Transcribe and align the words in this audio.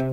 Store 0.00 0.08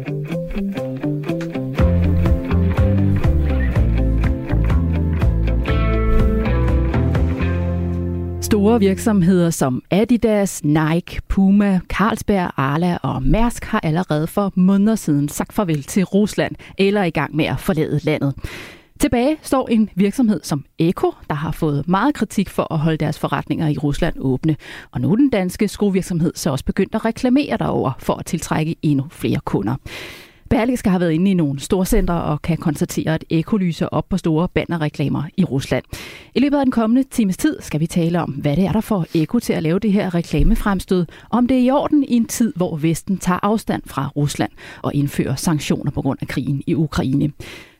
virksomheder 8.80 9.50
som 9.50 9.82
Adidas, 9.92 10.64
Nike, 10.64 11.22
Puma, 11.28 11.80
Carlsberg, 11.90 12.52
Arla 12.58 12.98
og 13.04 13.24
Mærsk 13.24 13.64
har 13.64 13.80
allerede 13.84 14.28
for 14.28 14.52
måneder 14.56 14.96
siden 14.96 15.30
sagt 15.30 15.54
farvel 15.54 15.84
til 15.84 16.04
Rusland 16.04 16.56
eller 16.78 17.02
er 17.02 17.06
i 17.06 17.10
gang 17.10 17.36
med 17.36 17.46
at 17.46 17.60
forlade 17.60 18.00
landet. 18.04 18.34
Tilbage 19.00 19.38
står 19.42 19.68
en 19.68 19.90
virksomhed 19.96 20.40
som 20.44 20.66
Eko, 20.80 21.12
der 21.30 21.36
har 21.36 21.52
fået 21.52 21.88
meget 21.88 22.16
kritik 22.16 22.50
for 22.50 22.74
at 22.74 22.80
holde 22.80 22.98
deres 22.98 23.20
forretninger 23.20 23.68
i 23.68 23.78
Rusland 23.78 24.16
åbne. 24.20 24.56
Og 24.92 25.02
nu 25.02 25.12
er 25.12 25.16
den 25.16 25.30
danske 25.30 25.68
skovirksomhed 25.68 26.32
så 26.36 26.52
også 26.52 26.66
begyndt 26.66 26.96
at 26.96 27.06
reklamere 27.06 27.58
derover 27.58 27.92
for 28.00 28.14
at 28.14 28.26
tiltrække 28.26 28.76
endnu 28.82 29.06
flere 29.12 29.40
kunder. 29.46 29.76
Berlingske 30.50 30.90
har 30.90 31.00
været 31.00 31.12
inde 31.12 31.32
i 31.32 31.34
nogle 31.34 31.60
storcentre 31.60 32.24
og 32.24 32.42
kan 32.42 32.58
konstatere, 32.58 33.14
at 33.14 33.24
Eko 33.30 33.58
lyser 33.58 33.86
op 33.86 34.10
på 34.10 34.18
store 34.18 34.48
bannerreklamer 34.48 35.24
i 35.38 35.44
Rusland. 35.44 35.84
I 36.36 36.40
løbet 36.40 36.58
af 36.58 36.66
den 36.66 36.72
kommende 36.72 37.04
times 37.04 37.38
tid 37.38 37.58
skal 37.62 37.80
vi 37.80 37.88
tale 37.88 38.22
om, 38.22 38.30
hvad 38.30 38.56
det 38.56 38.66
er, 38.66 38.72
der 38.72 38.82
får 38.82 39.06
Eko 39.14 39.40
til 39.40 39.54
at 39.54 39.64
lave 39.64 39.80
det 39.80 39.92
her 39.92 40.16
reklamefremstød, 40.16 41.06
om 41.30 41.48
det 41.48 41.58
er 41.58 41.62
i 41.62 41.72
orden 41.72 42.04
i 42.04 42.16
en 42.16 42.26
tid, 42.26 42.54
hvor 42.56 42.76
Vesten 42.76 43.18
tager 43.18 43.40
afstand 43.44 43.84
fra 43.86 44.12
Rusland 44.16 44.52
og 44.82 44.96
indfører 44.96 45.36
sanktioner 45.36 45.92
på 45.92 46.02
grund 46.02 46.18
af 46.22 46.28
krigen 46.28 46.64
i 46.68 46.76
Ukraine. 46.76 47.32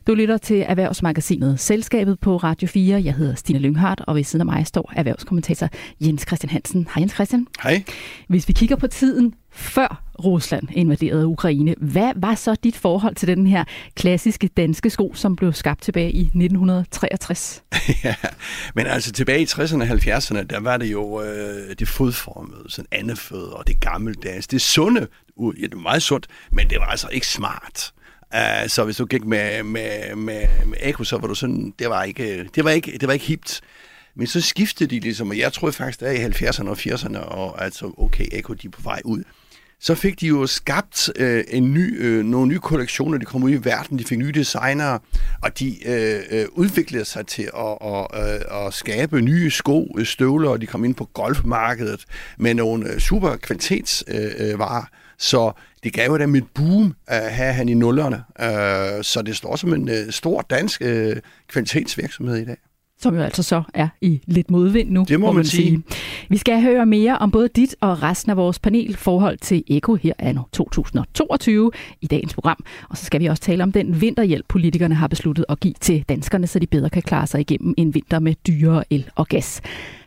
Du 0.08 0.14
lytter 0.14 0.38
til 0.38 0.64
Erhvervsmagasinet 0.68 1.60
Selskabet 1.60 2.20
på 2.20 2.36
Radio 2.36 2.68
4. 2.68 3.02
Jeg 3.04 3.14
hedder 3.14 3.34
Stine 3.34 3.58
Lynghardt, 3.58 4.00
og 4.06 4.16
ved 4.16 4.24
siden 4.24 4.40
af 4.40 4.46
mig 4.46 4.66
står 4.66 4.92
erhvervskommentator 4.96 5.68
Jens 6.00 6.24
Christian 6.26 6.50
Hansen. 6.50 6.88
Hej 6.94 7.00
Jens 7.00 7.12
Christian. 7.12 7.46
Hej. 7.62 7.84
Hvis 8.28 8.48
vi 8.48 8.52
kigger 8.52 8.76
på 8.76 8.86
tiden 8.86 9.34
før 9.52 10.02
Rusland 10.24 10.68
invaderede 10.72 11.26
Ukraine, 11.26 11.74
hvad 11.78 12.12
var 12.16 12.34
så 12.34 12.54
dit 12.64 12.76
forhold 12.76 13.14
til 13.14 13.28
den 13.28 13.46
her 13.46 13.64
klassiske 13.94 14.48
danske 14.48 14.90
sko, 14.90 15.12
som 15.14 15.36
blev 15.36 15.52
skabt 15.52 15.82
tilbage 15.82 16.12
i 16.12 16.20
1963? 16.20 17.62
ja, 18.04 18.14
men 18.74 18.86
altså 18.86 19.12
tilbage 19.12 19.40
i 19.40 19.44
60'erne 19.44 19.82
og 19.82 19.88
70'erne, 19.88 20.42
der 20.42 20.60
var 20.60 20.76
det 20.76 20.92
jo 20.92 21.22
øh, 21.22 21.76
det 21.78 21.88
fodformede, 21.88 22.64
sådan 22.68 22.88
andefødder 22.92 23.52
og 23.52 23.66
det 23.66 23.80
gammeldags, 23.80 24.46
det 24.46 24.60
sunde, 24.60 25.06
ja, 25.40 25.62
det 25.62 25.74
var 25.74 25.80
meget 25.80 26.02
sundt, 26.02 26.26
men 26.52 26.70
det 26.70 26.78
var 26.80 26.86
altså 26.86 27.08
ikke 27.12 27.26
smart. 27.26 27.92
Uh, 28.34 28.68
så 28.68 28.84
hvis 28.84 28.96
du 28.96 29.06
gik 29.06 29.24
med, 29.24 29.62
med, 29.62 30.16
med, 30.16 30.48
med 30.66 30.78
Eko, 30.80 31.04
så 31.04 31.18
var 31.18 31.28
du 31.28 31.34
sådan, 31.34 31.74
det 31.78 31.90
var 31.90 32.04
ikke, 32.04 32.48
det 32.54 32.64
var 32.64 32.70
ikke, 32.70 32.98
det 32.98 33.06
var 33.06 33.12
ikke 33.12 33.26
hipt. 33.26 33.60
Men 34.14 34.26
så 34.26 34.40
skiftede 34.40 34.90
de 34.94 35.00
ligesom, 35.00 35.30
og 35.30 35.38
jeg 35.38 35.52
tror 35.52 35.70
faktisk, 35.70 36.00
der 36.00 36.10
i 36.10 36.24
70'erne 36.24 36.68
og 36.68 36.76
80'erne, 36.78 37.18
og 37.18 37.64
altså, 37.64 37.94
okay, 37.98 38.26
Eko, 38.32 38.52
de 38.52 38.66
er 38.66 38.70
på 38.70 38.82
vej 38.82 39.00
ud. 39.04 39.22
Så 39.80 39.94
fik 39.94 40.20
de 40.20 40.26
jo 40.26 40.46
skabt 40.46 41.10
øh, 41.16 41.44
en 41.48 41.74
ny, 41.74 42.02
øh, 42.02 42.24
nogle 42.24 42.48
nye 42.48 42.58
kollektioner, 42.58 43.18
de 43.18 43.24
kom 43.24 43.42
ud 43.42 43.50
i 43.50 43.64
verden, 43.64 43.98
de 43.98 44.04
fik 44.04 44.18
nye 44.18 44.32
designere, 44.32 44.98
og 45.42 45.58
de 45.58 45.88
øh, 45.88 46.22
øh, 46.30 46.46
udviklede 46.52 47.04
sig 47.04 47.26
til 47.26 47.42
at, 47.42 47.52
og, 47.80 48.10
øh, 48.14 48.66
at 48.66 48.74
skabe 48.74 49.20
nye 49.20 49.50
sko, 49.50 49.94
øh, 49.98 50.06
støvler, 50.06 50.50
og 50.50 50.60
de 50.60 50.66
kom 50.66 50.84
ind 50.84 50.94
på 50.94 51.04
golfmarkedet 51.04 52.04
med 52.38 52.54
nogle 52.54 52.92
øh, 52.92 52.98
super 52.98 53.36
kvalitetsvarer. 53.36 54.76
Øh, 54.76 54.82
øh 54.82 54.86
så 55.20 55.52
det 55.82 55.92
gav 55.92 56.10
jo 56.10 56.18
dem 56.18 56.34
et 56.34 56.44
boom 56.54 56.94
at 57.06 57.32
have 57.32 57.52
han 57.52 57.68
i 57.68 57.74
nullerne. 57.74 58.24
Uh, 58.40 59.02
så 59.02 59.22
det 59.26 59.36
står 59.36 59.56
som 59.56 59.74
en 59.74 59.88
øh, 59.88 60.10
stor 60.10 60.40
dansk 60.40 60.82
øh, 60.82 61.16
kvalitetsvirksomhed 61.48 62.36
i 62.36 62.44
dag 62.44 62.56
som 63.00 63.14
jo 63.14 63.20
altså 63.20 63.42
så 63.42 63.62
er 63.74 63.88
i 64.00 64.20
lidt 64.26 64.50
modvind 64.50 64.90
nu. 64.90 65.04
Det 65.08 65.20
må, 65.20 65.26
må 65.26 65.32
man 65.32 65.44
sige. 65.44 65.62
sige. 65.62 65.82
Vi 66.28 66.36
skal 66.36 66.62
høre 66.62 66.86
mere 66.86 67.18
om 67.18 67.30
både 67.30 67.48
dit 67.48 67.76
og 67.80 68.02
resten 68.02 68.30
af 68.30 68.36
vores 68.36 68.58
panel 68.58 68.96
forhold 68.96 69.38
til 69.38 69.64
Eko 69.66 69.94
her 69.94 70.12
anno 70.18 70.42
2022 70.52 71.70
i 72.00 72.06
dagens 72.06 72.34
program. 72.34 72.64
Og 72.88 72.96
så 72.96 73.04
skal 73.04 73.20
vi 73.20 73.26
også 73.26 73.42
tale 73.42 73.62
om 73.62 73.72
den 73.72 74.00
vinterhjælp, 74.00 74.46
politikerne 74.48 74.94
har 74.94 75.06
besluttet 75.08 75.44
at 75.48 75.60
give 75.60 75.74
til 75.80 76.04
danskerne, 76.08 76.46
så 76.46 76.58
de 76.58 76.66
bedre 76.66 76.90
kan 76.90 77.02
klare 77.02 77.26
sig 77.26 77.40
igennem 77.40 77.74
en 77.76 77.94
vinter 77.94 78.18
med 78.18 78.34
dyrere 78.46 78.84
el 78.90 79.10
og 79.14 79.26
gas. 79.26 79.60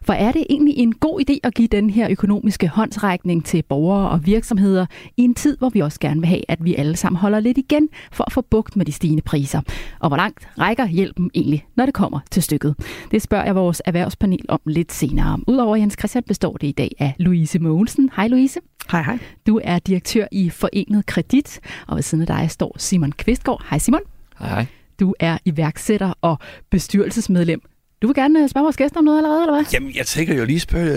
For 0.03 0.13
er 0.13 0.31
det 0.31 0.45
egentlig 0.50 0.78
en 0.78 0.95
god 0.95 1.22
idé 1.22 1.34
at 1.44 1.53
give 1.53 1.67
den 1.67 1.89
her 1.89 2.07
økonomiske 2.09 2.67
håndsrækning 2.67 3.45
til 3.45 3.63
borgere 3.63 4.09
og 4.09 4.25
virksomheder 4.25 4.85
i 5.17 5.22
en 5.22 5.35
tid, 5.35 5.57
hvor 5.57 5.69
vi 5.69 5.79
også 5.79 6.00
gerne 6.00 6.19
vil 6.19 6.28
have, 6.29 6.41
at 6.47 6.66
vi 6.66 6.75
alle 6.75 6.95
sammen 6.95 7.19
holder 7.19 7.39
lidt 7.39 7.57
igen 7.57 7.89
for 8.11 8.23
at 8.23 8.34
få 8.34 8.41
bugt 8.41 8.75
med 8.75 8.85
de 8.85 8.91
stigende 8.91 9.22
priser? 9.22 9.61
Og 10.00 10.09
hvor 10.09 10.17
langt 10.17 10.47
rækker 10.59 10.88
hjælpen 10.88 11.31
egentlig, 11.34 11.66
når 11.75 11.85
det 11.85 11.94
kommer 11.94 12.19
til 12.31 12.44
stykket? 12.44 12.75
Det 13.11 13.22
spørger 13.22 13.45
jeg 13.45 13.56
vores 13.56 13.81
erhvervspanel 13.85 14.45
om 14.50 14.59
lidt 14.66 14.91
senere. 14.91 15.40
Udover 15.47 15.75
Jens 15.75 15.95
Christian 16.00 16.23
består 16.23 16.57
det 16.57 16.67
i 16.67 16.72
dag 16.72 16.91
af 17.00 17.16
Louise 17.19 17.59
Mogensen. 17.59 18.09
Hej 18.16 18.28
Louise. 18.28 18.59
Hej 18.91 19.03
hej. 19.03 19.19
Du 19.47 19.59
er 19.63 19.79
direktør 19.79 20.25
i 20.31 20.50
Forenet 20.50 21.06
Kredit, 21.06 21.59
og 21.88 21.95
ved 21.95 22.03
siden 22.03 22.22
af 22.22 22.28
dig 22.28 22.51
står 22.51 22.75
Simon 22.78 23.11
Kvistgaard. 23.11 23.66
Hej 23.69 23.79
Simon. 23.79 24.01
Hej 24.40 24.50
hej. 24.50 24.66
Du 25.00 25.13
er 25.19 25.38
iværksætter 25.45 26.13
og 26.22 26.38
bestyrelsesmedlem 26.69 27.71
du 28.01 28.07
vil 28.07 28.16
gerne 28.16 28.44
øh, 28.44 28.50
spørge 28.50 28.63
vores 28.63 28.78
gæster 28.78 28.97
om 28.97 29.03
noget 29.03 29.17
allerede, 29.17 29.41
eller 29.41 29.53
hvad? 29.53 29.66
Jamen, 29.73 29.95
jeg 29.95 30.06
tænker 30.06 30.35
jo 30.35 30.45
lige 30.45 30.59
spørge... 30.59 30.91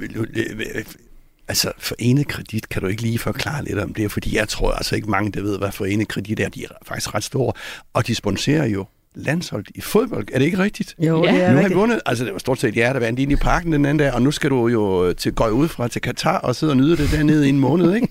Øh, 0.00 0.20
øh, 0.36 0.84
altså, 1.48 1.72
forenet 1.78 2.28
kredit, 2.28 2.68
kan 2.68 2.82
du 2.82 2.88
ikke 2.88 3.02
lige 3.02 3.18
forklare 3.18 3.64
lidt 3.64 3.78
om 3.78 3.94
det? 3.94 4.12
Fordi 4.12 4.36
jeg 4.36 4.48
tror 4.48 4.72
altså 4.72 4.96
ikke 4.96 5.10
mange, 5.10 5.32
der 5.32 5.42
ved, 5.42 5.58
hvad 5.58 5.72
forenet 5.72 6.08
kredit 6.08 6.40
er. 6.40 6.48
De 6.48 6.64
er 6.64 6.68
faktisk 6.86 7.14
ret 7.14 7.24
store, 7.24 7.52
og 7.94 8.06
de 8.06 8.14
sponsorer 8.14 8.66
jo 8.66 8.86
landshold 9.14 9.64
i 9.74 9.80
fodbold. 9.80 10.28
Er 10.32 10.38
det 10.38 10.44
ikke 10.44 10.58
rigtigt? 10.58 10.94
Jo, 10.98 11.24
ja. 11.24 11.32
det 11.32 11.42
er 11.42 11.52
Nu 11.52 11.60
har 11.60 11.68
vi 11.68 11.74
vundet, 11.74 12.00
altså 12.06 12.24
det 12.24 12.32
var 12.32 12.38
stort 12.38 12.60
set 12.60 12.76
jer, 12.76 12.92
der 12.92 13.00
vandt 13.00 13.20
ind 13.20 13.32
i 13.32 13.36
parken 13.36 13.72
den 13.72 13.84
anden 13.84 13.98
dag, 13.98 14.12
og 14.12 14.22
nu 14.22 14.30
skal 14.30 14.50
du 14.50 14.68
jo 14.68 15.12
til, 15.12 15.32
gå 15.32 15.48
ud 15.48 15.68
fra 15.68 15.88
til 15.88 16.02
Katar 16.02 16.38
og 16.38 16.56
sidde 16.56 16.72
og 16.72 16.76
nyde 16.76 16.96
det 16.96 17.10
dernede 17.12 17.46
i 17.46 17.48
en 17.48 17.60
måned, 17.60 17.94
ikke? 17.94 18.08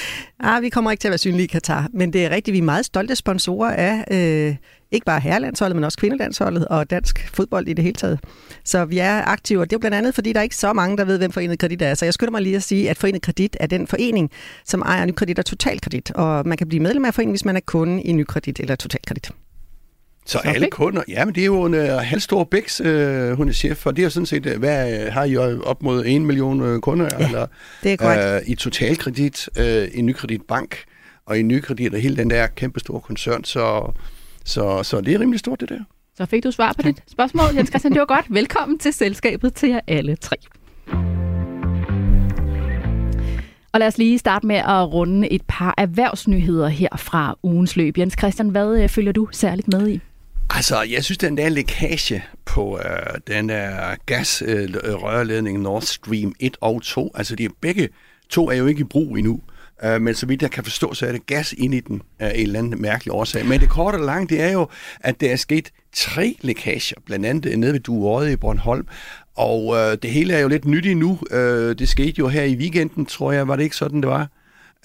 ah, 0.42 0.62
vi 0.62 0.68
kommer 0.68 0.90
ikke 0.90 1.00
til 1.00 1.08
at 1.08 1.10
være 1.10 1.18
synlige 1.18 1.44
i 1.44 1.46
Katar, 1.46 1.88
men 1.92 2.12
det 2.12 2.24
er 2.24 2.30
rigtigt, 2.30 2.52
vi 2.52 2.58
er 2.58 2.62
meget 2.62 2.84
stolte 2.84 3.16
sponsorer 3.16 3.70
af 3.70 4.04
øh, 4.10 4.56
ikke 4.92 5.06
bare 5.06 5.20
herrelandsholdet, 5.20 5.76
men 5.76 5.84
også 5.84 5.98
kvindelandsholdet 5.98 6.68
og 6.68 6.90
dansk 6.90 7.30
fodbold 7.34 7.68
i 7.68 7.72
det 7.72 7.84
hele 7.84 7.94
taget. 7.94 8.20
Så 8.64 8.84
vi 8.84 8.98
er 8.98 9.24
aktive, 9.24 9.60
og 9.60 9.70
det 9.70 9.72
er 9.72 9.76
jo 9.76 9.80
blandt 9.80 9.96
andet, 9.96 10.14
fordi 10.14 10.32
der 10.32 10.38
er 10.38 10.42
ikke 10.42 10.56
så 10.56 10.72
mange, 10.72 10.96
der 10.96 11.04
ved, 11.04 11.18
hvem 11.18 11.32
Forenet 11.32 11.58
Kredit 11.58 11.82
er. 11.82 11.94
Så 11.94 12.04
jeg 12.04 12.14
skynder 12.14 12.30
mig 12.30 12.42
lige 12.42 12.56
at 12.56 12.62
sige, 12.62 12.90
at 12.90 12.98
Forenet 12.98 13.22
Kredit 13.22 13.56
er 13.60 13.66
den 13.66 13.86
forening, 13.86 14.30
som 14.64 14.82
ejer 14.82 15.06
Nykredit 15.06 15.38
og 15.38 15.46
Totalkredit. 15.46 16.10
Og 16.10 16.48
man 16.48 16.58
kan 16.58 16.68
blive 16.68 16.82
medlem 16.82 17.04
af 17.04 17.14
foreningen, 17.14 17.32
hvis 17.32 17.44
man 17.44 17.56
er 17.56 17.60
kunde 17.66 18.02
i 18.02 18.12
Nykredit 18.12 18.60
eller 18.60 18.76
Totalkredit. 18.76 19.30
Så 20.26 20.38
okay. 20.38 20.54
alle 20.54 20.68
kunder, 20.70 21.02
ja, 21.08 21.24
men 21.24 21.34
det 21.34 21.40
er 21.40 21.46
jo 21.46 21.64
en 21.64 21.74
uh, 21.74 21.80
halvstor 21.80 22.44
bæks, 22.44 22.80
uh, 22.80 22.86
hun 23.30 23.48
er 23.48 23.52
chef 23.52 23.76
for. 23.76 23.90
Det 23.90 24.04
er 24.04 24.08
sådan 24.08 24.26
set, 24.26 24.46
uh, 24.46 24.58
hvad 24.58 25.10
har 25.10 25.24
I 25.24 25.36
op 25.36 25.82
mod 25.82 26.04
en 26.06 26.26
million 26.26 26.60
uh, 26.60 26.80
kunder? 26.80 27.08
Ja, 27.18 27.26
eller, 27.26 27.46
det 27.82 27.92
er 27.92 27.96
korrekt. 27.96 28.46
Uh, 28.46 28.52
I 28.52 28.54
totalkredit, 28.54 29.48
uh, 29.58 29.98
i 29.98 30.02
Nykredit 30.02 30.42
Bank, 30.48 30.84
og 31.26 31.38
i 31.38 31.42
Nykredit 31.42 31.94
og 31.94 32.00
hele 32.00 32.16
den 32.16 32.30
der 32.30 32.46
kæmpe 32.46 32.80
store 32.80 33.00
koncern, 33.00 33.44
så, 33.44 33.92
så, 34.44 34.82
så 34.82 35.00
det 35.00 35.14
er 35.14 35.20
rimelig 35.20 35.40
stort, 35.40 35.60
det 35.60 35.68
der. 35.68 35.80
Så 36.16 36.26
fik 36.26 36.44
du 36.44 36.50
svar 36.50 36.72
på 36.72 36.82
dit 36.82 37.02
spørgsmål, 37.10 37.56
Jens 37.56 37.68
Christian. 37.68 37.92
Det 37.92 38.00
var 38.00 38.06
godt. 38.06 38.26
Velkommen 38.28 38.78
til 38.78 38.92
selskabet 38.92 39.54
til 39.54 39.68
jer 39.68 39.80
alle 39.86 40.16
tre. 40.16 40.36
Og 43.72 43.80
lad 43.80 43.86
os 43.86 43.98
lige 43.98 44.18
starte 44.18 44.46
med 44.46 44.56
at 44.56 44.92
runde 44.92 45.32
et 45.32 45.42
par 45.48 45.74
erhvervsnyheder 45.78 46.68
her 46.68 46.96
fra 46.96 47.38
ugens 47.42 47.76
løb. 47.76 47.98
Jens 47.98 48.14
Christian, 48.18 48.48
hvad 48.48 48.88
følger 48.88 49.12
du 49.12 49.28
særligt 49.32 49.68
med 49.68 49.88
i? 49.88 50.00
Altså, 50.54 50.82
jeg 50.82 51.04
synes, 51.04 51.18
den 51.18 51.36
der 51.36 51.48
lækage 51.48 52.24
på 52.44 52.78
øh, 52.78 53.18
den 53.26 53.48
der 53.48 53.94
gasrørledning 54.06 55.56
øh, 55.56 55.60
øh 55.60 55.64
Nord 55.64 55.82
Stream 55.82 56.34
1 56.40 56.56
og 56.60 56.82
2, 56.82 57.12
altså 57.14 57.36
de 57.36 57.44
er 57.44 57.48
begge 57.60 57.88
to 58.28 58.50
er 58.50 58.54
jo 58.54 58.66
ikke 58.66 58.80
i 58.80 58.84
brug 58.84 59.16
endnu. 59.16 59.40
Øh, 59.84 60.00
men 60.00 60.14
så 60.14 60.26
vidt 60.26 60.42
jeg 60.42 60.50
kan 60.50 60.64
forstå, 60.64 60.94
så 60.94 61.06
er 61.06 61.12
det 61.12 61.26
gas 61.26 61.54
ind 61.58 61.74
i 61.74 61.80
den 61.80 62.02
af 62.18 62.32
en 62.34 62.42
eller 62.42 62.58
anden 62.58 62.82
mærkelig 62.82 63.12
årsag. 63.12 63.46
Men 63.46 63.60
det 63.60 63.68
korte 63.68 63.96
og 63.96 64.04
lange, 64.04 64.28
det 64.28 64.40
er 64.40 64.52
jo, 64.52 64.68
at 65.00 65.20
der 65.20 65.32
er 65.32 65.36
sket 65.36 65.72
tre 65.92 66.36
lækager, 66.40 66.96
blandt 67.06 67.26
andet 67.26 67.52
øh, 67.52 67.56
nede 67.56 67.72
ved 67.72 67.80
Duerøde 67.80 68.32
i 68.32 68.36
Bornholm. 68.36 68.86
Og 69.36 69.76
øh, 69.76 69.98
det 70.02 70.10
hele 70.10 70.34
er 70.34 70.40
jo 70.40 70.48
lidt 70.48 70.64
nyt 70.64 70.86
endnu. 70.86 71.18
Øh, 71.30 71.78
det 71.78 71.88
skete 71.88 72.14
jo 72.18 72.28
her 72.28 72.42
i 72.42 72.56
weekenden, 72.56 73.06
tror 73.06 73.32
jeg. 73.32 73.48
Var 73.48 73.56
det 73.56 73.62
ikke 73.62 73.76
sådan, 73.76 74.00
det 74.00 74.08
var? 74.08 74.28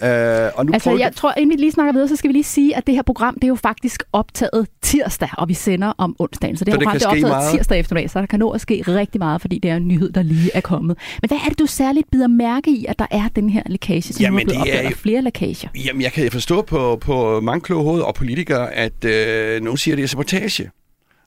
Uh, 0.01 0.07
og 0.55 0.65
nu 0.65 0.73
altså, 0.73 0.97
jeg 0.97 1.11
tror, 1.15 1.33
inden 1.37 1.57
vi 1.57 1.61
lige 1.61 1.71
snakker 1.71 1.93
videre, 1.93 2.07
så 2.07 2.15
skal 2.15 2.27
vi 2.27 2.33
lige 2.33 2.43
sige, 2.43 2.77
at 2.77 2.87
det 2.87 2.95
her 2.95 3.01
program, 3.01 3.33
det 3.33 3.43
er 3.43 3.47
jo 3.47 3.55
faktisk 3.55 4.03
optaget 4.13 4.67
tirsdag, 4.81 5.29
og 5.37 5.49
vi 5.49 5.53
sender 5.53 5.93
om 5.97 6.15
onsdagen. 6.19 6.57
Så 6.57 6.65
det 6.65 6.73
her 6.73 6.79
program, 6.79 6.93
det 6.93 7.03
er 7.03 7.09
optaget 7.09 7.27
meget. 7.27 7.51
tirsdag 7.51 7.79
eftermiddag, 7.79 8.09
så 8.09 8.19
der 8.19 8.25
kan 8.25 8.39
nå 8.39 8.49
at 8.49 8.61
ske 8.61 8.83
rigtig 8.87 9.19
meget, 9.19 9.41
fordi 9.41 9.59
det 9.59 9.71
er 9.71 9.75
en 9.75 9.87
nyhed, 9.87 10.11
der 10.11 10.23
lige 10.23 10.51
er 10.53 10.61
kommet. 10.61 10.97
Men 11.21 11.27
hvad 11.27 11.37
er 11.45 11.49
det, 11.49 11.59
du 11.59 11.65
særligt 11.65 12.11
bider 12.11 12.27
mærke 12.27 12.71
i, 12.71 12.85
at 12.85 12.99
der 12.99 13.05
er 13.11 13.27
den 13.35 13.49
her 13.49 13.63
lækage, 13.65 14.01
som 14.01 14.21
jamen, 14.21 14.47
nu 14.47 14.53
er 14.53 14.63
blevet 14.63 14.77
opdaget, 14.77 14.97
flere 14.97 15.21
lækager? 15.21 15.69
Jamen, 15.85 16.01
jeg 16.01 16.11
kan 16.11 16.31
forstå 16.31 16.61
på, 16.61 16.97
på 17.01 17.39
mange 17.39 17.61
kloge 17.61 17.83
hoveder 17.83 18.05
og 18.05 18.15
politikere, 18.15 18.73
at 18.73 19.05
øh, 19.05 19.61
nogen 19.61 19.77
siger, 19.77 19.95
at 19.95 19.97
det 19.97 20.03
er 20.03 20.07
sabotage. 20.07 20.69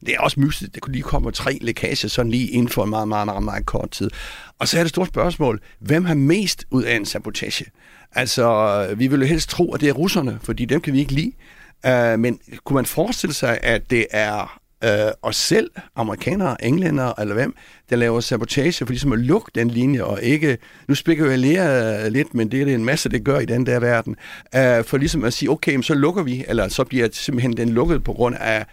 Det 0.07 0.15
er 0.15 0.21
også 0.21 0.41
mystisk. 0.41 0.75
Det 0.75 0.83
kunne 0.83 0.93
lige 0.93 1.03
komme 1.03 1.31
tre 1.33 1.59
lækager 1.61 2.09
sådan 2.09 2.31
lige 2.31 2.49
inden 2.49 2.69
for 2.69 2.85
en 2.85 2.91
meget, 2.91 3.09
meget, 3.09 3.27
meget, 3.27 3.43
meget 3.43 3.67
kort 3.67 3.91
tid. 3.91 4.11
Og 4.59 4.69
så 4.69 4.79
er 4.79 4.83
det 4.83 4.91
store 4.91 5.07
stort 5.07 5.15
spørgsmål. 5.15 5.61
Hvem 5.81 6.05
har 6.05 6.15
mest 6.15 6.65
ud 6.71 6.83
af 6.83 6.97
en 6.97 7.07
sabotage? 7.07 7.65
Altså, 8.13 8.95
vi 8.97 9.07
vil 9.07 9.21
jo 9.21 9.27
helst 9.27 9.51
tro, 9.51 9.73
at 9.75 9.81
det 9.81 9.89
er 9.89 9.93
russerne, 9.93 10.39
fordi 10.43 10.65
dem 10.65 10.81
kan 10.81 10.93
vi 10.93 10.99
ikke 10.99 11.13
lide. 11.13 11.33
Uh, 11.89 12.21
men 12.21 12.41
kunne 12.65 12.75
man 12.75 12.87
forestille 12.87 13.35
sig, 13.35 13.59
at 13.63 13.91
det 13.91 14.07
er 14.11 14.61
Øh, 14.85 15.13
os 15.23 15.37
selv 15.37 15.71
amerikanere, 15.97 16.65
englænder 16.65 17.21
eller 17.21 17.35
hvem, 17.35 17.55
der 17.91 17.97
laver 17.97 18.21
sabotage 18.21 18.87
for 18.87 18.93
ligesom 18.93 19.13
at 19.13 19.19
lukke 19.19 19.51
den 19.55 19.71
linje, 19.71 20.03
og 20.03 20.23
ikke, 20.23 20.59
nu 20.89 20.95
spekulerer 20.95 21.99
jeg 22.01 22.11
lidt, 22.11 22.35
men 22.35 22.51
det 22.51 22.61
er 22.61 22.65
det 22.65 22.75
en 22.75 22.85
masse, 22.85 23.09
det 23.09 23.25
gør 23.25 23.39
i 23.39 23.45
den 23.45 23.67
der 23.67 23.81
verden, 23.81 24.17
øh, 24.55 24.85
for 24.85 24.97
ligesom 24.97 25.25
at 25.25 25.33
sige, 25.33 25.51
okay, 25.51 25.83
så 25.83 25.95
lukker 25.95 26.23
vi, 26.23 26.45
eller 26.49 26.69
så 26.69 26.85
bliver 26.85 27.09
simpelthen 27.13 27.57
den 27.57 27.69
lukket 27.69 28.05
på 28.05 28.13
grund 28.13 28.37
af 28.41 28.67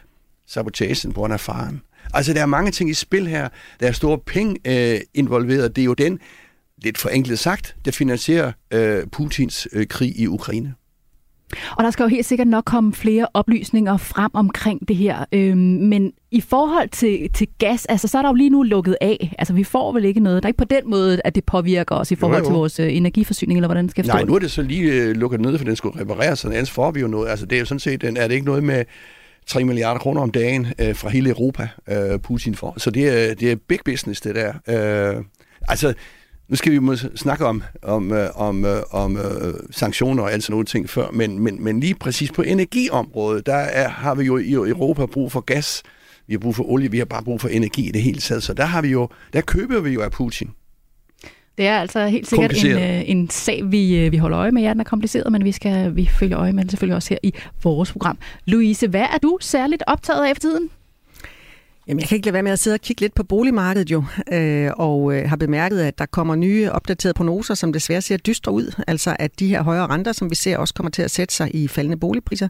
sabotagen, 0.48 1.14
på 1.14 1.20
grund 1.20 1.34
af 1.34 1.40
faren. 1.40 1.82
Altså, 2.14 2.34
der 2.34 2.42
er 2.42 2.46
mange 2.46 2.72
ting 2.72 2.90
i 2.90 2.94
spil 2.94 3.28
her. 3.28 3.50
Der 3.80 3.88
er 3.88 3.92
store 3.92 4.18
penge 4.18 4.58
øh, 4.66 5.00
involveret. 5.14 5.76
Det 5.76 5.82
er 5.82 5.86
jo 5.86 5.94
den, 5.94 6.20
lidt 6.84 6.98
forenklet 6.98 7.40
sagt, 7.40 7.76
der 7.86 7.92
finansierer 7.92 8.52
øh, 8.74 9.08
Putins 9.12 9.68
øh, 9.74 9.88
krig 9.88 10.20
i 10.20 10.28
Ukraine. 10.28 10.74
Og 11.78 11.84
der 11.84 11.92
skal 11.92 12.04
jo 12.04 12.10
helt 12.10 12.26
sikkert 12.26 12.48
nok 12.48 12.66
komme 12.66 12.94
flere 12.94 13.28
oplysninger 13.34 13.98
frem 13.98 14.32
omkring 14.34 14.88
det 14.88 14.96
her. 14.96 15.26
Øhm, 15.32 15.58
men 15.60 16.12
i 16.32 16.42
forhold 16.42 16.90
til, 16.90 17.30
til 17.34 17.48
gas, 17.60 17.86
altså 17.86 18.08
så 18.08 18.18
er 18.18 18.22
der 18.22 18.30
jo 18.30 18.36
lige 18.36 18.50
nu 18.50 18.64
lukket 18.64 18.98
af. 19.02 19.34
Altså 19.38 19.54
vi 19.54 19.64
får 19.64 19.92
vel 19.92 20.06
ikke 20.06 20.20
noget. 20.20 20.44
Der 20.44 20.48
er 20.48 20.50
ikke 20.50 20.58
på 20.58 20.64
den 20.64 20.90
måde, 20.90 21.22
at 21.24 21.36
det 21.36 21.44
påvirker 21.46 21.96
os 21.96 22.12
i 22.12 22.16
forhold 22.16 22.38
jo, 22.38 22.44
jo. 22.44 22.50
til 22.50 22.54
vores 22.54 22.80
øh, 22.80 22.96
energiforsyning, 22.96 23.58
eller 23.58 23.68
hvordan 23.68 23.90
skal 23.90 24.06
jeg 24.06 24.16
Nej, 24.16 24.24
nu 24.24 24.36
er 24.36 24.40
det 24.40 24.52
så 24.52 24.62
lige 24.62 24.94
øh, 24.94 25.16
lukket 25.16 25.42
ned, 25.42 25.58
for 25.58 25.66
den 25.66 25.76
skulle 25.76 26.02
repareres, 26.02 26.40
så 26.40 26.48
ellers 26.48 26.72
får 26.72 26.92
vi 26.92 27.00
jo 27.00 27.08
noget. 27.08 27.30
Altså 27.30 27.46
det 27.46 27.56
er 27.56 27.60
jo 27.60 27.66
sådan 27.66 27.80
set, 27.80 28.04
er 28.04 28.28
det 28.28 28.32
ikke 28.32 28.46
noget 28.46 28.64
med 28.64 28.84
3 29.48 29.64
milliarder 29.64 30.00
kroner 30.00 30.22
om 30.22 30.32
dagen 30.32 30.68
øh, 30.80 30.96
fra 30.96 31.10
hele 31.10 31.30
Europa, 31.30 31.70
øh, 31.90 32.20
Putin 32.20 32.56
får. 32.56 32.74
Så 32.78 32.92
det 32.92 33.08
er, 33.08 33.36
det 33.36 33.52
er 33.52 33.56
big 33.68 33.80
business, 33.86 34.22
det 34.22 34.36
der. 34.36 34.54
Øh, 34.68 35.24
altså, 35.68 35.94
nu 36.50 36.56
skal 36.56 36.72
vi 36.72 36.80
måske 36.80 37.10
snakke 37.16 37.46
om, 37.46 37.64
om, 37.82 38.12
øh, 38.12 38.30
om, 38.36 38.66
øh, 38.66 38.82
om 38.92 39.18
øh, 39.18 39.54
sanktioner 39.72 40.24
og 40.24 40.32
alt 40.32 40.44
sådan 40.44 40.54
nogle 40.54 40.66
ting 40.66 40.90
før, 40.90 41.12
men, 41.12 41.40
men, 41.40 41.64
men 41.64 41.80
lige 41.80 41.96
præcis 41.96 42.32
på 42.32 42.42
energiområdet, 42.42 43.46
der 43.46 43.56
er, 43.56 43.90
har 43.90 44.16
vi 44.16 44.24
jo 44.24 44.38
i 44.38 44.52
Europa 44.52 45.06
brug 45.06 45.32
for 45.32 45.40
gas, 45.40 45.84
vi 46.28 46.34
har 46.34 46.40
brug 46.40 46.56
for 46.56 46.64
olie, 46.64 46.92
vi 46.92 46.98
har 46.98 47.06
bare 47.06 47.24
brug 47.24 47.42
for 47.42 47.48
energi 47.48 47.88
i 47.88 47.92
det 47.92 48.02
hele 48.02 48.20
taget, 48.20 48.44
så 48.44 48.54
der, 48.54 48.66
har 48.66 48.82
vi 48.82 48.88
jo, 48.88 49.10
der 49.34 49.42
køber 49.42 49.80
vi 49.80 49.90
jo 49.90 50.02
af 50.02 50.12
Putin. 50.12 50.50
Det 51.58 51.68
er 51.68 51.80
altså 51.80 52.08
helt 52.08 52.28
sikkert 52.28 52.64
en, 52.64 52.78
en 53.18 53.30
sag, 53.30 53.72
vi, 53.72 54.10
vi 54.10 54.18
holder 54.18 54.40
øje 54.40 54.52
med. 54.52 54.62
Ja, 54.62 54.70
den 54.70 54.80
er 54.80 54.84
kompliceret, 54.84 55.32
men 55.32 55.44
vi 55.44 55.52
skal 55.52 55.96
vi 55.96 56.06
følger 56.06 56.40
øje 56.40 56.54
med 56.54 56.64
den 56.64 56.70
selvfølgelig 56.70 56.96
også 56.96 57.10
her 57.10 57.18
i 57.24 57.34
vores 57.64 57.92
program. 57.92 58.18
Louise, 58.46 58.88
hvad 58.88 59.02
er 59.14 59.18
du 59.24 59.38
særligt 59.42 59.84
optaget 59.88 60.26
af 60.26 60.32
efter 60.32 60.42
tiden? 60.42 60.70
Jamen, 61.88 62.00
jeg 62.00 62.08
kan 62.08 62.16
ikke 62.16 62.26
lade 62.26 62.34
være 62.34 62.44
med 62.44 62.52
at 62.52 62.60
sidde 62.60 62.74
og 62.74 62.82
kigge 62.82 63.02
lidt 63.02 63.14
på 63.14 63.24
boligmarkedet 63.24 63.92
jo, 63.92 64.04
øh, 64.34 64.72
og 64.78 65.16
øh, 65.16 65.30
har 65.30 65.36
bemærket, 65.36 65.80
at 65.80 66.00
der 66.00 66.06
kommer 66.06 66.36
nye 66.36 66.72
opdaterede 66.72 67.14
prognoser, 67.14 67.54
som 67.54 67.74
desværre 67.74 68.02
ser 68.02 68.18
dystre 68.18 68.52
ud. 68.52 68.84
Altså 68.88 69.16
at 69.20 69.40
de 69.40 69.48
her 69.48 69.62
højere 69.62 69.88
renter, 69.88 70.12
som 70.12 70.30
vi 70.30 70.36
ser, 70.36 70.58
også 70.58 70.74
kommer 70.74 70.90
til 70.90 71.02
at 71.02 71.12
sætte 71.12 71.36
sig 71.36 71.56
i 71.56 71.68
faldende 71.68 71.98
boligpriser. 71.98 72.48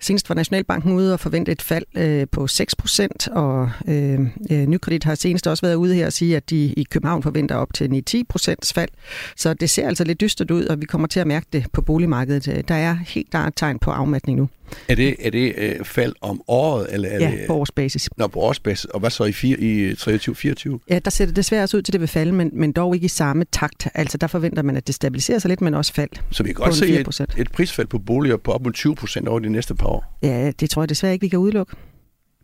Senest 0.00 0.28
var 0.28 0.34
Nationalbanken 0.34 0.92
ude 0.92 1.12
og 1.12 1.20
forvente 1.20 1.52
et 1.52 1.62
fald 1.62 1.84
øh, 1.96 2.26
på 2.32 2.46
6 2.46 2.74
procent, 2.74 3.28
og 3.28 3.70
øh, 3.88 4.20
øh, 4.50 4.66
Nykredit 4.66 5.04
har 5.04 5.14
senest 5.14 5.46
også 5.46 5.66
været 5.66 5.74
ude 5.74 5.94
her 5.94 6.06
og 6.06 6.12
sige, 6.12 6.36
at 6.36 6.50
de 6.50 6.56
i 6.56 6.86
København 6.90 7.22
forventer 7.22 7.54
op 7.54 7.74
til 7.74 8.02
9-10 8.14 8.22
procents 8.28 8.72
fald. 8.72 8.90
Så 9.36 9.54
det 9.54 9.70
ser 9.70 9.86
altså 9.88 10.04
lidt 10.04 10.20
dystert 10.20 10.50
ud, 10.50 10.64
og 10.64 10.80
vi 10.80 10.86
kommer 10.86 11.08
til 11.08 11.20
at 11.20 11.26
mærke 11.26 11.46
det 11.52 11.66
på 11.72 11.82
boligmarkedet. 11.82 12.68
Der 12.68 12.74
er 12.74 12.96
helt 13.06 13.30
klart 13.30 13.52
tegn 13.56 13.78
på 13.78 13.90
afmatning 13.90 14.38
nu. 14.38 14.48
Er 14.88 14.94
det, 14.94 15.16
er 15.18 15.30
det 15.30 15.54
øh, 15.56 15.84
fald 15.84 16.14
om 16.20 16.42
året? 16.48 16.86
Eller 16.90 17.08
er 17.08 17.20
ja, 17.20 17.30
det, 17.30 17.46
på 17.46 17.54
årsbasis. 17.54 18.08
Nå, 18.16 18.26
på 18.26 18.40
årsbasis. 18.40 18.84
Og 18.84 19.00
hvad 19.00 19.10
så 19.10 19.24
i, 19.24 19.32
fire, 19.32 19.60
i 19.60 19.92
23-24? 19.92 20.78
Ja, 20.90 20.98
der 20.98 21.10
ser 21.10 21.26
det 21.26 21.36
desværre 21.36 21.62
også 21.62 21.76
ud 21.76 21.82
til, 21.82 21.90
at 21.90 21.92
det 21.92 22.00
vil 22.00 22.08
falde, 22.08 22.32
men, 22.32 22.50
men 22.52 22.72
dog 22.72 22.94
ikke 22.94 23.04
i 23.04 23.08
samme 23.08 23.44
takt. 23.52 23.88
Altså, 23.94 24.18
der 24.18 24.26
forventer 24.26 24.62
man, 24.62 24.76
at 24.76 24.86
det 24.86 24.94
stabiliserer 24.94 25.38
sig 25.38 25.48
lidt, 25.48 25.60
men 25.60 25.74
også 25.74 25.94
fald. 25.94 26.10
Så 26.30 26.42
vi 26.42 26.48
kan 26.48 26.54
godt 26.54 26.74
se 26.74 27.00
et, 27.00 27.34
et 27.38 27.52
prisfald 27.52 27.86
på 27.86 27.98
boliger 27.98 28.36
på 28.36 28.52
op 28.52 28.62
mod 28.62 28.72
20 28.72 28.94
procent 28.94 29.28
over 29.28 29.38
de 29.38 29.48
næste 29.48 29.74
par 29.74 29.86
år? 29.86 30.18
Ja, 30.22 30.50
det 30.60 30.70
tror 30.70 30.82
jeg 30.82 30.88
desværre 30.88 31.12
ikke, 31.12 31.24
vi 31.24 31.28
kan 31.28 31.38
udelukke. 31.38 31.76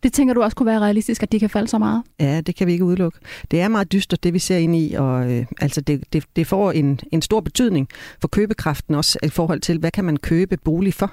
Det 0.02 0.12
tænker 0.12 0.34
du 0.34 0.42
også 0.42 0.56
kunne 0.56 0.66
være 0.66 0.80
realistisk, 0.80 1.22
at 1.22 1.32
de 1.32 1.40
kan 1.40 1.50
falde 1.50 1.68
så 1.68 1.78
meget? 1.78 2.02
Ja, 2.20 2.40
det 2.40 2.54
kan 2.56 2.66
vi 2.66 2.72
ikke 2.72 2.84
udelukke. 2.84 3.18
Det 3.50 3.60
er 3.60 3.68
meget 3.68 3.92
dystert, 3.92 4.22
det 4.22 4.34
vi 4.34 4.38
ser 4.38 4.56
ind 4.56 4.76
i, 4.76 4.94
og 4.94 5.32
øh, 5.32 5.46
altså 5.60 5.80
det, 5.80 6.04
det, 6.12 6.24
det 6.36 6.46
får 6.46 6.72
en, 6.72 7.00
en 7.12 7.22
stor 7.22 7.40
betydning 7.40 7.88
for 8.20 8.28
købekraften 8.28 8.94
også 8.94 9.18
i 9.22 9.28
forhold 9.28 9.60
til, 9.60 9.78
hvad 9.78 9.90
kan 9.90 10.04
man 10.04 10.16
købe 10.16 10.56
bolig 10.56 10.94
for, 10.94 11.12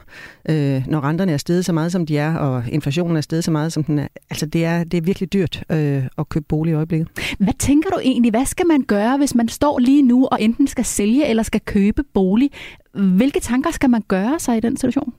øh, 0.50 0.88
når 0.88 1.04
renterne 1.04 1.31
er 1.31 1.38
steget 1.38 1.66
så 1.66 1.74
meget, 1.74 1.92
som 1.92 2.06
de 2.06 2.18
er, 2.18 2.36
og 2.36 2.63
inflationen 2.69 3.18
er 3.18 3.22
steget 3.22 3.44
så 3.44 3.51
meget, 3.51 3.74
som 3.74 3.84
den 3.84 4.00
er. 4.00 4.07
Altså 4.30 4.45
det 4.45 4.66
er, 4.66 4.84
det 4.84 4.98
er 4.98 5.01
virkelig 5.01 5.33
dyrt 5.33 5.63
øh, 5.72 6.04
at 6.18 6.30
købe 6.30 6.45
bolig 6.50 6.72
i 6.72 6.74
øjeblikket. 6.74 7.07
Hvad 7.40 7.54
tænker 7.60 7.90
du 7.90 8.00
egentlig, 8.04 8.31
hvad 8.31 8.45
skal 8.45 8.68
man 8.68 8.81
gøre, 8.81 9.18
hvis 9.18 9.36
man 9.36 9.48
står 9.48 9.80
lige 9.80 10.01
nu 10.01 10.28
og 10.31 10.42
enten 10.42 10.68
skal 10.68 10.86
sælge 10.86 11.25
eller 11.25 11.44
skal 11.44 11.62
købe 11.66 12.04
bolig? 12.13 12.51
Hvilke 12.94 13.40
tanker 13.40 13.72
skal 13.72 13.90
man 13.90 14.01
gøre 14.07 14.40
sig 14.40 14.57
i 14.57 14.60
den 14.60 14.78
situation? 14.78 15.13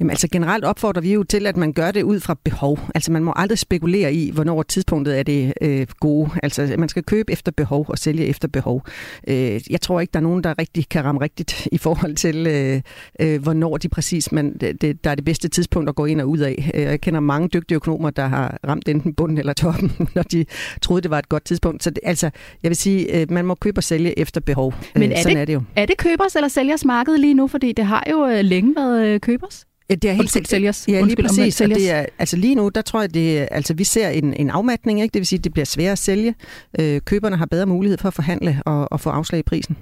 Jamen 0.00 0.10
altså 0.10 0.28
generelt 0.32 0.64
opfordrer 0.64 1.02
vi 1.02 1.12
jo 1.12 1.22
til, 1.22 1.46
at 1.46 1.56
man 1.56 1.72
gør 1.72 1.90
det 1.90 2.02
ud 2.02 2.20
fra 2.20 2.36
behov. 2.44 2.78
Altså 2.94 3.12
man 3.12 3.24
må 3.24 3.32
aldrig 3.36 3.58
spekulere 3.58 4.14
i, 4.14 4.30
hvornår 4.30 4.62
tidspunktet 4.62 5.18
er 5.18 5.22
det 5.22 5.52
øh, 5.60 5.86
gode. 6.00 6.30
Altså 6.42 6.74
man 6.78 6.88
skal 6.88 7.02
købe 7.02 7.32
efter 7.32 7.52
behov 7.52 7.86
og 7.88 7.98
sælge 7.98 8.26
efter 8.26 8.48
behov. 8.48 8.86
Øh, 9.28 9.60
jeg 9.70 9.80
tror 9.80 10.00
ikke, 10.00 10.12
der 10.12 10.18
er 10.18 10.22
nogen, 10.22 10.44
der 10.44 10.54
rigtig 10.58 10.88
kan 10.88 11.04
ramme 11.04 11.20
rigtigt 11.20 11.68
i 11.72 11.78
forhold 11.78 12.14
til, 12.14 12.46
øh, 12.46 12.80
øh, 13.20 13.42
hvornår 13.42 13.76
de 13.76 13.88
præcis, 13.88 14.32
men 14.32 14.54
det, 14.60 14.82
det, 14.82 15.04
der 15.04 15.10
er 15.10 15.14
det 15.14 15.24
bedste 15.24 15.48
tidspunkt 15.48 15.88
at 15.88 15.94
gå 15.94 16.04
ind 16.04 16.20
og 16.20 16.28
ud 16.28 16.38
af. 16.38 16.70
Øh, 16.74 16.82
jeg 16.82 17.00
kender 17.00 17.20
mange 17.20 17.48
dygtige 17.48 17.76
økonomer, 17.76 18.10
der 18.10 18.26
har 18.26 18.58
ramt 18.68 18.88
enten 18.88 19.14
bunden 19.14 19.38
eller 19.38 19.52
toppen, 19.52 19.92
når 20.14 20.22
de 20.22 20.44
troede, 20.82 21.02
det 21.02 21.10
var 21.10 21.18
et 21.18 21.28
godt 21.28 21.44
tidspunkt. 21.44 21.84
Så 21.84 21.90
det, 21.90 21.98
altså, 22.02 22.30
jeg 22.62 22.68
vil 22.68 22.76
sige, 22.76 23.20
øh, 23.20 23.26
man 23.30 23.44
må 23.44 23.54
købe 23.54 23.78
og 23.78 23.84
sælge 23.84 24.18
efter 24.18 24.40
behov. 24.40 24.74
Men 24.94 25.12
er, 25.12 25.22
Sådan 25.22 25.36
det, 25.36 25.40
er 25.40 25.44
det 25.44 25.54
jo. 25.54 25.62
Er 25.76 25.86
det 25.86 25.96
købers 25.96 26.36
eller 26.36 26.48
sælgers 26.48 26.84
marked 26.84 27.18
lige 27.18 27.34
nu? 27.34 27.46
Fordi 27.48 27.72
det 27.72 27.84
har 27.84 28.04
jo 28.10 28.26
øh, 28.26 28.40
længe 28.40 28.74
været 28.76 29.20
køber 29.20 29.45
købers? 29.46 29.66
Ja, 29.90 29.94
det 29.94 30.10
er 30.10 30.14
helt 30.14 30.32
sikkert 30.32 30.50
sælgers. 30.50 30.84
Ja, 30.88 31.00
lige 31.00 31.22
præcis. 31.22 31.54
Sælgers. 31.54 31.78
Det 31.78 31.90
er, 31.90 32.06
altså 32.18 32.36
lige 32.36 32.54
nu, 32.54 32.68
der 32.68 32.82
tror 32.82 33.00
jeg, 33.00 33.14
det 33.14 33.48
altså 33.50 33.74
vi 33.74 33.84
ser 33.84 34.08
en, 34.08 34.34
en 34.34 34.50
afmatning, 34.50 35.02
ikke? 35.02 35.12
det 35.12 35.20
vil 35.20 35.26
sige, 35.26 35.38
at 35.38 35.44
det 35.44 35.52
bliver 35.52 35.66
sværere 35.66 35.92
at 35.92 35.98
sælge. 35.98 36.34
Øh, 36.80 37.00
køberne 37.00 37.36
har 37.36 37.46
bedre 37.46 37.66
mulighed 37.66 37.98
for 37.98 38.08
at 38.08 38.14
forhandle 38.14 38.62
og, 38.66 38.92
og 38.92 39.00
få 39.00 39.10
afslag 39.10 39.38
i 39.38 39.42
prisen. 39.42 39.76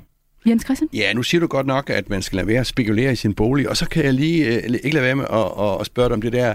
Jens 0.46 0.64
Christian? 0.64 0.88
Ja, 0.92 1.12
nu 1.12 1.22
siger 1.22 1.40
du 1.40 1.46
godt 1.46 1.66
nok, 1.66 1.90
at 1.90 2.10
man 2.10 2.22
skal 2.22 2.36
lade 2.36 2.46
være 2.46 2.60
at 2.60 2.66
spekulere 2.66 3.12
i 3.12 3.16
sin 3.16 3.34
bolig, 3.34 3.68
og 3.68 3.76
så 3.76 3.88
kan 3.88 4.04
jeg 4.04 4.14
lige 4.14 4.46
øh, 4.46 4.62
ikke 4.84 4.90
lade 4.90 5.04
være 5.04 5.14
med 5.14 5.24
at, 5.32 5.80
at 5.80 5.86
spørge 5.86 6.08
dig 6.08 6.14
om 6.14 6.22
det 6.22 6.32
der 6.32 6.54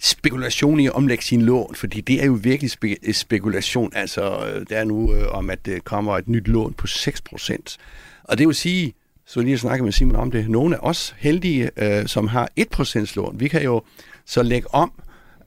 spekulation 0.00 0.80
i 0.80 0.86
at 0.86 0.92
omlægge 0.92 1.24
sin 1.24 1.42
lån, 1.42 1.74
fordi 1.74 2.00
det 2.00 2.22
er 2.22 2.26
jo 2.26 2.38
virkelig 2.42 2.70
spe- 2.70 3.12
spekulation. 3.12 3.92
Altså, 3.94 4.22
øh, 4.22 4.66
der 4.70 4.76
er 4.76 4.84
nu 4.84 5.14
øh, 5.14 5.28
om, 5.30 5.50
at 5.50 5.66
det 5.66 5.84
kommer 5.84 6.18
et 6.18 6.28
nyt 6.28 6.48
lån 6.48 6.72
på 6.72 6.86
6%. 6.86 7.76
Og 8.24 8.38
det 8.38 8.46
vil 8.46 8.54
sige, 8.54 8.94
så 9.26 9.40
lige 9.40 9.58
snakke 9.58 9.84
med 9.84 9.92
Simon 9.92 10.16
om 10.16 10.30
det. 10.30 10.50
Nogle 10.50 10.76
af 10.76 10.80
os 10.82 11.14
heldige, 11.18 11.70
øh, 11.76 12.06
som 12.06 12.28
har 12.28 12.48
1% 12.60 13.16
lån, 13.16 13.40
vi 13.40 13.48
kan 13.48 13.62
jo 13.62 13.82
så 14.26 14.42
lægge 14.42 14.74
om 14.74 14.92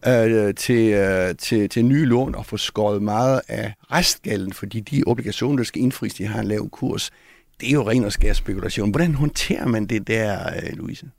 øh, 0.07 0.55
til, 0.55 0.93
øh, 0.93 1.35
til, 1.35 1.69
til 1.69 1.85
nye 1.85 2.05
lån 2.05 2.35
og 2.35 2.45
få 2.45 2.57
skåret 2.57 3.01
meget 3.01 3.41
af 3.47 3.73
restgælden, 3.91 4.53
fordi 4.53 4.79
de 4.79 5.03
obligationer, 5.07 5.57
der 5.57 5.63
skal 5.63 5.81
indfries, 5.81 6.13
de 6.13 6.25
har 6.25 6.39
en 6.39 6.47
lav 6.47 6.69
kurs 6.69 7.11
det 7.59 7.69
er 7.69 7.73
jo 7.73 7.89
ren 7.89 8.03
og 8.03 8.11
skær 8.11 8.33
spekulation. 8.33 8.89
Hvordan 8.89 9.15
håndterer 9.15 9.67
man 9.67 9.85
det 9.85 10.07
der, 10.07 10.55
øh, 10.55 10.77
Louise? 10.77 11.09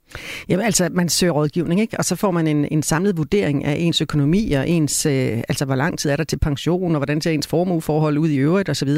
Jamen 0.49 0.65
altså, 0.65 0.89
man 0.91 1.09
søger 1.09 1.33
rådgivning, 1.33 1.81
ikke? 1.81 1.97
og 1.97 2.05
så 2.05 2.15
får 2.15 2.31
man 2.31 2.47
en, 2.47 2.67
en 2.71 2.83
samlet 2.83 3.17
vurdering 3.17 3.65
af 3.65 3.75
ens 3.79 4.01
økonomi, 4.01 4.51
og 4.51 4.69
ens, 4.69 5.05
øh, 5.05 5.37
altså 5.49 5.65
hvor 5.65 5.75
lang 5.75 5.99
tid 5.99 6.09
er 6.09 6.15
der 6.15 6.23
til 6.23 6.39
pension, 6.39 6.95
og 6.95 6.99
hvordan 6.99 7.21
ser 7.21 7.31
ens 7.31 7.47
formueforhold 7.47 8.17
ud 8.17 8.29
i 8.29 8.37
øvrigt 8.37 8.69
osv. 8.69 8.89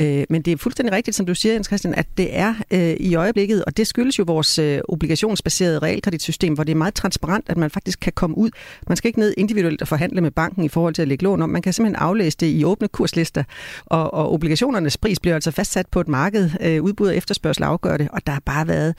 Øh, 0.00 0.24
men 0.30 0.42
det 0.42 0.52
er 0.52 0.56
fuldstændig 0.56 0.92
rigtigt, 0.92 1.16
som 1.16 1.26
du 1.26 1.34
siger, 1.34 1.52
Jens 1.52 1.66
Christian, 1.66 1.94
at 1.94 2.06
det 2.16 2.36
er 2.36 2.54
øh, 2.70 2.96
i 3.00 3.14
øjeblikket, 3.14 3.64
og 3.64 3.76
det 3.76 3.86
skyldes 3.86 4.18
jo 4.18 4.24
vores 4.26 4.58
øh, 4.58 4.80
obligationsbaserede 4.88 5.78
realkreditsystem, 5.78 6.54
hvor 6.54 6.64
det 6.64 6.72
er 6.72 6.76
meget 6.76 6.94
transparent, 6.94 7.44
at 7.48 7.56
man 7.56 7.70
faktisk 7.70 8.00
kan 8.00 8.12
komme 8.12 8.38
ud. 8.38 8.50
Man 8.86 8.96
skal 8.96 9.08
ikke 9.08 9.18
ned 9.18 9.34
individuelt 9.36 9.82
og 9.82 9.88
forhandle 9.88 10.20
med 10.20 10.30
banken 10.30 10.64
i 10.64 10.68
forhold 10.68 10.94
til 10.94 11.02
at 11.02 11.08
lægge 11.08 11.24
lån 11.24 11.42
om. 11.42 11.50
Man 11.50 11.62
kan 11.62 11.72
simpelthen 11.72 12.02
aflæse 12.02 12.36
det 12.40 12.46
i 12.46 12.64
åbne 12.64 12.88
kurslister, 12.88 13.44
og, 13.86 14.14
og 14.14 14.32
obligationernes 14.32 14.96
pris 14.96 15.20
bliver 15.20 15.34
altså 15.34 15.50
fastsat 15.50 15.86
på 15.86 16.00
et 16.00 16.08
marked, 16.08 16.50
øh, 16.60 16.82
udbud 16.82 17.08
og 17.08 17.16
efterspørgsel 17.16 17.64
afgør 17.64 17.96
det, 17.96 18.08
og 18.12 18.26
der 18.26 18.32
har 18.32 18.42
bare 18.46 18.68
været 18.68 18.94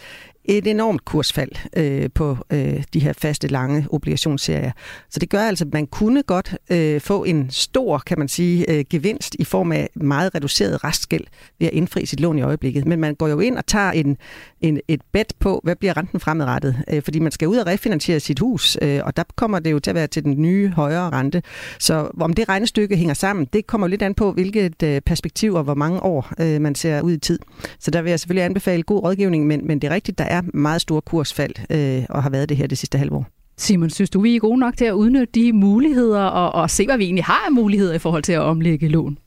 et 0.46 0.68
enormt 0.68 1.06
kursfald 1.06 1.52
øh, 1.78 2.10
på 2.16 2.38
øh, 2.50 2.84
de 2.94 3.00
her 3.00 3.14
faste 3.14 3.48
lange 3.48 3.86
obligationsserier. 3.90 4.72
Så 5.10 5.20
det 5.20 5.30
gør 5.30 5.42
altså, 5.42 5.66
at 5.66 5.74
man 5.74 5.88
kunne 5.88 6.24
godt 6.24 6.56
øh, 6.70 7.02
få 7.02 7.24
en 7.24 7.48
stor, 7.50 7.98
kan 7.98 8.20
man 8.20 8.28
sige, 8.28 8.72
øh, 8.72 8.86
gevinst 8.90 9.36
i 9.40 9.44
form 9.44 9.72
af 9.72 9.90
meget 9.96 10.36
reduceret 10.36 10.84
restgæld 10.84 11.24
ved 11.60 11.68
at 11.68 11.74
indfri 11.74 12.06
sit 12.06 12.20
lån 12.20 12.38
i 12.38 12.42
øjeblikket. 12.42 12.88
Men 12.88 13.00
man 13.00 13.16
går 13.16 13.28
jo 13.28 13.40
ind 13.40 13.58
og 13.58 13.66
tager 13.66 13.92
en, 13.92 14.18
en, 14.62 14.80
et 14.88 15.02
bet 15.14 15.34
på, 15.40 15.60
hvad 15.64 15.76
bliver 15.76 15.98
renten 15.98 16.20
fremadrettet? 16.20 16.76
Øh, 16.92 17.04
fordi 17.04 17.20
man 17.20 17.32
skal 17.32 17.48
ud 17.48 17.58
og 17.58 17.68
refinansiere 17.68 18.20
sit 18.20 18.40
hus, 18.40 18.78
øh, 18.82 19.00
og 19.04 19.18
der 19.18 19.24
kommer 19.36 19.60
det 19.60 19.72
jo 19.72 19.80
til 19.80 19.92
at 19.92 19.96
være 19.96 20.08
til 20.08 20.24
den 20.24 20.42
nye 20.42 20.70
højere 20.70 21.10
rente. 21.10 21.42
Så 21.80 22.12
om 22.20 22.34
det 22.34 22.50
regnestykke 22.50 22.98
hænger 22.98 23.14
sammen, 23.14 23.48
det 23.54 23.68
kommer 23.68 23.88
lidt 23.88 24.02
an 24.02 24.14
på, 24.14 24.32
hvilket 24.32 24.84
øh, 24.84 25.02
perspektiv 25.02 25.54
og 25.54 25.64
hvor 25.64 25.76
mange 25.76 26.04
år 26.04 26.32
øh, 26.40 26.62
man 26.62 26.76
ser 26.76 27.02
ud 27.02 27.12
i 27.12 27.18
tid. 27.18 27.40
Så 27.80 27.92
der 27.92 28.02
vil 28.02 28.10
jeg 28.10 28.20
selvfølgelig 28.20 28.46
anbefale 28.46 28.84
god 28.84 29.04
rådgivning, 29.04 29.48
men, 29.48 29.68
men 29.68 29.80
det 29.80 29.88
er 29.88 29.94
rigtigt, 29.94 30.18
der 30.18 30.24
er 30.30 30.42
meget 30.54 30.82
store 30.82 31.02
kursfald 31.02 31.54
øh, 31.70 32.06
og 32.10 32.24
har 32.24 32.30
været 32.30 32.50
det 32.50 32.58
her 32.58 32.68
det 32.68 32.78
sidste 32.78 32.98
halvår. 32.98 33.28
Simon, 33.58 33.90
synes 33.90 34.10
du, 34.10 34.22
vi 34.22 34.36
er 34.36 34.40
gode 34.40 34.60
nok 34.60 34.78
til 34.78 34.86
at 34.86 34.92
udnytte 34.92 35.32
de 35.34 35.54
muligheder 35.54 36.24
og, 36.24 36.62
og 36.62 36.70
se, 36.70 36.86
hvad 36.86 36.98
vi 36.98 37.04
egentlig 37.04 37.26
har 37.26 37.44
af 37.46 37.52
muligheder 37.52 37.94
i 37.94 38.00
forhold 38.00 38.24
til 38.24 38.34
at 38.34 38.40
omlægge 38.42 38.88
lån? 38.88 39.18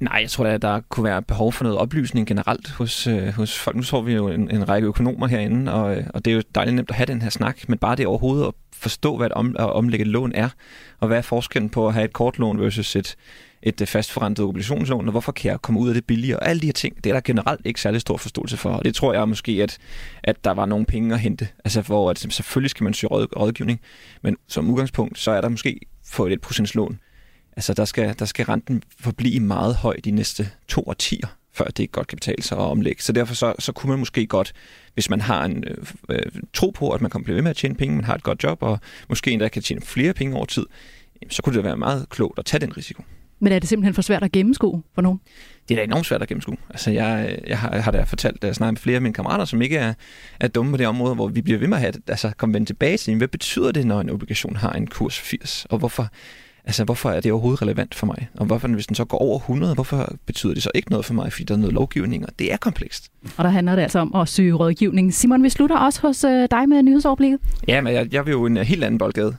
Nej, 0.00 0.18
jeg 0.20 0.30
tror, 0.30 0.46
at 0.46 0.62
der 0.62 0.80
kunne 0.88 1.04
være 1.04 1.22
behov 1.22 1.52
for 1.52 1.64
noget 1.64 1.78
oplysning 1.78 2.26
generelt 2.26 2.70
hos, 2.70 3.06
øh, 3.06 3.28
hos 3.28 3.58
folk. 3.58 3.76
Nu 3.76 3.82
så 3.82 4.00
vi 4.00 4.12
jo 4.12 4.28
en, 4.28 4.50
en 4.50 4.68
række 4.68 4.88
økonomer 4.88 5.26
herinde, 5.26 5.72
og, 5.72 5.96
øh, 5.96 6.04
og 6.14 6.24
det 6.24 6.30
er 6.30 6.34
jo 6.34 6.42
dejligt 6.54 6.74
nemt 6.74 6.90
at 6.90 6.96
have 6.96 7.06
den 7.06 7.22
her 7.22 7.30
snak, 7.30 7.68
men 7.68 7.78
bare 7.78 7.96
det 7.96 8.06
overhovedet 8.06 8.46
at 8.46 8.52
forstå, 8.72 9.16
hvad 9.16 9.26
et 9.26 9.32
om, 9.32 9.56
at 9.58 9.72
omlægge 9.72 10.02
et 10.02 10.10
lån 10.10 10.32
er, 10.34 10.48
og 11.00 11.08
hvad 11.08 11.18
er 11.18 11.22
forskellen 11.22 11.70
på 11.70 11.88
at 11.88 11.94
have 11.94 12.04
et 12.04 12.12
kortlån 12.12 12.60
versus 12.60 12.96
et, 12.96 13.16
et 13.62 13.80
øh, 13.80 13.86
fastforrentet 13.86 14.44
obligationslån, 14.44 15.06
og 15.06 15.10
hvorfor 15.10 15.32
kan 15.32 15.50
jeg 15.50 15.62
komme 15.62 15.80
ud 15.80 15.88
af 15.88 15.94
det 15.94 16.04
billigere, 16.04 16.38
og 16.38 16.48
alle 16.48 16.60
de 16.60 16.66
her 16.66 16.72
ting, 16.72 17.04
det 17.04 17.10
er 17.10 17.14
der 17.14 17.20
generelt 17.20 17.66
ikke 17.66 17.80
særlig 17.80 18.00
stor 18.00 18.16
forståelse 18.16 18.56
for, 18.56 18.70
og 18.70 18.84
det 18.84 18.94
tror 18.94 19.14
jeg 19.14 19.28
måske, 19.28 19.52
at, 19.62 19.78
at 20.22 20.44
der 20.44 20.50
var 20.50 20.66
nogle 20.66 20.86
penge 20.86 21.14
at 21.14 21.20
hente, 21.20 21.48
altså 21.64 21.80
hvor 21.80 22.10
at, 22.10 22.18
selvfølgelig 22.18 22.70
skal 22.70 22.84
man 22.84 22.94
søge 22.94 23.10
råd, 23.10 23.26
rådgivning, 23.36 23.80
men 24.22 24.36
som 24.48 24.70
udgangspunkt, 24.70 25.18
så 25.18 25.30
er 25.30 25.40
der 25.40 25.48
måske 25.48 25.80
for 26.06 26.28
et 26.28 26.38
1% 26.46 26.72
lån, 26.74 26.98
altså 27.56 27.74
der 27.74 27.84
skal, 27.84 28.14
der 28.18 28.24
skal 28.24 28.46
renten 28.46 28.82
forblive 29.00 29.40
meget 29.40 29.74
høj 29.74 29.96
de 30.04 30.10
næste 30.10 30.50
to 30.68 30.84
årtier, 30.86 31.26
før 31.54 31.64
det 31.64 31.92
godt 31.92 32.06
kan 32.06 32.16
betale 32.16 32.42
sig 32.42 32.58
at 32.58 32.64
omlægge. 32.64 33.02
Så 33.02 33.12
derfor 33.12 33.34
så, 33.34 33.54
så 33.58 33.72
kunne 33.72 33.90
man 33.90 33.98
måske 33.98 34.26
godt, 34.26 34.52
hvis 34.94 35.10
man 35.10 35.20
har 35.20 35.44
en 35.44 35.64
øh, 35.66 35.76
øh, 36.08 36.32
tro 36.52 36.70
på, 36.70 36.90
at 36.90 37.00
man 37.00 37.10
kan 37.10 37.24
blive 37.24 37.34
ved 37.34 37.42
med 37.42 37.50
at 37.50 37.56
tjene 37.56 37.74
penge, 37.74 37.96
man 37.96 38.04
har 38.04 38.14
et 38.14 38.22
godt 38.22 38.42
job, 38.42 38.62
og 38.62 38.78
måske 39.08 39.30
endda 39.30 39.48
kan 39.48 39.62
tjene 39.62 39.80
flere 39.80 40.14
penge 40.14 40.36
over 40.36 40.46
tid, 40.46 40.66
så 41.30 41.42
kunne 41.42 41.56
det 41.56 41.64
være 41.64 41.76
meget 41.76 42.08
klogt 42.08 42.38
at 42.38 42.44
tage 42.44 42.60
den 42.60 42.76
risiko. 42.76 43.02
Men 43.42 43.52
er 43.52 43.58
det 43.58 43.68
simpelthen 43.68 43.94
for 43.94 44.02
svært 44.02 44.22
at 44.22 44.32
gennemskue 44.32 44.82
for 44.94 45.02
nogen? 45.02 45.20
Det 45.68 45.74
er 45.74 45.78
da 45.78 45.84
enormt 45.84 46.06
svært 46.06 46.22
at 46.22 46.28
gennemskue. 46.28 46.56
Altså, 46.70 46.90
jeg, 46.90 47.38
jeg, 47.46 47.58
har, 47.58 47.70
jeg 47.74 47.84
har 47.84 47.90
da 47.90 48.02
fortalt, 48.02 48.42
da 48.42 48.46
jeg 48.46 48.54
snakker 48.54 48.70
med 48.70 48.78
flere 48.78 48.96
af 48.96 49.02
mine 49.02 49.14
kammerater, 49.14 49.44
som 49.44 49.62
ikke 49.62 49.76
er, 49.76 49.94
er 50.40 50.48
dumme 50.48 50.72
på 50.72 50.76
det 50.76 50.86
område, 50.86 51.14
hvor 51.14 51.28
vi 51.28 51.42
bliver 51.42 51.58
ved 51.58 51.68
med 51.68 51.76
at 51.76 51.80
have 51.80 51.92
det. 51.92 52.02
Altså, 52.06 52.32
komme 52.36 52.52
vende 52.52 52.66
tilbage 52.66 52.96
til, 52.96 53.16
hvad 53.16 53.28
betyder 53.28 53.72
det, 53.72 53.86
når 53.86 54.00
en 54.00 54.10
obligation 54.10 54.56
har 54.56 54.72
en 54.72 54.86
kurs 54.86 55.18
80? 55.20 55.66
Og 55.70 55.78
hvorfor, 55.78 56.08
altså, 56.64 56.84
hvorfor 56.84 57.10
er 57.10 57.20
det 57.20 57.32
overhovedet 57.32 57.62
relevant 57.62 57.94
for 57.94 58.06
mig? 58.06 58.28
Og 58.34 58.46
hvorfor, 58.46 58.68
hvis 58.68 58.86
den 58.86 58.94
så 58.94 59.04
går 59.04 59.18
over 59.18 59.38
100, 59.38 59.74
hvorfor 59.74 60.14
betyder 60.26 60.54
det 60.54 60.62
så 60.62 60.70
ikke 60.74 60.90
noget 60.90 61.06
for 61.06 61.14
mig, 61.14 61.32
fordi 61.32 61.44
der 61.44 61.54
er 61.54 61.58
noget 61.58 61.74
lovgivning, 61.74 62.26
og 62.26 62.32
det 62.38 62.52
er 62.52 62.56
komplekst. 62.56 63.08
Og 63.36 63.44
der 63.44 63.50
handler 63.50 63.74
det 63.74 63.82
altså 63.82 63.98
om 63.98 64.14
at 64.14 64.28
søge 64.28 64.52
rådgivning. 64.52 65.14
Simon, 65.14 65.42
vi 65.42 65.48
slutter 65.48 65.76
også 65.76 66.00
hos 66.00 66.24
øh, 66.24 66.48
dig 66.50 66.68
med 66.68 66.82
nyhedsoverblikket. 66.82 67.40
Ja, 67.68 67.80
men 67.80 67.92
jeg, 67.92 68.14
jeg 68.14 68.26
vil 68.26 68.32
jo 68.32 68.46
en 68.46 68.56
helt 68.56 68.84
anden 68.84 68.98
boldgade. 68.98 69.36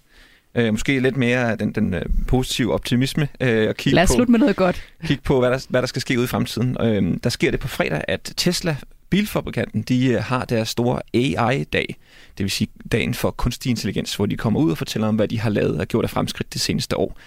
Øh, 0.55 0.74
måske 0.74 1.00
lidt 1.00 1.17
mere 1.17 1.55
den, 1.55 1.72
den 1.72 1.93
øh, 1.93 2.01
positive 2.27 2.74
optimisme. 2.74 3.27
Øh, 3.41 3.69
og 3.69 3.75
kigge 3.75 3.95
Lad 3.95 4.03
os 4.03 4.10
på, 4.10 4.13
slutte 4.13 4.31
med 4.31 4.39
noget 4.39 4.55
godt. 4.55 4.83
Kigge 5.05 5.24
på, 5.24 5.39
hvad 5.39 5.51
der, 5.51 5.65
hvad 5.69 5.81
der 5.81 5.88
skal 5.88 6.01
ske 6.01 6.17
ude 6.17 6.24
i 6.24 6.27
fremtiden. 6.27 6.77
Øh, 6.81 7.17
der 7.24 7.29
sker 7.29 7.51
det 7.51 7.60
på 7.60 7.67
fredag, 7.67 8.03
at 8.07 8.33
Tesla, 8.38 8.75
bilfabrikanten, 9.10 9.81
de 9.81 10.07
øh, 10.07 10.24
har 10.24 10.45
deres 10.45 10.69
store 10.69 11.01
AI-dag. 11.13 11.95
Det 12.38 12.43
vil 12.43 12.51
sige 12.51 12.67
dagen 12.91 13.13
for 13.13 13.31
kunstig 13.31 13.69
intelligens, 13.69 14.15
hvor 14.15 14.25
de 14.25 14.38
kommer 14.38 14.60
ud 14.60 14.72
og 14.72 14.77
fortæller 14.77 15.07
om, 15.07 15.15
hvad 15.15 15.27
de 15.27 15.39
har 15.39 15.50
lavet 15.50 15.79
og 15.79 15.88
gjort 15.88 16.03
af 16.03 16.10
fremskridt 16.10 16.53
det 16.53 16.62
seneste 16.62 16.98
år. 16.98 17.17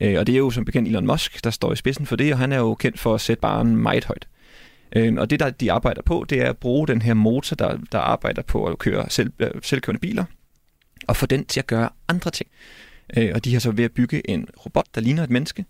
Øh, 0.00 0.18
og 0.18 0.26
det 0.26 0.32
er 0.32 0.38
jo 0.38 0.50
som 0.50 0.64
bekendt 0.64 0.88
Elon 0.88 1.06
Musk, 1.06 1.44
der 1.44 1.50
står 1.50 1.72
i 1.72 1.76
spidsen 1.76 2.06
for 2.06 2.16
det, 2.16 2.32
og 2.32 2.38
han 2.38 2.52
er 2.52 2.58
jo 2.58 2.74
kendt 2.74 2.98
for 2.98 3.14
at 3.14 3.20
sætte 3.20 3.40
baren 3.40 3.76
meget 3.76 4.04
højt. 4.04 4.26
Øh, 4.96 5.14
og 5.18 5.30
det, 5.30 5.40
der 5.40 5.50
de 5.50 5.72
arbejder 5.72 6.02
på, 6.02 6.26
det 6.30 6.40
er 6.40 6.50
at 6.50 6.56
bruge 6.56 6.88
den 6.88 7.02
her 7.02 7.14
motor, 7.14 7.56
der, 7.56 7.78
der 7.92 7.98
arbejder 7.98 8.42
på 8.42 8.64
at 8.64 8.78
køre 8.78 9.10
selv, 9.10 9.32
øh, 9.38 9.50
selvkørende 9.62 10.00
biler, 10.00 10.24
og 11.08 11.16
få 11.16 11.26
den 11.26 11.44
til 11.44 11.60
at 11.60 11.66
gøre 11.66 11.88
andre 12.08 12.30
ting. 12.30 12.50
Øh, 13.16 13.30
og 13.34 13.44
de 13.44 13.52
har 13.52 13.60
så 13.60 13.70
ved 13.70 13.84
at 13.84 13.92
bygge 13.92 14.30
en 14.30 14.48
robot, 14.64 14.86
der 14.94 15.00
ligner 15.00 15.22
et 15.22 15.30
menneske, 15.30 15.64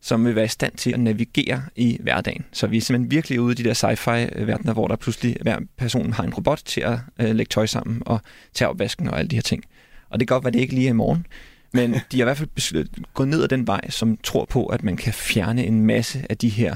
som 0.00 0.24
vil 0.24 0.34
være 0.34 0.44
i 0.44 0.48
stand 0.48 0.72
til 0.76 0.92
at 0.92 1.00
navigere 1.00 1.62
i 1.76 1.98
hverdagen. 2.00 2.44
Så 2.52 2.66
vi 2.66 2.76
er 2.76 2.80
simpelthen 2.80 3.10
virkelig 3.10 3.40
ude 3.40 3.52
i 3.52 3.54
de 3.54 3.64
der 3.64 3.74
sci-fi-verdener, 3.74 4.72
hvor 4.72 4.88
der 4.88 4.96
pludselig 4.96 5.36
hver 5.42 5.58
person 5.76 6.12
har 6.12 6.24
en 6.24 6.34
robot 6.34 6.62
til 6.64 6.80
at 6.80 6.98
øh, 7.18 7.34
lægge 7.34 7.50
tøj 7.50 7.66
sammen 7.66 8.02
og 8.06 8.20
tage 8.54 8.68
opvasken 8.68 9.08
og 9.08 9.18
alle 9.18 9.28
de 9.28 9.36
her 9.36 9.42
ting. 9.42 9.64
Og 10.10 10.20
det 10.20 10.28
kan 10.28 10.34
godt 10.34 10.44
være, 10.44 10.52
det 10.52 10.60
ikke 10.60 10.74
lige 10.74 10.86
er 10.86 10.90
i 10.90 10.92
morgen, 10.92 11.26
men 11.72 11.92
de 12.12 12.16
har 12.16 12.22
i 12.22 12.24
hvert 12.24 12.38
fald 12.38 13.04
gået 13.14 13.28
ned 13.28 13.42
ad 13.42 13.48
den 13.48 13.66
vej, 13.66 13.90
som 13.90 14.16
tror 14.16 14.44
på, 14.44 14.66
at 14.66 14.82
man 14.82 14.96
kan 14.96 15.12
fjerne 15.12 15.66
en 15.66 15.86
masse 15.86 16.26
af 16.30 16.38
de 16.38 16.48
her 16.48 16.74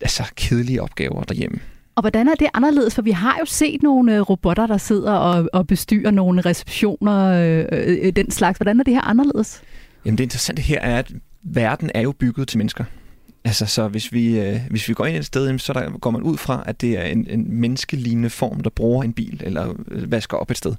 altså, 0.00 0.24
kedelige 0.36 0.82
opgaver 0.82 1.24
derhjemme. 1.24 1.60
Og 1.94 2.02
hvordan 2.02 2.28
er 2.28 2.34
det 2.34 2.48
anderledes? 2.54 2.94
For 2.94 3.02
vi 3.02 3.10
har 3.10 3.36
jo 3.40 3.44
set 3.44 3.82
nogle 3.82 4.16
øh, 4.16 4.20
robotter, 4.20 4.66
der 4.66 4.76
sidder 4.76 5.12
og, 5.12 5.48
og 5.52 5.66
bestyrer 5.66 6.10
nogle 6.10 6.40
receptioner, 6.40 7.24
øh, 7.24 7.64
øh, 7.72 7.98
øh, 8.02 8.12
den 8.12 8.30
slags. 8.30 8.58
Hvordan 8.58 8.80
er 8.80 8.84
det 8.84 8.94
her 8.94 9.00
anderledes? 9.00 9.62
Jamen 10.04 10.18
det 10.18 10.24
interessante 10.24 10.62
her 10.62 10.80
er, 10.80 10.98
at 10.98 11.12
verden 11.42 11.90
er 11.94 12.00
jo 12.00 12.12
bygget 12.12 12.48
til 12.48 12.58
mennesker. 12.58 12.84
Altså, 13.44 13.66
så 13.66 13.88
hvis 13.88 14.12
vi, 14.12 14.40
øh, 14.40 14.60
hvis 14.70 14.88
vi 14.88 14.94
går 14.94 15.06
ind 15.06 15.16
et 15.16 15.26
sted, 15.26 15.58
så 15.58 15.72
der, 15.72 15.98
går 15.98 16.10
man 16.10 16.22
ud 16.22 16.36
fra, 16.36 16.62
at 16.66 16.80
det 16.80 16.98
er 16.98 17.02
en, 17.02 17.26
en 17.30 17.60
menneskelignende 17.60 18.30
form, 18.30 18.60
der 18.60 18.70
bruger 18.70 19.04
en 19.04 19.12
bil 19.12 19.42
eller 19.44 19.74
øh, 19.90 20.12
vasker 20.12 20.36
op 20.36 20.50
et 20.50 20.58
sted. 20.58 20.74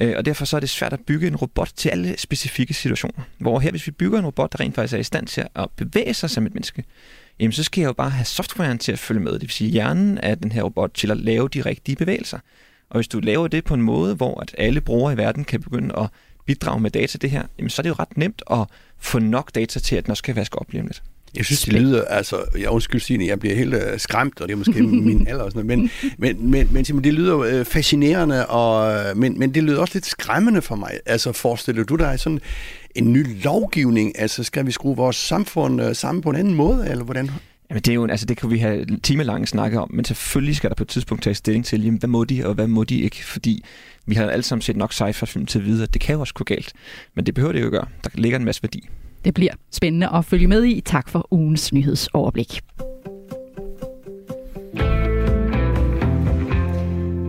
Øh, 0.00 0.14
og 0.16 0.24
derfor 0.24 0.44
så 0.44 0.56
er 0.56 0.60
det 0.60 0.68
svært 0.68 0.92
at 0.92 1.00
bygge 1.00 1.26
en 1.26 1.36
robot 1.36 1.70
til 1.76 1.88
alle 1.88 2.14
specifikke 2.18 2.74
situationer. 2.74 3.24
Hvor 3.38 3.58
her, 3.58 3.70
hvis 3.70 3.86
vi 3.86 3.92
bygger 3.92 4.18
en 4.18 4.26
robot, 4.26 4.52
der 4.52 4.60
rent 4.60 4.74
faktisk 4.74 4.94
er 4.94 4.98
i 4.98 5.02
stand 5.02 5.26
til 5.26 5.44
at 5.54 5.68
bevæge 5.76 6.14
sig 6.14 6.30
som 6.30 6.46
et 6.46 6.54
menneske, 6.54 6.84
jamen 7.40 7.52
så 7.52 7.62
skal 7.62 7.80
jeg 7.80 7.88
jo 7.88 7.92
bare 7.92 8.10
have 8.10 8.24
softwaren 8.24 8.78
til 8.78 8.92
at 8.92 8.98
følge 8.98 9.20
med. 9.20 9.32
Det 9.32 9.42
vil 9.42 9.50
sige 9.50 9.70
hjernen 9.70 10.18
af 10.18 10.38
den 10.38 10.52
her 10.52 10.62
robot 10.62 10.90
til 10.94 11.10
at 11.10 11.16
lave 11.16 11.48
de 11.48 11.60
rigtige 11.60 11.96
bevægelser. 11.96 12.38
Og 12.90 12.96
hvis 12.96 13.08
du 13.08 13.20
laver 13.20 13.48
det 13.48 13.64
på 13.64 13.74
en 13.74 13.82
måde, 13.82 14.14
hvor 14.14 14.40
at 14.40 14.54
alle 14.58 14.80
brugere 14.80 15.12
i 15.12 15.16
verden 15.16 15.44
kan 15.44 15.60
begynde 15.60 15.98
at 15.98 16.08
bidrage 16.46 16.80
med 16.80 16.90
data 16.90 17.18
det 17.18 17.30
her, 17.30 17.42
jamen 17.58 17.70
så 17.70 17.80
er 17.80 17.82
det 17.82 17.90
jo 17.90 17.94
ret 17.98 18.16
nemt 18.16 18.42
at 18.50 18.66
få 18.98 19.18
nok 19.18 19.54
data 19.54 19.78
til, 19.78 19.96
at 19.96 20.04
den 20.04 20.10
også 20.10 20.22
kan 20.22 20.36
vaske 20.36 20.58
op 20.58 20.72
lige 20.72 20.80
om 20.80 20.86
lidt. 20.86 21.02
Jeg 21.36 21.44
synes, 21.44 21.62
det 21.62 21.72
lyder, 21.72 22.04
altså, 22.04 22.36
jeg 22.58 22.70
undskyld 22.70 23.00
Signe, 23.00 23.26
jeg 23.26 23.40
bliver 23.40 23.54
helt 23.54 23.74
uh, 23.74 23.80
skræmt, 23.96 24.40
og 24.40 24.48
det 24.48 24.54
er 24.54 24.58
måske 24.58 24.82
min 25.08 25.26
alder 25.26 25.44
og 25.44 25.50
sådan 25.50 25.66
noget, 25.66 25.78
men, 25.78 25.90
men, 26.18 26.50
men, 26.50 26.68
men 26.72 26.84
Simon, 26.84 27.04
det 27.04 27.14
lyder 27.14 27.60
uh, 27.60 27.66
fascinerende, 27.66 28.46
og, 28.46 29.02
men, 29.16 29.38
men 29.38 29.54
det 29.54 29.62
lyder 29.62 29.80
også 29.80 29.94
lidt 29.94 30.06
skræmmende 30.06 30.62
for 30.62 30.76
mig. 30.76 30.92
Altså, 31.06 31.32
forestiller 31.32 31.84
du 31.84 31.96
dig 31.96 32.20
sådan 32.20 32.40
en 32.94 33.12
ny 33.12 33.42
lovgivning? 33.44 34.18
Altså, 34.18 34.44
skal 34.44 34.66
vi 34.66 34.72
skrue 34.72 34.96
vores 34.96 35.16
samfund 35.16 35.82
uh, 35.82 35.92
sammen 35.92 36.22
på 36.22 36.30
en 36.30 36.36
anden 36.36 36.54
måde, 36.54 36.88
eller 36.90 37.04
hvordan? 37.04 37.30
Jamen 37.70 37.82
det 37.82 37.88
er 37.88 37.94
jo, 37.94 38.06
altså 38.06 38.26
det 38.26 38.36
kan 38.36 38.50
vi 38.50 38.58
have 38.58 38.86
timelange 39.02 39.46
snakke 39.46 39.80
om, 39.80 39.90
men 39.92 40.04
selvfølgelig 40.04 40.56
skal 40.56 40.70
der 40.70 40.74
på 40.74 40.84
et 40.84 40.88
tidspunkt 40.88 41.22
tage 41.24 41.34
stilling 41.34 41.64
til, 41.64 41.84
jamen, 41.84 41.98
hvad 41.98 42.08
må 42.08 42.24
de, 42.24 42.46
og 42.46 42.54
hvad 42.54 42.66
må 42.66 42.84
de 42.84 43.00
ikke, 43.00 43.24
fordi 43.24 43.64
vi 44.06 44.14
har 44.14 44.30
alle 44.30 44.42
sammen 44.42 44.62
set 44.62 44.76
nok 44.76 44.92
sci-fi-film 44.92 45.46
til 45.46 45.58
at 45.58 45.64
vide, 45.64 45.82
at 45.82 45.94
det 45.94 46.02
kan 46.02 46.14
jo 46.14 46.20
også 46.20 46.34
gå 46.34 46.44
galt. 46.44 46.72
Men 47.14 47.26
det 47.26 47.34
behøver 47.34 47.52
det 47.52 47.60
jo 47.60 47.66
at 47.66 47.72
gøre. 47.72 47.86
Der 48.04 48.10
ligger 48.14 48.38
en 48.38 48.44
masse 48.44 48.62
værdi. 48.62 48.88
Det 49.24 49.34
bliver 49.34 49.52
spændende 49.72 50.08
at 50.08 50.24
følge 50.24 50.46
med 50.46 50.64
i. 50.64 50.80
Tak 50.80 51.08
for 51.08 51.28
ugens 51.30 51.72
nyhedsoverblik. 51.72 52.60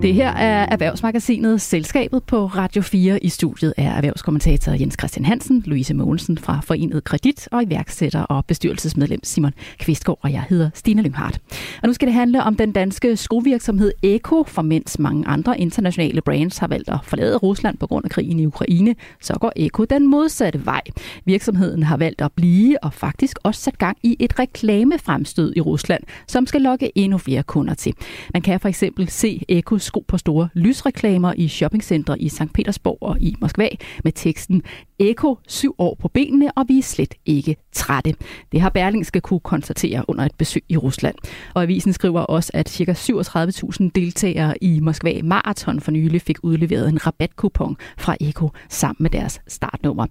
Det 0.02 0.14
her 0.14 0.30
er 0.30 0.66
Erhvervsmagasinet 0.66 1.62
Selskabet 1.62 2.24
på 2.24 2.46
Radio 2.46 2.82
4. 2.82 3.24
I 3.24 3.30
studiet 3.30 3.74
er 3.78 3.92
erhvervskommentator 3.92 4.72
Jens 4.72 4.96
Christian 5.00 5.26
Hansen, 5.26 5.64
Louise 5.66 5.94
Mogensen 5.94 6.38
fra 6.38 6.60
Forenet 6.64 7.04
Kredit 7.04 7.48
og 7.52 7.64
iværksætter 7.64 8.22
og 8.22 8.46
bestyrelsesmedlem 8.46 9.20
Simon 9.24 9.54
Kvistgaard, 9.80 10.20
og 10.22 10.32
jeg 10.32 10.44
hedder 10.50 10.70
Stine 10.74 11.02
Lynghardt. 11.02 11.40
Og 11.82 11.88
nu 11.88 11.94
skal 11.94 12.06
det 12.06 12.16
handle 12.16 12.44
om 12.44 12.56
den 12.56 12.72
danske 12.72 13.18
skovirksomhed 13.18 13.92
Eko, 14.04 14.44
for 14.44 14.62
mens 14.62 15.00
mange 15.00 15.28
andre 15.28 15.60
internationale 15.60 16.22
brands 16.22 16.58
har 16.58 16.68
valgt 16.68 16.90
at 16.90 17.00
forlade 17.04 17.38
Rusland 17.38 17.78
på 17.78 17.88
grund 17.88 18.06
af 18.06 18.12
krigen 18.12 18.40
i 18.40 18.46
Ukraine, 18.46 18.96
så 19.22 19.34
går 19.34 19.52
Eko 19.56 19.86
den 19.86 20.08
modsatte 20.08 20.66
vej. 20.66 20.82
Virksomheden 21.26 21.84
har 21.84 21.98
valgt 21.98 22.22
at 22.22 22.32
blive 22.32 22.84
og 22.84 22.94
faktisk 22.94 23.38
også 23.44 23.62
sat 23.62 23.78
gang 23.78 23.98
i 24.04 24.16
et 24.20 24.40
reklamefremstød 24.40 25.54
i 25.56 25.62
Rusland, 25.62 26.04
som 26.28 26.48
skal 26.48 26.62
lokke 26.62 26.92
endnu 26.96 27.18
flere 27.18 27.44
kunder 27.44 27.74
til. 27.74 27.94
Man 28.34 28.42
kan 28.42 28.60
for 28.60 28.70
eksempel 28.70 29.10
se 29.10 29.42
Ekos 29.50 29.91
sko 29.92 30.04
på 30.08 30.18
store 30.18 30.50
lysreklamer 30.54 31.34
i 31.38 31.48
shoppingcentre 31.48 32.20
i 32.20 32.30
St. 32.32 32.54
Petersborg 32.54 32.98
og 33.02 33.22
i 33.22 33.36
Moskva 33.42 33.68
med 34.04 34.12
teksten 34.16 34.64
Eko 35.02 35.38
syv 35.48 35.76
år 35.78 35.98
på 36.00 36.08
benene, 36.08 36.52
og 36.56 36.66
vi 36.68 36.78
er 36.78 36.84
slet 36.84 37.14
ikke 37.26 37.56
trætte. 37.72 38.16
Det 38.52 38.62
har 38.62 38.70
Berlingske 38.70 39.22
kunne 39.22 39.40
konstatere 39.40 40.06
under 40.08 40.26
et 40.26 40.36
besøg 40.38 40.64
i 40.70 40.78
Rusland. 40.78 41.16
Og 41.54 41.64
avisen 41.64 41.94
skriver 41.94 42.22
også, 42.22 42.52
at 42.54 42.70
ca. 42.70 42.92
37.000 42.92 43.90
deltagere 43.96 44.64
i 44.64 44.80
Moskva 44.80 45.20
Marathon 45.24 45.80
for 45.80 45.92
nylig 45.92 46.22
fik 46.22 46.38
udleveret 46.44 46.90
en 46.90 47.06
rabatkupon 47.08 47.78
fra 47.98 48.16
Eko 48.20 48.50
sammen 48.70 49.04
med 49.04 49.10
deres 49.10 49.42
startnummer. 49.48 50.06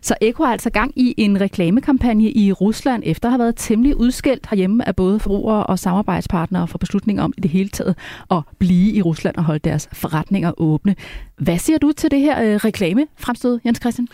Så 0.00 0.14
Eko 0.20 0.44
har 0.44 0.52
altså 0.52 0.70
gang 0.70 0.92
i 0.96 1.14
en 1.16 1.40
reklamekampagne 1.40 2.30
i 2.30 2.52
Rusland, 2.52 3.02
efter 3.06 3.28
at 3.28 3.32
have 3.32 3.38
været 3.38 3.56
temmelig 3.56 3.96
udskældt 3.96 4.46
herhjemme 4.50 4.88
af 4.88 4.96
både 4.96 5.20
forbrugere 5.20 5.66
og 5.66 5.78
samarbejdspartnere 5.78 6.68
for 6.68 6.78
beslutninger 6.78 7.22
om 7.22 7.32
i 7.36 7.40
det 7.40 7.50
hele 7.50 7.68
taget 7.68 7.96
at 8.30 8.42
blive 8.58 8.92
i 8.92 9.02
Rusland 9.02 9.36
og 9.36 9.44
holde 9.44 9.58
deres 9.58 9.88
forretninger 9.92 10.52
åbne. 10.56 10.96
Hvad 11.38 11.58
siger 11.58 11.78
du 11.78 11.92
til 11.92 12.10
det 12.10 12.20
her 12.20 12.42
øh, 12.42 12.56
reklamefremstød, 12.56 13.60
Jens 13.64 13.78
Christian? 13.80 14.08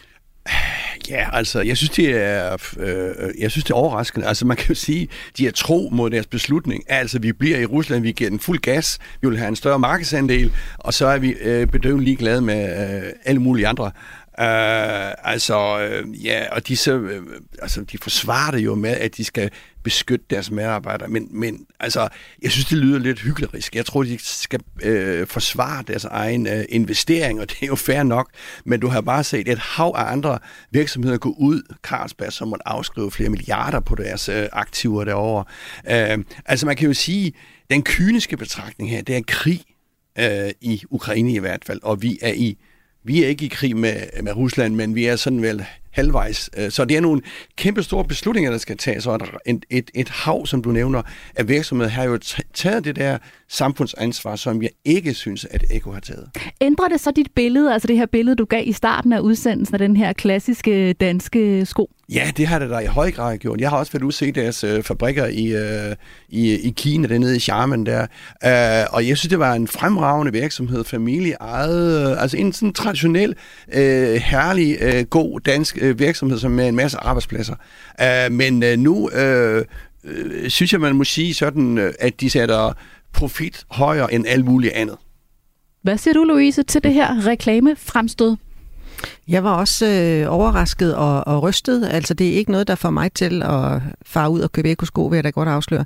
Ja, 1.11 1.29
altså, 1.33 1.61
jeg 1.61 1.77
synes, 1.77 1.91
det 1.91 2.11
er, 2.11 2.57
øh, 2.79 3.09
øh, 3.19 3.31
jeg 3.39 3.51
synes, 3.51 3.65
det 3.65 3.71
er 3.71 3.75
overraskende. 3.75 4.27
Altså, 4.27 4.47
man 4.47 4.57
kan 4.57 4.69
jo 4.69 4.75
sige, 4.75 5.09
de 5.39 5.47
er 5.47 5.51
tro 5.51 5.89
mod 5.93 6.11
deres 6.11 6.27
beslutning. 6.27 6.85
Altså, 6.89 7.19
vi 7.19 7.33
bliver 7.33 7.59
i 7.59 7.65
Rusland, 7.67 8.03
vi 8.03 8.13
giver 8.13 8.31
den 8.31 8.41
fuld 8.41 8.59
gas, 8.59 8.99
vi 9.21 9.29
vil 9.29 9.39
have 9.39 9.49
en 9.49 9.57
større 9.57 9.79
markedsandel, 9.79 10.53
og 10.79 10.95
så 10.95 11.07
er 11.07 11.19
vi 11.19 11.31
øh, 11.31 11.67
bedøvende 11.67 12.05
ligeglade 12.05 12.41
med 12.41 12.63
øh, 13.05 13.13
alle 13.25 13.41
mulige 13.41 13.69
andre. 13.69 13.91
Uh, 14.39 15.31
altså, 15.33 15.81
øh, 15.81 16.25
ja, 16.27 16.45
og 16.53 16.69
de, 16.69 16.77
så, 16.77 16.93
øh, 16.93 17.23
altså, 17.63 17.81
de 17.81 17.99
forsvarer 17.99 18.51
det 18.51 18.59
jo 18.59 18.75
med, 18.75 18.91
at 18.91 19.17
de 19.17 19.25
skal 19.25 19.51
beskytte 19.83 20.25
deres 20.31 20.51
medarbejdere. 20.51 21.09
Men, 21.09 21.29
men 21.31 21.67
altså, 21.81 22.09
jeg 22.43 22.51
synes, 22.51 22.67
det 22.67 22.79
lyder 22.79 22.99
lidt 22.99 23.21
hyggelig. 23.21 23.51
Jeg 23.75 23.87
tror, 23.87 24.03
de 24.03 24.19
skal 24.23 24.61
øh, 24.83 25.27
forsvare 25.27 25.85
deres 25.87 26.05
egen 26.05 26.47
øh, 26.47 26.65
investering, 26.69 27.41
og 27.41 27.49
det 27.51 27.57
er 27.63 27.67
jo 27.67 27.75
fair 27.75 28.03
nok. 28.03 28.31
Men 28.65 28.81
du 28.81 28.89
har 28.89 29.01
bare 29.01 29.25
set 29.25 29.49
et 29.49 29.59
hav 29.59 29.95
af 29.97 30.13
andre 30.13 30.39
virksomheder 30.71 31.19
gå 31.19 31.35
ud, 31.39 31.63
Carlsberg, 31.83 32.33
som 32.33 32.49
måtte 32.49 32.69
afskrive 32.69 33.11
flere 33.11 33.31
milliarder 33.31 33.81
på 33.81 33.95
deres 33.95 34.29
øh, 34.29 34.49
aktiver 34.53 35.05
derovre. 35.05 35.45
Øh, 35.91 36.25
altså, 36.47 36.67
man 36.67 36.77
kan 36.77 36.87
jo 36.87 36.95
sige, 36.95 37.33
den 37.71 37.83
kyniske 37.83 38.37
betragtning 38.37 38.91
her, 38.91 39.03
det 39.03 39.17
er 39.17 39.23
krig 39.27 39.65
øh, 40.19 40.51
i 40.61 40.83
Ukraine 40.91 41.33
i 41.33 41.39
hvert 41.39 41.65
fald, 41.65 41.81
og 41.83 42.03
vi 42.03 42.19
er 42.23 42.33
i 42.33 42.59
vi 43.05 43.25
er 43.25 43.29
ikke 43.29 43.45
i 43.45 43.49
krig 43.49 43.77
med, 43.77 44.23
med 44.23 44.37
Rusland, 44.37 44.75
men 44.75 44.95
vi 44.95 45.05
er 45.07 45.17
sådan 45.17 45.43
vel 45.43 45.65
halvvejs. 45.93 46.51
Øh, 46.57 46.71
så 46.71 46.85
det 46.85 46.97
er 46.97 47.01
nogle 47.01 47.21
kæmpe 47.57 47.83
store 47.83 48.05
beslutninger, 48.05 48.51
der 48.51 48.59
skal 48.59 48.77
tages, 48.77 49.07
og 49.07 49.21
et, 49.47 49.65
et, 49.71 49.91
et 49.95 50.09
hav, 50.09 50.47
som 50.47 50.63
du 50.63 50.71
nævner, 50.71 51.03
af 51.37 51.49
virksomheder 51.49 51.91
har 51.91 52.05
jo 52.05 52.19
taget 52.55 52.85
det 52.85 52.97
der 52.97 53.19
samfundsansvar, 53.49 54.37
som 54.37 54.63
jeg 54.63 54.71
ikke 54.85 55.15
synes, 55.15 55.47
at 55.51 55.65
Eko 55.71 55.91
har 55.93 56.01
taget. 56.01 56.29
Ændrer 56.61 56.89
det 56.89 57.01
så 57.01 57.11
dit 57.11 57.29
billede, 57.35 57.73
altså 57.73 57.89
det 57.89 57.97
her 57.97 58.07
billede, 58.07 58.37
du 58.37 58.45
gav 58.45 58.63
i 58.67 58.73
starten 58.73 59.13
af 59.13 59.21
udsendelsen 59.21 59.75
af 59.75 59.79
den 59.79 59.97
her 59.97 60.13
klassiske 60.13 60.93
danske 60.93 61.67
sko? 61.67 61.91
Ja, 62.13 62.31
det 62.37 62.47
har 62.47 62.59
det 62.59 62.71
da 62.71 62.79
i 62.79 62.87
høj 62.87 63.11
grad 63.11 63.39
gjort. 63.39 63.61
Jeg 63.61 63.71
har 63.71 63.77
også 63.77 63.93
været 63.93 64.03
ude 64.03 64.13
se 64.13 64.33
deres 64.33 64.65
øh, 64.65 64.83
fabrikker 64.83 65.27
i, 65.27 65.47
øh, 65.47 65.97
i, 66.29 66.53
i 66.53 66.71
Kina, 66.77 67.09
dernede 67.09 67.37
i 67.37 67.39
Charmen 67.39 67.87
der. 67.87 68.03
Øh, 68.45 68.87
og 68.91 69.09
jeg 69.09 69.19
synes, 69.19 69.31
det 69.31 69.39
var 69.39 69.53
en 69.55 69.69
fremragende 69.69 70.33
virksomhed, 70.33 70.85
familieejet, 70.85 72.11
øh, 72.11 72.23
altså 72.23 72.37
en 72.37 72.53
sådan 72.53 72.73
traditionel, 72.73 73.35
øh, 73.73 74.15
herlig, 74.15 74.77
øh, 74.81 75.05
god 75.05 75.41
dansk 75.41 75.79
øh, 75.81 75.99
virksomhed, 75.99 76.39
som 76.39 76.51
med 76.51 76.69
en 76.69 76.77
masse 76.77 76.99
arbejdspladser. 76.99 77.55
Øh, 78.01 78.33
men 78.33 78.63
øh, 78.63 78.79
nu 78.79 79.11
øh, 79.11 79.65
øh, 80.05 80.51
synes 80.51 80.73
jeg, 80.73 80.81
man 80.81 80.95
må 80.95 81.05
sige 81.05 81.35
sådan, 81.35 81.93
at 81.99 82.21
de 82.21 82.31
sætter 82.31 82.73
profit 83.13 83.65
højere 83.71 84.15
end 84.15 84.27
alt 84.27 84.45
muligt 84.45 84.73
andet. 84.73 84.97
Hvad 85.83 85.99
siger 85.99 86.15
du, 86.15 86.25
Louise, 86.25 86.63
til 86.63 86.83
det 86.83 86.95
her 86.95 87.27
reklamefremstød? 87.27 88.37
Jeg 89.29 89.45
var 89.45 89.55
også 89.55 89.87
øh, 89.87 90.33
overrasket 90.35 90.95
og, 90.95 91.27
og 91.27 91.43
rystet. 91.43 91.89
Altså, 91.91 92.15
det 92.15 92.29
er 92.29 92.33
ikke 92.33 92.51
noget, 92.51 92.69
der 92.69 92.75
får 92.75 92.91
mig 92.91 93.13
til 93.13 93.43
at 93.43 93.83
fare 94.07 94.31
ud 94.31 94.41
og 94.41 94.53
købe 94.53 94.71
ekosko, 94.71 95.07
vil 95.07 95.17
jeg 95.17 95.25
da 95.25 95.31
godt 95.31 95.49
afsløre. 95.49 95.85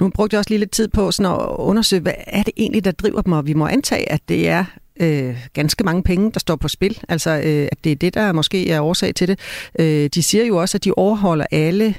Nu 0.00 0.10
brugte 0.14 0.34
jeg 0.34 0.38
også 0.38 0.50
lige 0.50 0.58
lidt 0.58 0.70
tid 0.70 0.88
på 0.88 1.10
sådan 1.10 1.32
at 1.32 1.38
undersøge, 1.58 2.02
hvad 2.02 2.12
er 2.26 2.42
det 2.42 2.52
egentlig, 2.56 2.84
der 2.84 2.92
driver 2.92 3.20
dem, 3.22 3.32
og 3.32 3.46
vi 3.46 3.54
må 3.54 3.66
antage, 3.66 4.12
at 4.12 4.20
det 4.28 4.48
er 4.48 4.64
øh, 5.00 5.36
ganske 5.52 5.84
mange 5.84 6.02
penge, 6.02 6.32
der 6.32 6.40
står 6.40 6.56
på 6.56 6.68
spil. 6.68 7.00
Altså, 7.08 7.30
øh, 7.30 7.68
at 7.72 7.84
det 7.84 7.92
er 7.92 7.96
det, 7.96 8.14
der 8.14 8.32
måske 8.32 8.70
er 8.70 8.80
årsag 8.80 9.14
til 9.14 9.28
det. 9.28 9.38
Øh, 9.78 10.10
de 10.14 10.22
siger 10.22 10.44
jo 10.44 10.56
også, 10.56 10.78
at 10.78 10.84
de 10.84 10.92
overholder 10.96 11.46
alle 11.50 11.94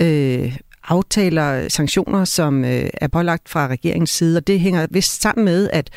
øh, 0.00 0.56
aftaler, 0.88 1.68
sanktioner, 1.68 2.24
som 2.24 2.64
øh, 2.64 2.90
er 2.94 3.08
pålagt 3.08 3.48
fra 3.48 3.66
regeringens 3.66 4.10
side, 4.10 4.36
og 4.36 4.46
det 4.46 4.60
hænger 4.60 4.86
vist 4.90 5.22
sammen 5.22 5.44
med, 5.44 5.70
at 5.72 5.90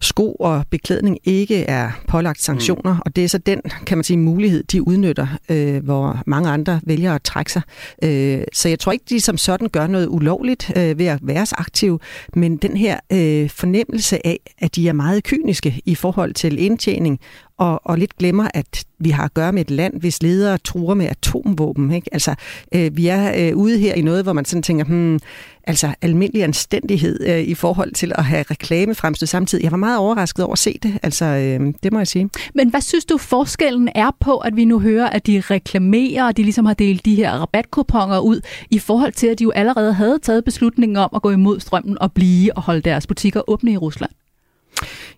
sko 0.00 0.32
og 0.32 0.64
beklædning 0.70 1.18
ikke 1.24 1.64
er 1.64 1.90
pålagt 2.08 2.42
sanktioner, 2.42 2.92
mm. 2.92 3.00
og 3.04 3.16
det 3.16 3.24
er 3.24 3.28
så 3.28 3.38
den, 3.38 3.60
kan 3.86 3.98
man 3.98 4.04
sige, 4.04 4.16
mulighed, 4.16 4.62
de 4.64 4.86
udnytter, 4.86 5.26
øh, 5.48 5.84
hvor 5.84 6.22
mange 6.26 6.50
andre 6.50 6.80
vælger 6.82 7.14
at 7.14 7.22
trække 7.22 7.52
sig. 7.52 7.62
Øh, 8.02 8.40
så 8.52 8.68
jeg 8.68 8.78
tror 8.78 8.92
ikke, 8.92 9.04
de 9.08 9.20
som 9.20 9.38
sådan 9.38 9.68
gør 9.68 9.86
noget 9.86 10.06
ulovligt 10.06 10.72
øh, 10.76 10.98
ved 10.98 11.06
at 11.06 11.18
være 11.22 11.46
så 11.46 11.54
aktive, 11.58 11.98
men 12.34 12.56
den 12.56 12.76
her 12.76 13.00
øh, 13.12 13.50
fornemmelse 13.50 14.26
af, 14.26 14.40
at 14.58 14.76
de 14.76 14.88
er 14.88 14.92
meget 14.92 15.24
kyniske 15.24 15.80
i 15.84 15.94
forhold 15.94 16.34
til 16.34 16.58
indtjening 16.58 17.20
og, 17.58 17.80
og 17.84 17.98
lidt 17.98 18.16
glemmer, 18.16 18.48
at 18.54 18.84
vi 18.98 19.10
har 19.10 19.24
at 19.24 19.34
gøre 19.34 19.52
med 19.52 19.60
et 19.60 19.70
land, 19.70 20.00
hvis 20.00 20.22
ledere 20.22 20.58
truer 20.58 20.94
med 20.94 21.06
atomvåben. 21.06 21.92
Ikke? 21.92 22.08
Altså, 22.12 22.34
øh, 22.74 22.96
vi 22.96 23.06
er 23.06 23.48
øh, 23.48 23.56
ude 23.56 23.78
her 23.78 23.94
i 23.94 24.02
noget, 24.02 24.22
hvor 24.22 24.32
man 24.32 24.44
sådan 24.44 24.62
tænker, 24.62 24.84
hmm, 24.84 25.20
altså 25.64 25.94
almindelig 26.02 26.44
anstændighed 26.44 27.20
øh, 27.26 27.40
i 27.40 27.54
forhold 27.54 27.92
til 27.92 28.12
at 28.14 28.24
have 28.24 28.42
reklame 28.42 28.94
fremstået 28.94 29.28
samtidig. 29.28 29.64
Jeg 29.64 29.70
var 29.70 29.76
meget 29.76 29.98
overrasket 29.98 30.44
over 30.44 30.52
at 30.52 30.58
se 30.58 30.78
det, 30.82 30.98
altså 31.02 31.24
øh, 31.24 31.74
det 31.82 31.92
må 31.92 31.98
jeg 31.98 32.06
sige. 32.06 32.30
Men 32.54 32.70
hvad 32.70 32.80
synes 32.80 33.04
du 33.04 33.18
forskellen 33.18 33.88
er 33.94 34.10
på, 34.20 34.36
at 34.36 34.56
vi 34.56 34.64
nu 34.64 34.80
hører, 34.80 35.06
at 35.10 35.26
de 35.26 35.40
reklamerer, 35.40 36.26
og 36.26 36.36
de 36.36 36.42
ligesom 36.42 36.66
har 36.66 36.74
delt 36.74 37.04
de 37.04 37.14
her 37.14 37.32
rabatkuponger 37.32 38.18
ud, 38.18 38.40
i 38.70 38.78
forhold 38.78 39.12
til, 39.12 39.26
at 39.26 39.38
de 39.38 39.44
jo 39.44 39.50
allerede 39.50 39.92
havde 39.92 40.18
taget 40.18 40.44
beslutningen 40.44 40.96
om 40.96 41.10
at 41.14 41.22
gå 41.22 41.30
imod 41.30 41.60
strømmen 41.60 41.98
og 42.00 42.12
blive 42.12 42.56
og 42.56 42.62
holde 42.62 42.80
deres 42.80 43.06
butikker 43.06 43.50
åbne 43.50 43.72
i 43.72 43.76
Rusland? 43.76 44.10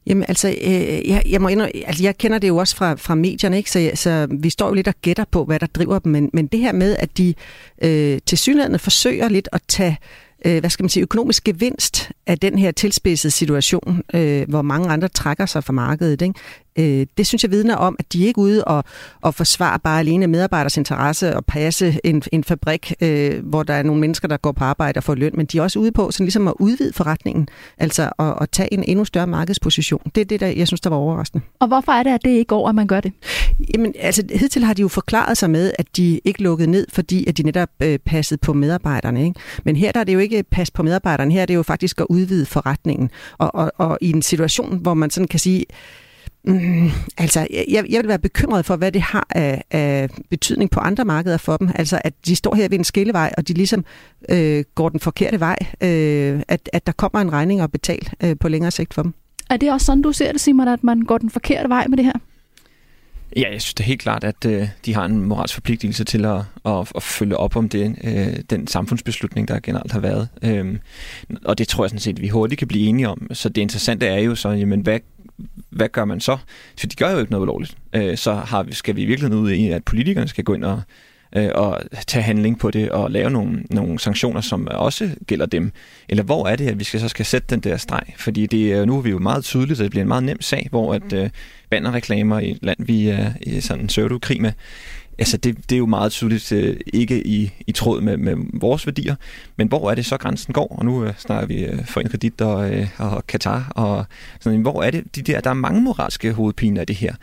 Jamen 0.09 0.25
altså, 0.29 0.49
øh, 0.49 1.09
jeg, 1.09 1.23
jeg, 1.27 1.41
må 1.41 1.49
indre, 1.49 1.77
altså, 1.87 2.03
jeg 2.03 2.19
kender 2.19 2.38
det 2.38 2.49
jo 2.49 2.57
også 2.57 2.77
fra, 2.77 2.95
fra 2.95 3.15
medierne, 3.15 3.57
ikke? 3.57 3.71
Så, 3.71 3.91
så 3.95 4.27
vi 4.31 4.50
står 4.50 4.69
jo 4.69 4.75
lidt 4.75 4.88
og 4.88 4.95
gætter 5.03 5.25
på, 5.31 5.45
hvad 5.45 5.59
der 5.59 5.67
driver 5.67 5.99
dem, 5.99 6.12
men, 6.12 6.31
men 6.33 6.47
det 6.47 6.61
her 6.61 6.73
med, 6.73 6.97
at 6.99 7.19
de 7.19 7.35
øh, 7.83 8.19
til 8.27 8.38
synligheden 8.38 8.79
forsøger 8.79 9.29
lidt 9.29 9.49
at 9.53 9.61
tage 9.69 9.99
øh, 10.47 10.61
hvad 10.61 10.71
skal 10.71 10.83
man 10.83 10.91
sige, 10.91 11.03
økonomisk 11.03 11.45
gevinst 11.45 12.11
af 12.27 12.38
den 12.38 12.59
her 12.59 12.71
tilspidsede 12.71 13.31
situation, 13.31 14.03
øh, 14.15 14.49
hvor 14.49 14.62
mange 14.62 14.88
andre 14.88 15.09
trækker 15.09 15.47
sig 15.47 15.65
fra 15.65 15.73
markedet. 15.73 16.23
Ikke? 16.23 16.35
Øh, 16.78 17.06
det 17.16 17.26
synes 17.26 17.42
jeg 17.42 17.50
vidner 17.50 17.76
om, 17.76 17.97
at 17.99 18.12
de 18.12 18.25
ikke 18.26 18.38
er 18.38 18.42
ude 18.42 18.64
og, 18.64 18.85
og 19.20 19.35
forsvare 19.35 19.78
bare 19.78 20.00
alene 20.00 20.26
medarbejders 20.26 20.76
interesse 20.76 21.36
og 21.36 21.45
passe 21.45 22.00
en, 22.04 22.23
en 22.32 22.45
fabrik, 22.45 22.93
øh, 23.00 23.45
hvor 23.45 23.62
der 23.62 23.75
er 23.75 23.82
nogle 23.82 24.00
mennesker, 24.00 24.28
der 24.28 24.36
går 24.36 24.52
på 24.52 24.64
arbejde 24.64 24.99
og 24.99 25.04
får 25.04 25.14
løn, 25.14 25.32
men 25.34 25.47
de 25.47 25.58
er 25.58 25.62
også 25.62 25.78
ude 25.78 25.93
på 25.93 26.10
sådan 26.10 26.25
ligesom 26.25 26.49
at 26.49 26.54
udvide 26.60 26.93
forretningen, 26.93 27.49
altså 27.78 28.10
at, 28.19 28.34
at 28.41 28.50
tage 28.50 28.75
en 28.75 28.84
endnu 28.84 29.04
større 29.04 29.26
markedsposition. 29.26 30.02
Det 30.14 30.21
er 30.21 30.25
det, 30.25 30.41
der 30.41 30.47
jeg 30.47 30.67
synes, 30.67 30.80
der 30.80 30.91
var 30.91 30.97
overraskende. 30.97 31.45
Og 31.60 31.69
hvorfor 31.69 31.93
er 31.93 32.02
det, 32.02 32.10
at 32.10 32.21
det 32.25 32.30
ikke 32.30 32.45
går, 32.45 32.69
at 32.69 32.75
man 32.75 32.86
gør 32.86 33.00
det? 33.00 33.12
Jamen, 33.75 33.95
altså, 34.00 34.23
hidtil 34.34 34.64
har 34.64 34.75
de 34.75 34.82
jo 34.82 34.88
forklaret 34.88 35.38
sig 35.38 35.50
med, 35.50 35.73
at 35.78 35.86
de 35.97 36.21
ikke 36.25 36.43
lukkede 36.43 36.71
ned, 36.71 36.86
fordi 36.93 37.28
at 37.28 37.36
de 37.36 37.43
netop 37.43 37.69
øh, 37.82 37.99
passede 37.99 38.38
på 38.38 38.52
medarbejderne. 38.52 39.25
Ikke? 39.25 39.41
Men 39.64 39.76
her 39.76 39.93
der 39.93 40.00
er 40.00 40.04
det 40.04 40.14
jo 40.14 40.19
ikke 40.19 40.43
pas 40.43 40.71
på 40.71 40.82
medarbejderne, 40.82 41.32
her 41.32 41.43
er 41.43 41.47
det 41.47 41.54
jo 41.54 41.62
faktisk 41.62 42.00
at 42.00 42.06
udvide 42.10 42.47
forretningen. 42.47 43.10
Og, 43.38 43.54
og, 43.54 43.73
og 43.76 43.99
i 44.00 44.10
en 44.10 44.23
situation, 44.23 44.78
hvor 44.78 44.95
man 44.95 45.10
sådan 45.10 45.28
kan 45.28 45.41
sige, 45.41 45.64
Mm, 46.45 46.91
altså, 47.19 47.47
jeg, 47.51 47.85
jeg 47.91 48.03
vil 48.03 48.09
være 48.09 48.19
bekymret 48.19 48.65
for, 48.65 48.77
hvad 48.77 48.93
det 48.93 49.03
har 49.03 49.27
af, 49.31 49.65
af 49.71 50.09
betydning 50.31 50.71
på 50.71 50.81
andre 50.81 51.05
markeder 51.05 51.37
for 51.37 51.57
dem. 51.57 51.71
Altså, 51.75 52.01
at 52.05 52.15
de 52.27 52.37
står 52.37 52.55
her 52.55 52.69
ved 52.69 52.79
en 52.79 52.85
skillevej, 52.85 53.35
og 53.39 53.49
de 53.49 53.53
ligesom 53.53 53.85
øh, 54.29 54.65
går 54.75 54.89
den 54.89 55.01
forkerte 55.01 55.41
vej. 55.41 55.57
Øh, 55.81 56.43
at, 56.49 56.71
at 56.73 56.87
der 56.87 56.93
kommer 56.93 57.21
en 57.21 57.33
regning 57.33 57.61
at 57.61 57.73
betale 57.73 58.07
øh, 58.23 58.37
på 58.41 58.49
længere 58.49 58.71
sigt 58.71 58.95
for 58.95 59.03
dem. 59.03 59.15
Er 59.51 59.57
det 59.57 59.73
også 59.73 59.85
sådan, 59.85 60.03
du 60.03 60.13
ser 60.13 60.33
det, 60.33 60.41
Simon, 60.41 60.69
at 60.69 60.85
man 60.85 61.01
går 61.01 61.19
den 61.19 61.31
forkerte 61.31 61.69
vej 61.69 61.87
med 61.89 61.97
det 61.97 62.05
her? 62.05 62.13
Ja, 63.37 63.53
jeg 63.53 63.63
synes 63.63 63.75
det 63.75 63.85
er 63.85 63.87
helt 63.87 64.01
klart, 64.01 64.25
at 64.25 64.45
øh, 64.47 64.69
de 64.87 64.95
har 64.95 65.05
en 65.05 65.19
moralsk 65.19 65.55
forpligtelse 65.55 66.05
til 66.05 66.25
at, 66.25 66.41
at, 66.65 66.93
at 66.97 67.03
følge 67.03 67.37
op 67.37 67.57
om 67.57 67.69
det, 67.69 67.97
øh, 68.05 68.37
den 68.51 68.67
samfundsbeslutning, 68.67 69.49
der 69.49 69.61
generelt 69.61 69.93
har 69.93 70.01
været. 70.01 70.29
Øhm, 70.43 70.79
og 71.45 71.59
det 71.59 71.69
tror 71.69 71.85
jeg 71.85 71.91
sådan 71.91 72.01
set, 72.01 72.17
at 72.17 72.23
vi 72.23 72.29
hurtigt 72.29 72.59
kan 72.59 72.69
blive 72.69 72.89
enige 72.89 73.09
om. 73.09 73.27
Så 73.33 73.49
det 73.49 73.61
interessante 73.61 74.07
er 74.07 74.19
jo 74.19 74.35
så, 74.35 74.49
jamen, 74.49 74.81
hvad, 74.81 75.01
hvad 75.71 75.89
gør 75.89 76.05
man 76.05 76.21
så? 76.21 76.37
For 76.79 76.87
de 76.87 76.97
gør 76.97 77.11
jo 77.11 77.19
ikke 77.19 77.31
noget 77.31 77.43
ulovligt. 77.43 77.77
Øh, 77.93 78.17
så 78.17 78.35
har 78.35 78.63
vi, 78.63 78.75
skal 78.75 78.97
vi 78.97 79.05
virkelig 79.05 79.35
ud 79.35 79.51
i, 79.51 79.71
at 79.71 79.85
politikerne 79.85 80.29
skal 80.29 80.45
gå 80.45 80.55
ind 80.55 80.65
og, 80.65 80.81
øh, 81.37 81.51
og 81.55 81.81
tage 82.07 82.23
handling 82.23 82.59
på 82.59 82.71
det 82.71 82.91
og 82.91 83.11
lave 83.11 83.31
nogle, 83.31 83.63
nogle 83.71 83.99
sanktioner, 83.99 84.41
som 84.41 84.69
også 84.71 85.11
gælder 85.27 85.47
dem. 85.47 85.73
Eller 86.09 86.25
hvor 86.25 86.47
er 86.47 86.57
det, 86.57 86.69
at 86.69 86.79
vi 86.79 86.85
skal, 86.85 87.01
så 87.01 87.09
skal 87.09 87.27
sætte 87.27 87.47
den 87.51 87.61
der 87.61 87.77
streg? 87.77 88.15
Fordi 88.17 88.47
det 88.47 88.87
nu 88.87 88.97
er 88.97 89.01
vi 89.01 89.11
jo 89.11 89.19
meget 89.19 89.45
tydeligt, 89.45 89.81
at 89.81 89.85
det 89.85 89.91
bliver 89.91 90.03
en 90.03 90.09
meget 90.09 90.25
nem 90.25 90.41
sag, 90.41 90.67
hvor 90.71 90.95
at 90.95 91.13
øh, 91.13 91.31
bannerreklamer 91.71 92.39
i 92.39 92.51
et 92.51 92.59
land, 92.63 92.79
vi 92.87 93.09
er 93.09 93.33
i 93.41 93.61
sådan 93.61 93.83
en 93.83 93.87
pseudo-krig 93.87 94.43
med, 94.43 94.53
altså 95.19 95.37
det, 95.37 95.57
det 95.71 95.76
er 95.76 95.78
jo 95.78 95.87
meget 95.87 96.13
tydeligt 96.13 96.52
øh, 96.52 96.76
ikke 96.87 97.26
i, 97.26 97.52
i 97.67 97.73
tråd 97.73 98.00
med, 98.00 98.17
med 98.17 98.37
vores 98.52 98.87
værdier. 98.87 99.15
Men 99.57 99.69
hvor 99.69 99.91
er 99.91 99.95
det 99.95 100.07
så 100.07 100.17
grænsen 100.17 100.52
går? 100.52 100.76
Og 100.78 100.85
nu 100.85 101.04
øh, 101.04 101.15
snakker 101.19 101.47
vi 101.47 101.65
øh, 101.65 101.78
en 101.97 102.09
Kredit 102.09 102.41
og, 102.41 102.75
øh, 102.75 102.89
og 102.99 103.26
Katar. 103.26 103.73
Og 103.75 104.07
sådan, 104.41 104.63
hvor 104.63 104.83
er 104.83 104.91
det? 104.91 105.17
De 105.17 105.23
der, 105.23 105.41
der 105.41 105.50
er 105.50 105.54
mange 105.54 105.81
moralske 105.81 106.33
hovedpiner 106.33 106.81
af 106.81 106.87
det 106.87 106.97
her. 106.97 107.15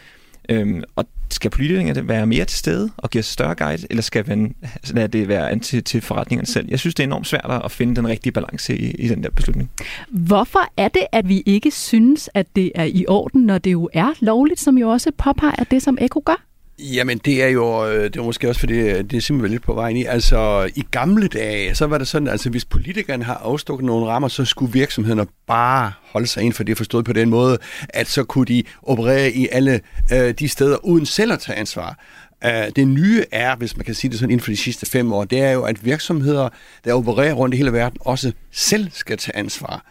Øhm, 0.49 0.83
og 0.95 1.05
skal 1.31 1.51
politikerne 1.51 2.07
være 2.07 2.25
mere 2.25 2.45
til 2.45 2.57
stede 2.57 2.89
og 2.97 3.09
give 3.09 3.23
større 3.23 3.55
guide, 3.55 3.87
eller 3.89 4.01
skal 4.01 4.27
man 4.27 4.55
lade 4.93 5.07
det 5.07 5.27
være 5.27 5.51
anti 5.51 5.81
til 5.81 6.01
forretningerne 6.01 6.47
selv? 6.47 6.67
Jeg 6.69 6.79
synes, 6.79 6.95
det 6.95 7.03
er 7.03 7.07
enormt 7.07 7.27
svært 7.27 7.61
at 7.63 7.71
finde 7.71 7.95
den 7.95 8.07
rigtige 8.07 8.33
balance 8.33 8.77
i, 8.77 8.91
i 8.91 9.07
den 9.07 9.23
der 9.23 9.29
beslutning. 9.29 9.71
Hvorfor 10.09 10.59
er 10.77 10.87
det, 10.87 11.03
at 11.11 11.29
vi 11.29 11.43
ikke 11.45 11.71
synes, 11.71 12.29
at 12.33 12.47
det 12.55 12.71
er 12.75 12.83
i 12.83 13.05
orden, 13.07 13.41
når 13.41 13.57
det 13.57 13.71
jo 13.71 13.89
er 13.93 14.13
lovligt, 14.19 14.59
som 14.59 14.77
jo 14.77 14.89
også 14.89 15.11
påpeger 15.17 15.63
det, 15.71 15.81
som 15.81 15.97
Eko 16.01 16.21
gør? 16.25 16.45
Jamen, 16.79 17.17
det 17.17 17.43
er 17.43 17.47
jo 17.47 17.87
øh, 17.87 18.03
det 18.03 18.17
er 18.17 18.23
måske 18.23 18.49
også, 18.49 18.59
fordi 18.59 18.73
øh, 18.73 19.03
det 19.03 19.13
er 19.13 19.21
simpelthen 19.21 19.51
lidt 19.51 19.63
på 19.63 19.73
vejen 19.73 19.97
i. 19.97 20.05
Altså, 20.05 20.69
i 20.75 20.83
gamle 20.91 21.27
dage, 21.27 21.75
så 21.75 21.87
var 21.87 21.97
det 21.97 22.07
sådan, 22.07 22.27
altså 22.27 22.49
hvis 22.49 22.65
politikerne 22.65 23.23
har 23.23 23.35
afstukket 23.35 23.85
nogle 23.85 24.05
rammer, 24.05 24.27
så 24.27 24.45
skulle 24.45 24.73
virksomhederne 24.73 25.27
bare 25.47 25.91
holde 26.11 26.27
sig 26.27 26.43
ind 26.43 26.53
for 26.53 26.63
det 26.63 26.77
forstået 26.77 27.05
på 27.05 27.13
den 27.13 27.29
måde, 27.29 27.57
at 27.89 28.07
så 28.07 28.23
kunne 28.23 28.45
de 28.45 28.63
operere 28.83 29.31
i 29.31 29.47
alle 29.51 29.81
øh, 30.13 30.33
de 30.39 30.49
steder, 30.49 30.85
uden 30.85 31.05
selv 31.05 31.33
at 31.33 31.39
tage 31.39 31.57
ansvar. 31.57 31.99
Uh, 32.45 32.51
det 32.75 32.87
nye 32.87 33.23
er, 33.31 33.55
hvis 33.55 33.77
man 33.77 33.85
kan 33.85 33.95
sige 33.95 34.11
det 34.11 34.19
sådan 34.19 34.31
inden 34.31 34.43
for 34.43 34.51
de 34.51 34.57
sidste 34.57 34.85
fem 34.85 35.13
år, 35.13 35.23
det 35.23 35.39
er 35.39 35.51
jo, 35.51 35.63
at 35.63 35.85
virksomheder, 35.85 36.49
der 36.85 36.93
opererer 36.93 37.33
rundt 37.33 37.55
i 37.55 37.57
hele 37.57 37.73
verden, 37.73 37.97
også 38.01 38.31
selv 38.51 38.91
skal 38.93 39.17
tage 39.17 39.35
ansvar. 39.35 39.85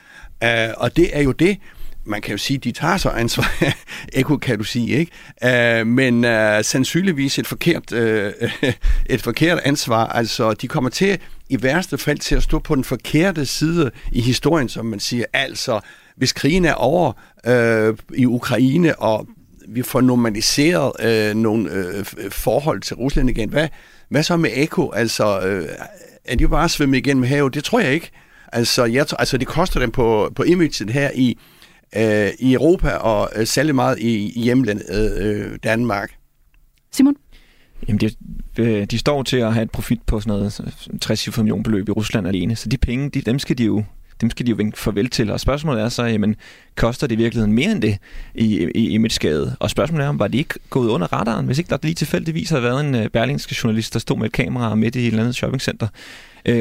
Uh, 0.45 0.73
og 0.77 0.97
det 0.97 1.17
er 1.17 1.23
jo 1.23 1.33
det, 1.33 1.59
man 2.07 2.21
kan 2.21 2.33
jo 2.33 2.39
sige, 2.39 2.59
de 2.59 2.73
tager 2.73 2.97
så 2.97 3.09
ansvar. 3.09 3.75
Eko 4.13 4.37
kan 4.37 4.59
du 4.59 4.65
sige, 4.65 4.89
ikke? 4.99 5.79
Øh, 5.79 5.87
men 5.87 6.25
øh, 6.25 6.65
sandsynligvis 6.65 7.39
et 7.39 7.47
forkert, 7.47 7.93
øh, 7.93 8.33
et 9.11 9.23
forkert 9.23 9.59
ansvar. 9.65 10.07
Altså, 10.07 10.53
de 10.53 10.69
kommer 10.69 10.91
til 10.91 11.19
i 11.49 11.63
værste 11.63 11.99
fald 11.99 12.19
til 12.19 12.35
at 12.35 12.43
stå 12.43 12.59
på 12.59 12.75
den 12.75 12.85
forkerte 12.85 13.47
side 13.47 13.91
i 14.13 14.21
historien, 14.21 14.69
som 14.69 14.87
man 14.87 15.01
siger. 15.01 15.25
Altså, 15.33 15.81
hvis 16.17 16.33
krigen 16.33 16.65
er 16.65 16.75
over 16.75 17.13
øh, 17.47 17.95
i 18.15 18.27
Ukraine, 18.27 18.99
og 18.99 19.27
vi 19.69 19.83
får 19.83 20.01
normaliseret 20.01 20.93
øh, 21.01 21.35
nogle 21.37 21.73
øh, 21.73 22.05
forhold 22.31 22.81
til 22.81 22.97
Rusland 22.97 23.31
igen, 23.31 23.49
hvad, 23.49 23.69
hvad 24.09 24.23
så 24.23 24.37
med 24.37 24.51
Eko? 24.55 24.91
Altså, 24.91 25.41
øh, 25.41 25.69
er 26.25 26.37
de 26.37 26.49
bare 26.49 26.69
svømme 26.69 26.99
igennem 26.99 27.25
havet? 27.25 27.55
Det 27.55 27.65
tror 27.65 27.81
jeg 27.81 27.93
ikke. 27.93 28.11
Altså, 28.53 28.85
jeg, 28.85 29.07
altså 29.19 29.39
det 29.39 29.47
koster 29.47 29.81
dem 29.81 29.91
på, 29.91 30.33
på 30.37 30.43
imaget 30.43 30.91
her 30.91 31.11
i, 31.15 31.39
øh, 31.97 32.29
i 32.39 32.53
Europa, 32.53 32.91
og 32.91 33.31
øh, 33.37 33.47
særlig 33.47 33.75
meget 33.75 33.99
i, 33.99 34.33
i 34.33 34.43
hjemlandet 34.43 35.19
øh, 35.21 35.59
Danmark. 35.65 36.13
Simon? 36.93 37.17
Jamen, 37.89 38.01
de, 38.01 38.11
øh, 38.59 38.85
de 38.85 38.99
står 38.99 39.23
til 39.23 39.37
at 39.37 39.55
have 39.55 39.63
et 39.63 39.71
profit 39.71 40.03
på 40.07 40.21
sådan 40.21 40.31
noget 40.31 40.61
60 41.01 41.37
millioner 41.37 41.63
beløb 41.63 41.89
i 41.89 41.93
Rusland 41.93 42.29
alene, 42.29 42.57
så 42.57 42.69
de 42.69 42.77
penge, 42.77 43.11
de, 43.11 43.21
dem 43.21 43.39
skal 43.39 43.59
de 43.59 43.65
jo 43.65 43.85
dem 44.21 44.31
skal 44.31 44.47
de 44.47 44.51
jo 44.51 44.57
vinke 44.57 44.79
farvel 44.79 45.11
til. 45.11 45.31
Og 45.31 45.41
spørgsmålet 45.41 45.83
er 45.83 45.89
så, 45.89 46.05
jamen, 46.05 46.37
koster 46.77 47.07
det 47.07 47.15
i 47.15 47.19
virkeligheden 47.19 47.53
mere 47.53 47.73
end 47.73 47.83
det 47.83 47.99
i, 48.35 48.69
i 48.75 48.89
imageskade? 48.89 49.57
Og 49.61 49.71
spørgsmålet 49.71 50.05
er, 50.05 50.09
om 50.09 50.19
var 50.19 50.29
de 50.29 50.39
ikke 50.39 50.55
gået 50.71 50.89
under 50.89 51.13
radaren, 51.13 51.47
hvis 51.47 51.59
ikke 51.59 51.71
der 51.71 51.79
lige 51.83 51.95
tilfældigvis 51.95 52.51
havde 52.51 52.63
været 52.63 52.81
en 52.81 53.11
berlingske 53.11 53.57
journalist, 53.65 53.93
der 53.93 53.99
stod 53.99 54.17
med 54.17 54.27
et 54.27 54.33
kamera 54.33 54.75
midt 54.75 54.97
i 54.97 54.99
et 54.99 55.07
eller 55.07 55.21
andet 55.21 55.35
shoppingcenter. 55.35 55.89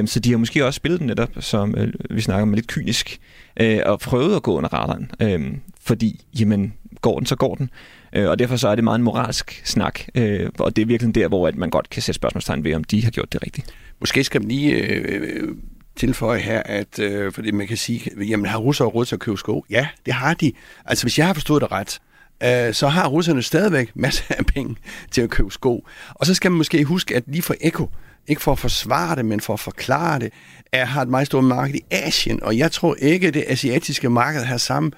Så 0.06 0.20
de 0.24 0.32
har 0.32 0.38
måske 0.38 0.66
også 0.66 0.78
spillet 0.78 1.00
den 1.00 1.08
netop, 1.08 1.30
som 1.40 1.76
vi 2.10 2.22
snakker 2.22 2.42
om, 2.42 2.54
lidt 2.54 2.68
kynisk, 2.68 3.20
øh, 3.60 3.80
og 3.86 4.00
prøvede 4.00 4.36
at 4.36 4.44
gå 4.44 4.58
under 4.58 4.74
radaren. 4.74 5.12
øh, 5.20 5.54
fordi, 5.82 6.26
jamen, 6.40 6.74
går 7.02 7.20
den, 7.20 7.26
så 7.26 7.36
går 7.36 7.56
den. 7.56 7.70
Øh, 8.14 8.30
og 8.30 8.40
derfor 8.40 8.56
så 8.56 8.68
er 8.68 8.76
det 8.76 8.84
meget 8.84 8.98
en 8.98 9.04
moralsk 9.04 9.62
snak, 9.66 10.00
øh, 10.16 10.50
og 10.60 10.76
det 10.76 10.82
er 10.82 10.86
virkelig 10.86 11.16
der, 11.16 11.28
hvor 11.28 11.48
at 11.48 11.56
man 11.56 11.70
godt 11.70 11.90
kan 11.90 12.02
sætte 12.02 12.16
spørgsmålstegn 12.16 12.64
ved, 12.64 12.74
om 12.74 12.84
de 12.84 13.04
har 13.04 13.12
gjort 13.12 13.34
det 13.34 13.44
rigtigt. 13.44 13.74
Måske 14.00 14.24
skal 14.24 14.42
man 14.42 14.48
lige 14.48 14.72
øh, 14.74 15.22
øh, 15.22 15.56
tilføje 15.96 16.40
her, 16.40 16.64
at 16.66 17.00
øh, 17.00 17.32
fordi 17.32 17.52
man 17.52 17.68
kan 17.68 17.78
sige, 17.78 18.12
jamen 18.30 18.46
har 18.46 18.58
russere 18.58 18.88
råd 18.88 19.06
til 19.06 19.16
at 19.16 19.20
købe 19.20 19.38
sko? 19.38 19.66
Ja, 19.70 19.88
det 20.06 20.14
har 20.14 20.34
de. 20.34 20.52
Altså 20.86 21.04
hvis 21.04 21.18
jeg 21.18 21.26
har 21.28 21.34
forstået 21.34 21.62
det 21.62 21.72
ret, 21.72 22.00
øh, 22.44 22.74
så 22.74 22.88
har 22.88 23.08
russerne 23.08 23.42
stadigvæk 23.42 23.92
masser 23.96 24.24
af 24.38 24.46
penge 24.46 24.76
til 25.12 25.22
at 25.22 25.30
købe 25.30 25.52
sko. 25.52 25.88
Og 26.10 26.26
så 26.26 26.34
skal 26.34 26.52
man 26.52 26.58
måske 26.58 26.84
huske, 26.84 27.16
at 27.16 27.24
lige 27.28 27.42
for 27.42 27.56
Eko, 27.62 27.90
ikke 28.28 28.42
for 28.42 28.52
at 28.52 28.60
forsvare 28.60 29.16
det, 29.16 29.26
men 29.26 29.40
for 29.40 29.54
at 29.54 29.60
forklare 29.60 30.20
det, 30.20 30.34
er, 30.72 30.86
har 30.86 31.02
et 31.02 31.10
meget 31.10 31.28
stort 31.28 31.44
marked 31.44 31.76
i 31.76 31.82
Asien, 31.92 32.44
og 32.44 32.58
jeg 32.58 32.72
tror 32.72 32.96
ikke, 32.96 33.28
at 33.28 33.34
det 33.34 33.46
asiatiske 33.48 34.10
marked 34.10 34.44
har 34.44 34.58
samme 34.58 34.92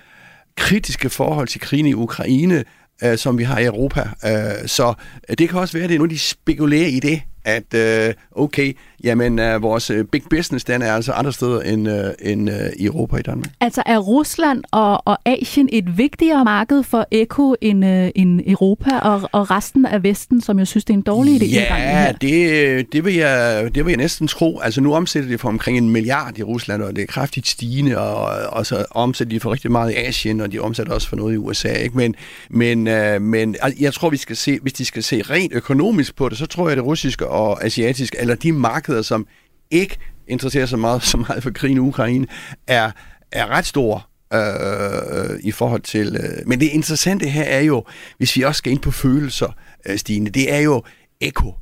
kritiske 0.57 1.09
forhold 1.09 1.47
til 1.47 1.61
krigen 1.61 1.85
i 1.85 1.93
Ukraine, 1.93 2.63
øh, 3.03 3.17
som 3.17 3.37
vi 3.37 3.43
har 3.43 3.59
i 3.59 3.65
Europa. 3.65 4.09
Øh, 4.25 4.67
så 4.67 4.93
det 5.37 5.49
kan 5.49 5.59
også 5.59 5.73
være, 5.73 5.83
at 5.83 5.89
det 5.89 5.95
er 5.95 5.99
nu, 5.99 6.05
de 6.05 6.19
spekulerer 6.19 6.87
i 6.87 6.99
det, 6.99 7.21
at 7.45 7.73
øh, 7.73 8.13
okay, 8.31 8.73
jamen 9.03 9.39
øh, 9.39 9.61
vores 9.61 9.89
øh, 9.89 10.05
big 10.05 10.23
business, 10.29 10.65
den 10.65 10.81
er 10.81 10.93
altså 10.93 11.11
andre 11.11 11.33
steder 11.33 11.61
end, 11.61 11.89
øh, 11.89 12.05
end 12.21 12.49
øh, 12.49 12.55
i 12.77 12.85
Europa 12.85 13.17
i 13.17 13.21
Danmark. 13.21 13.51
Altså 13.59 13.83
er 13.85 13.97
Rusland 13.97 14.63
og, 14.71 15.07
og 15.07 15.17
Asien 15.25 15.69
et 15.71 15.97
vigtigere 15.97 16.43
marked 16.43 16.83
for 16.83 17.07
Eko 17.11 17.55
end, 17.61 17.85
øh, 17.85 18.09
end 18.15 18.41
Europa 18.45 18.99
og, 18.99 19.29
og 19.31 19.51
resten 19.51 19.85
af 19.85 20.03
Vesten, 20.03 20.41
som 20.41 20.59
jeg 20.59 20.67
synes, 20.67 20.85
det 20.85 20.93
er 20.93 20.97
en 20.97 21.01
dårlig 21.01 21.41
idé? 21.41 21.45
Ja, 21.45 22.11
det, 22.21 22.93
det, 22.93 23.05
vil 23.05 23.15
jeg, 23.15 23.69
det 23.75 23.85
vil 23.85 23.91
jeg 23.91 23.97
næsten 23.97 24.27
tro. 24.27 24.59
Altså 24.59 24.81
nu 24.81 24.93
omsætter 24.93 25.29
det 25.29 25.39
for 25.39 25.49
omkring 25.49 25.77
en 25.77 25.89
milliard 25.89 26.37
i 26.37 26.43
Rusland, 26.43 26.81
og 26.81 26.95
det 26.95 27.01
er 27.01 27.05
kraftigt 27.05 27.47
stigende, 27.47 27.97
og, 27.97 28.25
og 28.49 28.65
så 28.65 28.85
omsætter 28.91 29.29
de 29.29 29.39
for 29.39 29.51
rigtig 29.51 29.71
meget 29.71 29.91
i 29.91 29.95
Asien, 29.95 30.41
og 30.41 30.51
de 30.51 30.59
omsætter 30.59 30.93
også 30.93 31.09
for 31.09 31.15
noget 31.15 31.33
i 31.33 31.37
USA. 31.37 31.73
Ikke? 31.73 31.97
Men, 31.97 32.15
men, 32.49 32.87
øh, 32.87 33.21
men 33.21 33.55
jeg 33.79 33.93
tror, 33.93 34.09
vi 34.09 34.17
skal 34.17 34.35
se, 34.35 34.59
hvis 34.61 34.73
de 34.73 34.85
skal 34.85 35.03
se 35.03 35.21
rent 35.21 35.53
økonomisk 35.53 36.15
på 36.15 36.29
det, 36.29 36.37
så 36.37 36.45
tror 36.45 36.63
jeg, 36.63 36.71
at 36.71 36.77
det 36.77 36.85
russiske 36.85 37.27
og 37.35 37.65
asiatisk, 37.65 38.15
eller 38.19 38.35
de 38.35 38.51
markeder, 38.51 39.01
som 39.01 39.27
ikke 39.71 39.97
interesserer 40.27 40.65
sig 40.65 40.79
meget, 40.79 41.03
så 41.11 41.17
meget 41.17 41.43
for 41.43 41.51
krigen 41.51 41.77
i 41.77 41.79
Ukraine, 41.79 42.27
er, 42.67 42.91
er 43.31 43.47
ret 43.47 43.65
store 43.65 44.01
øh, 44.33 45.39
i 45.43 45.51
forhold 45.51 45.81
til... 45.81 46.15
Øh. 46.15 46.47
Men 46.47 46.59
det 46.59 46.69
interessante 46.69 47.29
her 47.29 47.43
er 47.43 47.61
jo, 47.61 47.83
hvis 48.17 48.35
vi 48.35 48.41
også 48.41 48.57
skal 48.57 48.71
ind 48.71 48.81
på 48.81 48.91
følelser, 48.91 49.47
øh, 49.85 49.97
Stine, 49.97 50.29
det 50.29 50.53
er 50.53 50.59
jo 50.59 50.83
Eko. 51.21 51.53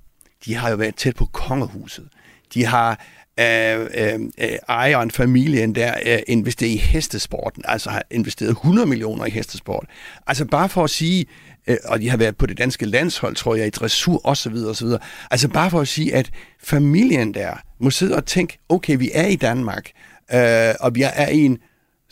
De 0.45 0.55
har 0.55 0.69
jo 0.69 0.75
været 0.75 0.95
tæt 0.95 1.15
på 1.15 1.25
kongehuset. 1.25 2.07
De 2.53 2.65
har 2.65 3.05
øh, 3.39 3.79
øh, 3.79 4.19
øh 4.37 4.57
ejeren, 4.69 5.11
familien 5.11 5.75
der, 5.75 5.93
øh, 6.05 6.19
investeret 6.27 6.69
i 6.69 6.77
hestesporten, 6.77 7.63
altså 7.67 7.89
har 7.89 8.03
investeret 8.11 8.49
100 8.49 8.87
millioner 8.87 9.25
i 9.25 9.29
hestesport. 9.29 9.85
Altså 10.27 10.45
bare 10.45 10.69
for 10.69 10.83
at 10.83 10.89
sige, 10.89 11.25
øh, 11.67 11.77
og 11.85 12.01
de 12.01 12.09
har 12.09 12.17
været 12.17 12.37
på 12.37 12.45
det 12.45 12.57
danske 12.57 12.85
landshold, 12.85 13.35
tror 13.35 13.55
jeg, 13.55 13.67
i 13.67 13.69
dressur 13.69 14.21
osv. 14.23 14.55
osv. 14.55 14.87
Altså 15.31 15.47
bare 15.47 15.69
for 15.69 15.81
at 15.81 15.87
sige, 15.87 16.15
at 16.15 16.31
familien 16.63 17.33
der 17.33 17.53
må 17.79 17.89
sidde 17.89 18.15
og 18.15 18.25
tænke, 18.25 18.57
okay, 18.69 18.97
vi 18.97 19.11
er 19.13 19.27
i 19.27 19.35
Danmark, 19.35 19.91
øh, 20.33 20.73
og 20.79 20.95
vi 20.95 21.01
er 21.13 21.29
i 21.29 21.39
en 21.39 21.57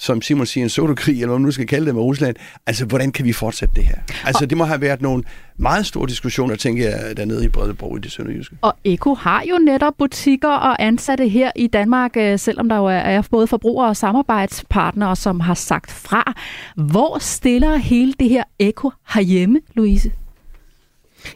som 0.02 0.22
Simon 0.22 0.46
siger, 0.46 0.64
en 0.64 0.70
sodokrig, 0.70 1.16
eller 1.16 1.28
hvad 1.28 1.40
man 1.40 1.46
nu 1.46 1.52
skal 1.52 1.68
kalde 1.68 1.86
det 1.86 1.96
med 1.96 2.04
Rusland. 2.04 2.36
Altså, 2.68 2.86
hvordan 2.86 3.12
kan 3.12 3.26
vi 3.26 3.34
fortsætte 3.34 3.76
det 3.76 3.84
her? 3.84 3.96
Altså, 4.26 4.46
det 4.46 4.58
må 4.58 4.64
have 4.64 4.82
været 4.82 5.02
nogle 5.02 5.24
meget 5.58 5.86
store 5.86 6.08
diskussioner, 6.08 6.56
tænker 6.56 6.90
jeg, 6.90 7.18
dernede 7.18 7.46
i 7.46 7.48
Bredebro 7.48 7.98
i 7.98 8.00
det 8.00 8.12
sønderjyske. 8.12 8.56
Og 8.62 8.74
Eko 8.84 9.14
har 9.14 9.44
jo 9.50 9.58
netop 9.58 9.94
butikker 9.98 10.50
og 10.50 10.84
ansatte 10.84 11.28
her 11.28 11.52
i 11.56 11.68
Danmark, 11.68 12.18
øh, 12.18 12.40
selvom 12.40 12.70
der 12.70 12.78
jo 12.78 12.86
er 12.86 13.22
både 13.32 13.48
forbrugere 13.48 13.88
og 13.88 13.98
samarbejdspartnere, 13.98 15.16
som 15.16 15.40
har 15.40 15.54
sagt 15.54 15.92
fra. 15.92 16.34
Hvor 16.76 17.18
stiller 17.20 17.76
hele 17.76 18.14
det 18.20 18.30
her 18.30 18.44
Eko 18.60 18.92
herhjemme, 19.14 19.60
Louise? 19.76 20.12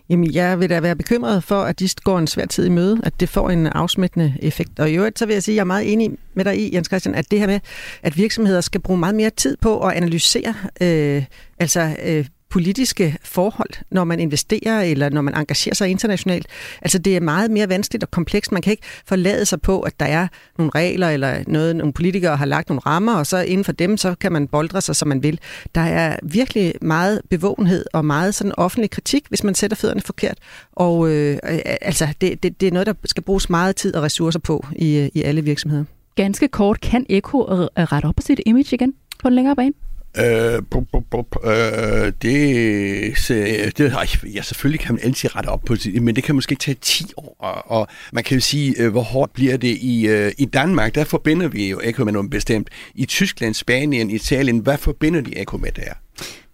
Jamen, 0.10 0.34
jeg 0.34 0.60
vil 0.60 0.70
da 0.70 0.80
være 0.80 0.96
bekymret 0.96 1.44
for, 1.44 1.62
at 1.62 1.80
de 1.80 1.90
går 2.04 2.20
en 2.20 2.28
svær 2.28 2.46
tid 2.46 2.66
i 2.66 2.70
møde, 2.70 3.00
at 3.04 3.20
det 3.20 3.30
får 3.30 3.50
en 3.50 3.68
afsmittende 3.68 4.34
effekt. 4.42 4.80
Og 4.80 4.90
i 4.90 4.94
øvrigt, 4.94 5.20
så 5.20 5.26
vil 5.26 5.34
jeg 5.34 5.44
sige, 5.44 5.54
at 5.54 5.56
jeg 5.56 5.62
er 5.62 5.66
meget 5.66 5.94
enig 5.94 6.12
med 6.34 6.46
dig 6.46 6.60
i, 6.60 6.76
Jens 6.76 6.88
Christian, 6.88 7.16
at 7.16 7.32
det 7.32 7.40
her 7.40 7.48
med, 7.48 7.60
at 8.04 8.18
virksomheder 8.18 8.62
skal 8.62 8.82
bruge 8.82 9.00
meget 9.00 9.16
mere 9.16 9.30
tid 9.30 9.58
på 9.62 9.80
at 9.80 9.94
analysere 9.94 10.54
øh, 10.82 11.24
altså 11.60 11.96
øh, 12.06 12.26
politiske 12.56 13.18
forhold, 13.24 13.70
når 13.92 14.04
man 14.04 14.20
investerer 14.20 14.82
eller 14.82 15.10
når 15.10 15.22
man 15.22 15.36
engagerer 15.36 15.76
sig 15.76 15.90
internationalt. 15.90 16.48
Altså 16.82 16.98
det 17.00 17.16
er 17.16 17.20
meget 17.20 17.52
mere 17.52 17.70
vanskeligt 17.70 18.04
og 18.04 18.12
komplekst. 18.12 18.52
Man 18.52 18.62
kan 18.62 18.72
ikke 18.72 18.84
forlade 19.06 19.46
sig 19.46 19.62
på, 19.62 19.82
at 19.82 20.00
der 20.00 20.06
er 20.06 20.28
nogle 20.58 20.72
regler 20.76 21.10
eller 21.10 21.44
noget, 21.48 21.76
nogle 21.76 21.94
politikere 21.94 22.38
har 22.38 22.46
lagt 22.46 22.70
nogle 22.70 22.80
rammer, 22.80 23.16
og 23.16 23.28
så 23.28 23.38
inden 23.38 23.64
for 23.64 23.72
dem, 23.72 23.98
så 23.98 24.16
kan 24.16 24.32
man 24.32 24.48
boldre 24.48 24.82
sig, 24.82 24.96
som 24.96 25.08
man 25.08 25.24
vil. 25.24 25.40
Der 25.76 25.82
er 25.82 26.18
virkelig 26.24 26.74
meget 26.82 27.22
bevågenhed 27.30 27.86
og 27.94 28.06
meget 28.06 28.36
sådan 28.36 28.54
offentlig 28.58 28.90
kritik, 28.90 29.26
hvis 29.30 29.44
man 29.44 29.56
sætter 29.56 29.78
fødderne 29.78 30.02
forkert. 30.02 30.38
Og 30.72 31.10
øh, 31.10 31.38
altså, 31.82 32.08
det, 32.22 32.44
det, 32.44 32.62
det 32.62 32.68
er 32.68 32.72
noget, 32.72 32.88
der 32.88 32.94
skal 33.06 33.24
bruges 33.24 33.50
meget 33.50 33.76
tid 33.76 33.96
og 33.96 34.04
ressourcer 34.04 34.40
på 34.40 34.66
i, 34.76 35.10
i 35.14 35.22
alle 35.22 35.44
virksomheder. 35.44 35.84
Ganske 36.16 36.48
kort, 36.48 36.82
kan 36.82 37.06
Eko 37.10 37.42
rette 37.78 38.06
op 38.06 38.16
på 38.16 38.22
sit 38.22 38.40
image 38.46 38.76
igen 38.76 38.94
på 39.20 39.30
den 39.30 39.36
længere 39.36 39.56
bane? 39.56 39.74
Øh, 40.18 40.62
bup, 40.72 40.84
bup, 40.92 41.04
bup, 41.12 41.36
øh, 41.46 42.14
det, 42.22 43.78
det, 43.78 43.94
ej, 43.94 44.08
ja, 44.36 44.42
selvfølgelig 44.42 44.80
kan 44.80 44.96
man 44.96 45.04
altid 45.04 45.36
rette 45.36 45.48
op 45.48 45.62
på 45.66 45.76
det, 45.76 46.02
men 46.02 46.16
det 46.16 46.24
kan 46.24 46.36
måske 46.36 46.56
tage 46.56 46.78
10 46.82 47.06
år, 47.18 47.36
og, 47.40 47.72
og 47.72 47.88
man 48.14 48.24
kan 48.24 48.36
jo 48.36 48.42
sige, 48.42 48.76
øh, 48.82 48.92
hvor 48.92 49.02
hårdt 49.02 49.34
bliver 49.34 49.58
det 49.58 49.78
i, 49.82 50.08
øh, 50.08 50.32
i 50.38 50.46
Danmark, 50.46 50.96
der 50.96 51.04
forbinder 51.04 51.48
vi 51.48 51.70
jo 51.70 51.82
ekko 51.84 52.04
med 52.04 52.14
noget 52.14 52.30
bestemt. 52.30 52.70
I 52.96 53.06
Tyskland, 53.06 53.54
Spanien, 53.54 54.10
Italien, 54.10 54.60
hvad 54.60 54.78
forbinder 54.78 55.22
de 55.22 55.38
ekko 55.38 55.58
med 55.58 55.72
der? 55.72 55.94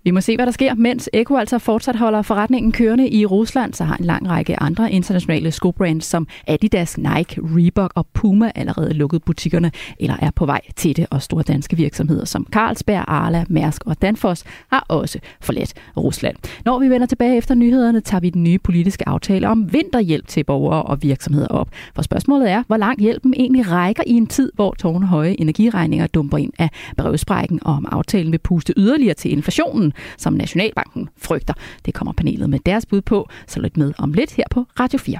Vi 0.03 0.11
må 0.11 0.21
se, 0.21 0.35
hvad 0.35 0.45
der 0.45 0.51
sker. 0.51 0.75
Mens 0.75 1.09
Eko 1.13 1.35
altså 1.35 1.59
fortsat 1.59 1.95
holder 1.95 2.21
forretningen 2.21 2.71
kørende 2.71 3.09
i 3.09 3.25
Rusland, 3.25 3.73
så 3.73 3.83
har 3.83 3.97
en 3.97 4.05
lang 4.05 4.29
række 4.29 4.59
andre 4.59 4.91
internationale 4.91 5.51
skobrands 5.51 6.05
som 6.05 6.27
Adidas, 6.47 6.97
Nike, 6.97 7.41
Reebok 7.41 7.91
og 7.95 8.07
Puma 8.13 8.51
allerede 8.55 8.93
lukket 8.93 9.23
butikkerne 9.23 9.71
eller 9.99 10.15
er 10.21 10.31
på 10.35 10.45
vej 10.45 10.61
til 10.75 10.97
det. 10.97 11.05
Og 11.09 11.21
store 11.21 11.43
danske 11.43 11.77
virksomheder 11.77 12.25
som 12.25 12.47
Carlsberg, 12.51 13.03
Arla, 13.07 13.45
Mærsk 13.49 13.81
og 13.85 14.01
Danfoss 14.01 14.43
har 14.71 14.85
også 14.89 15.19
forladt 15.41 15.73
Rusland. 15.97 16.35
Når 16.65 16.79
vi 16.79 16.89
vender 16.89 17.07
tilbage 17.07 17.37
efter 17.37 17.55
nyhederne, 17.55 18.01
tager 18.01 18.21
vi 18.21 18.29
den 18.29 18.43
nye 18.43 18.59
politiske 18.59 19.09
aftale 19.09 19.49
om 19.49 19.73
vinterhjælp 19.73 20.27
til 20.27 20.43
borgere 20.43 20.83
og 20.83 21.03
virksomheder 21.03 21.47
op. 21.47 21.69
For 21.95 22.01
spørgsmålet 22.01 22.49
er, 22.49 22.63
hvor 22.67 22.77
langt 22.77 23.01
hjælpen 23.01 23.33
egentlig 23.37 23.71
rækker 23.71 24.03
i 24.07 24.11
en 24.11 24.27
tid, 24.27 24.51
hvor 24.55 24.73
tårnehøje 24.73 25.35
energiregninger 25.39 26.07
dumper 26.07 26.37
ind 26.37 26.53
af 26.59 26.69
brevsprækken, 26.97 27.59
og 27.61 27.73
om 27.73 27.85
aftalen 27.91 28.31
vil 28.31 28.39
puste 28.39 28.73
yderligere 28.77 29.13
til 29.13 29.31
inflationen 29.31 29.90
inflationen, 29.91 30.17
som 30.17 30.33
Nationalbanken 30.33 31.09
frygter. 31.17 31.53
Det 31.85 31.93
kommer 31.93 32.13
panelet 32.13 32.49
med 32.49 32.59
deres 32.65 32.85
bud 32.85 33.01
på, 33.01 33.29
så 33.47 33.59
lyt 33.59 33.77
med 33.77 33.93
om 33.97 34.13
lidt 34.13 34.31
her 34.31 34.45
på 34.51 34.65
Radio 34.79 34.99
4. 34.99 35.19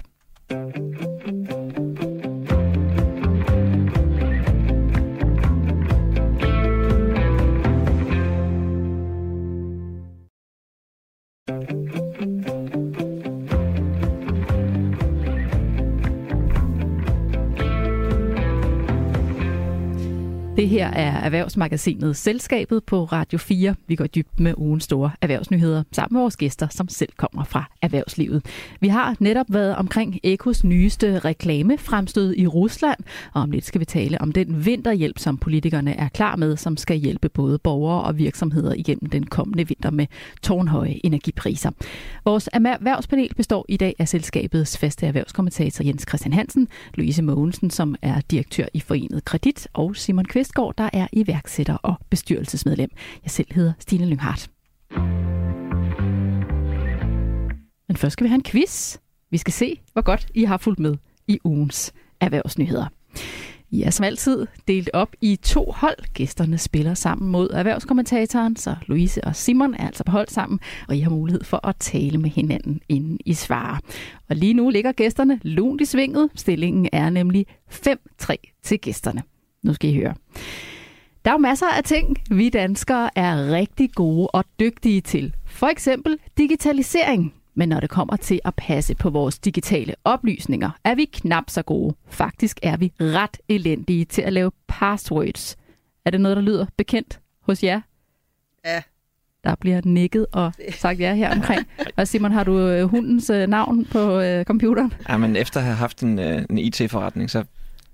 thank 11.47 11.71
you 11.71 11.80
Det 20.61 20.69
her 20.69 20.87
er 20.87 21.11
Erhvervsmagasinet 21.11 22.17
Selskabet 22.17 22.83
på 22.83 23.03
Radio 23.03 23.37
4. 23.37 23.75
Vi 23.87 23.95
går 23.95 24.07
dybt 24.07 24.39
med 24.39 24.53
ugens 24.57 24.83
store 24.83 25.11
erhvervsnyheder 25.21 25.83
sammen 25.91 26.15
med 26.15 26.21
vores 26.21 26.37
gæster, 26.37 26.67
som 26.67 26.87
selv 26.89 27.09
kommer 27.17 27.43
fra 27.43 27.71
erhvervslivet. 27.81 28.45
Vi 28.79 28.87
har 28.87 29.15
netop 29.19 29.45
været 29.49 29.75
omkring 29.75 30.19
Ekos 30.23 30.63
nyeste 30.63 31.19
reklamefremstød 31.19 32.35
i 32.37 32.47
Rusland, 32.47 32.99
og 33.33 33.41
om 33.41 33.51
lidt 33.51 33.65
skal 33.65 33.79
vi 33.79 33.85
tale 33.85 34.21
om 34.21 34.31
den 34.31 34.65
vinterhjælp, 34.65 35.19
som 35.19 35.37
politikerne 35.37 35.95
er 35.95 36.09
klar 36.09 36.35
med, 36.35 36.57
som 36.57 36.77
skal 36.77 36.97
hjælpe 36.97 37.29
både 37.29 37.59
borgere 37.59 38.03
og 38.03 38.17
virksomheder 38.17 38.73
igennem 38.73 39.09
den 39.09 39.25
kommende 39.25 39.67
vinter 39.67 39.91
med 39.91 40.07
tårnhøje 40.41 40.99
energipriser. 41.03 41.71
Vores 42.25 42.49
erhvervspanel 42.53 43.35
består 43.35 43.65
i 43.69 43.77
dag 43.77 43.95
af 43.99 44.07
selskabets 44.07 44.77
faste 44.77 45.07
erhvervskommentator 45.07 45.85
Jens 45.85 46.05
Christian 46.09 46.33
Hansen, 46.33 46.67
Louise 46.93 47.23
Mogensen, 47.23 47.69
som 47.69 47.95
er 48.01 48.21
direktør 48.31 48.65
i 48.73 48.79
Forenet 48.79 49.25
Kredit, 49.25 49.67
og 49.73 49.95
Simon 49.95 50.25
Kvist, 50.25 50.50
Kvistgaard, 50.51 50.75
der 50.77 50.89
er 50.93 51.07
iværksætter 51.13 51.75
og 51.75 51.95
bestyrelsesmedlem. 52.09 52.89
Jeg 53.23 53.31
selv 53.31 53.47
hedder 53.51 53.73
Stine 53.79 54.05
Lynghardt. 54.05 54.49
Men 57.87 57.97
først 57.97 58.13
skal 58.13 58.23
vi 58.23 58.27
have 58.27 58.35
en 58.35 58.43
quiz. 58.43 58.97
Vi 59.29 59.37
skal 59.37 59.53
se, 59.53 59.81
hvor 59.93 60.01
godt 60.01 60.27
I 60.33 60.43
har 60.43 60.57
fulgt 60.57 60.79
med 60.79 60.95
i 61.27 61.39
ugens 61.43 61.93
erhvervsnyheder. 62.19 62.85
I 63.69 63.81
er 63.81 63.89
som 63.89 64.03
altid 64.03 64.47
delt 64.67 64.89
op 64.93 65.15
i 65.21 65.35
to 65.35 65.71
hold. 65.75 66.13
Gæsterne 66.13 66.57
spiller 66.57 66.93
sammen 66.93 67.31
mod 67.31 67.49
erhvervskommentatoren, 67.49 68.55
så 68.55 68.75
Louise 68.87 69.23
og 69.23 69.35
Simon 69.35 69.73
er 69.73 69.87
altså 69.87 70.03
på 70.03 70.11
hold 70.11 70.27
sammen, 70.27 70.59
og 70.87 70.95
I 70.95 70.99
har 70.99 71.09
mulighed 71.09 71.43
for 71.43 71.67
at 71.67 71.75
tale 71.79 72.17
med 72.17 72.29
hinanden, 72.29 72.81
inden 72.89 73.19
I 73.25 73.33
svarer. 73.33 73.77
Og 74.29 74.35
lige 74.35 74.53
nu 74.53 74.69
ligger 74.69 74.91
gæsterne 74.91 75.39
lunt 75.43 75.81
i 75.81 75.85
svinget. 75.85 76.29
Stillingen 76.35 76.89
er 76.91 77.09
nemlig 77.09 77.45
5-3 77.69 78.35
til 78.63 78.79
gæsterne. 78.79 79.23
Nu 79.63 79.73
skal 79.73 79.89
I 79.89 79.95
høre. 79.95 80.13
Der 81.25 81.31
er 81.31 81.35
jo 81.35 81.37
masser 81.37 81.67
af 81.67 81.83
ting, 81.83 82.17
vi 82.31 82.49
danskere 82.49 83.09
er 83.15 83.51
rigtig 83.51 83.91
gode 83.91 84.27
og 84.27 84.45
dygtige 84.59 85.01
til. 85.01 85.35
For 85.45 85.67
eksempel 85.67 86.17
digitalisering. 86.37 87.33
Men 87.55 87.69
når 87.69 87.79
det 87.79 87.89
kommer 87.89 88.15
til 88.15 88.39
at 88.45 88.55
passe 88.55 88.95
på 88.95 89.09
vores 89.09 89.39
digitale 89.39 89.95
oplysninger, 90.03 90.69
er 90.83 90.95
vi 90.95 91.05
knap 91.05 91.43
så 91.47 91.61
gode. 91.61 91.95
Faktisk 92.07 92.59
er 92.63 92.77
vi 92.77 92.91
ret 92.99 93.37
elendige 93.49 94.05
til 94.05 94.21
at 94.21 94.33
lave 94.33 94.51
passwords. 94.67 95.57
Er 96.05 96.11
det 96.11 96.21
noget, 96.21 96.37
der 96.37 96.43
lyder 96.43 96.65
bekendt 96.77 97.19
hos 97.41 97.63
jer? 97.63 97.81
Ja. 98.65 98.81
Der 99.43 99.55
bliver 99.55 99.81
nikket 99.85 100.25
og 100.31 100.53
sagt 100.69 100.99
ja 100.99 101.13
her 101.13 101.35
omkring. 101.35 101.67
Og 101.97 102.07
Simon, 102.07 102.31
har 102.31 102.43
du 102.43 102.59
øh, 102.59 102.83
hundens 102.83 103.29
øh, 103.29 103.47
navn 103.47 103.85
på 103.85 104.19
øh, 104.19 104.45
computeren? 104.45 104.93
Ja, 105.09 105.17
men 105.17 105.35
efter 105.35 105.59
at 105.59 105.65
have 105.65 105.75
haft 105.75 106.03
en, 106.03 106.19
en 106.19 106.57
IT-forretning, 106.57 107.29
så 107.29 107.43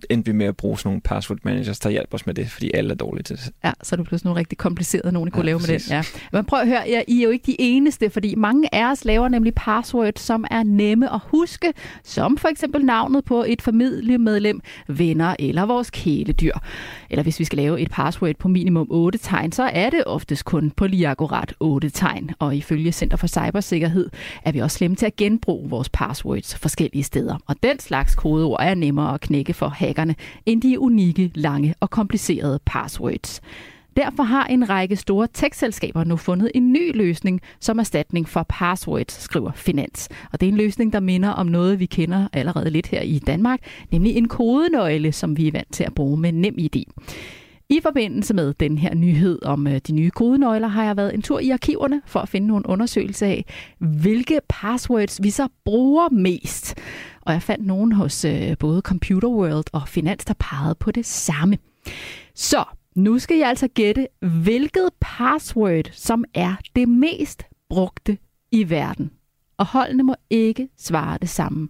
endte 0.10 0.32
vi 0.32 0.38
med 0.38 0.46
at 0.46 0.58
bruge 0.58 0.80
sådan 0.80 0.90
nogle 0.90 1.02
password 1.02 1.40
managers, 1.44 1.80
der 1.80 1.90
hjælper 1.90 2.16
os 2.16 2.26
med 2.26 2.34
det, 2.34 2.52
fordi 2.52 2.72
alle 2.74 2.92
er 2.92 2.96
dårlige 2.96 3.24
til 3.24 3.36
det. 3.36 3.52
Ja, 3.64 3.72
så 3.84 3.96
er 3.96 3.98
det 3.98 4.08
pludselig 4.08 4.28
nogle 4.28 4.40
rigtig 4.40 4.58
komplicerede, 4.58 5.12
nogen 5.12 5.28
I 5.28 5.32
kunne 5.32 5.42
ja, 5.42 5.46
lave 5.46 5.60
præcis. 5.60 5.90
med 5.90 5.98
den. 5.98 6.06
Ja. 6.24 6.38
Men 6.38 6.46
prøv 6.46 6.60
at 6.60 6.68
høre, 6.68 6.84
ja, 6.88 7.02
I 7.08 7.20
er 7.20 7.24
jo 7.24 7.30
ikke 7.30 7.46
de 7.46 7.56
eneste, 7.62 8.10
fordi 8.10 8.36
mange 8.36 8.76
af 8.76 8.92
os 8.92 9.06
laver 9.06 9.28
nemlig 9.28 9.56
passwords, 9.56 10.22
som 10.22 10.46
er 10.52 10.64
nemme 10.64 11.14
at 11.14 11.20
huske, 11.24 11.74
som 12.04 12.38
for 12.38 12.48
eksempel 12.48 12.86
navnet 12.86 13.26
på 13.26 13.44
et 13.48 13.62
familiemedlem, 13.62 14.62
venner 14.88 15.36
eller 15.40 15.66
vores 15.66 15.90
kæledyr. 15.90 16.54
Eller 17.10 17.24
hvis 17.24 17.40
vi 17.40 17.46
skal 17.46 17.58
lave 17.58 17.82
et 17.82 17.92
password 17.92 18.36
på 18.36 18.48
minimum 18.48 18.88
8 18.90 19.18
tegn, 19.18 19.52
så 19.52 19.64
er 19.64 19.90
det 19.90 20.04
oftest 20.06 20.46
kun 20.46 20.72
på 20.72 20.88
lige 20.88 21.08
akkurat 21.08 21.54
8 21.60 21.90
tegn. 21.90 22.32
Og 22.40 22.56
ifølge 22.56 22.92
Center 22.92 23.18
for 23.18 23.28
Cybersikkerhed 23.28 24.10
er 24.44 24.52
vi 24.52 24.60
også 24.60 24.78
slemme 24.78 24.96
til 24.96 25.06
at 25.06 25.16
genbruge 25.16 25.70
vores 25.70 25.90
passwords 25.90 26.56
forskellige 26.56 27.04
steder. 27.04 27.38
Og 27.48 27.56
den 27.64 27.80
slags 27.80 28.16
kodeord 28.16 28.62
er 28.62 28.76
nemmere 28.76 29.14
at 29.14 29.22
knække 29.22 29.54
for 29.54 29.68
hackerne 29.68 30.16
end 30.46 30.62
de 30.62 30.80
unikke, 30.80 31.32
lange 31.36 31.76
og 31.80 31.90
komplicerede 31.90 32.60
passwords. 32.66 33.42
Derfor 33.98 34.24
har 34.24 34.46
en 34.46 34.70
række 34.70 34.96
store 34.96 35.28
tekstselskaber 35.34 36.04
nu 36.04 36.18
fundet 36.18 36.52
en 36.56 36.74
ny 36.74 36.98
løsning 36.98 37.42
som 37.60 37.80
erstatning 37.80 38.30
for 38.30 38.46
passwords, 38.50 39.22
skriver 39.22 39.52
Finans. 39.52 40.10
Og 40.32 40.40
det 40.40 40.48
er 40.48 40.52
en 40.52 40.58
løsning, 40.58 40.94
der 40.94 41.00
minder 41.00 41.30
om 41.30 41.46
noget, 41.46 41.80
vi 41.80 41.86
kender 41.86 42.28
allerede 42.34 42.70
lidt 42.70 42.88
her 42.88 43.02
i 43.02 43.20
Danmark, 43.20 43.60
nemlig 43.92 44.16
en 44.16 44.28
kodenøgle, 44.28 45.12
som 45.12 45.38
vi 45.38 45.48
er 45.48 45.52
vant 45.52 45.74
til 45.74 45.84
at 45.84 45.96
bruge 45.96 46.18
med 46.18 46.32
NemID. 46.32 46.84
I 47.70 47.80
forbindelse 47.84 48.34
med 48.34 48.54
den 48.54 48.78
her 48.78 48.94
nyhed 48.94 49.46
om 49.46 49.68
øh, 49.68 49.82
de 49.88 49.92
nye 49.92 50.10
kodenøgler, 50.10 50.68
har 50.68 50.84
jeg 50.84 50.98
været 50.98 51.14
en 51.14 51.22
tur 51.22 51.40
i 51.40 51.50
arkiverne 51.50 52.02
for 52.06 52.20
at 52.20 52.30
finde 52.30 52.48
nogle 52.48 52.70
undersøgelser 52.70 53.28
af, 53.28 53.46
hvilke 53.80 54.40
passwords 54.50 55.24
vi 55.24 55.30
så 55.30 55.48
bruger 55.66 56.10
mest. 56.10 56.76
Og 57.22 57.34
jeg 57.34 57.42
fandt 57.42 57.66
nogen 57.66 57.92
hos 57.92 58.26
øh, 58.26 58.58
både 58.60 58.82
Computer 58.82 59.30
World 59.30 59.66
og 59.74 59.88
Finans, 59.88 60.26
der 60.26 60.34
pegede 60.40 60.76
på 60.76 60.92
det 60.92 61.06
samme. 61.06 61.58
Så 62.36 62.64
nu 62.98 63.20
skal 63.20 63.38
jeg 63.38 63.50
altså 63.50 63.68
gætte, 63.68 64.08
hvilket 64.20 64.90
password, 65.00 65.90
som 65.92 66.26
er 66.34 66.56
det 66.76 66.90
mest 66.90 67.44
brugte 67.70 68.18
i 68.52 68.70
verden. 68.70 69.12
Og 69.58 69.66
holdene 69.66 70.04
må 70.04 70.16
ikke 70.30 70.70
svare 70.78 71.18
det 71.22 71.30
samme. 71.30 71.70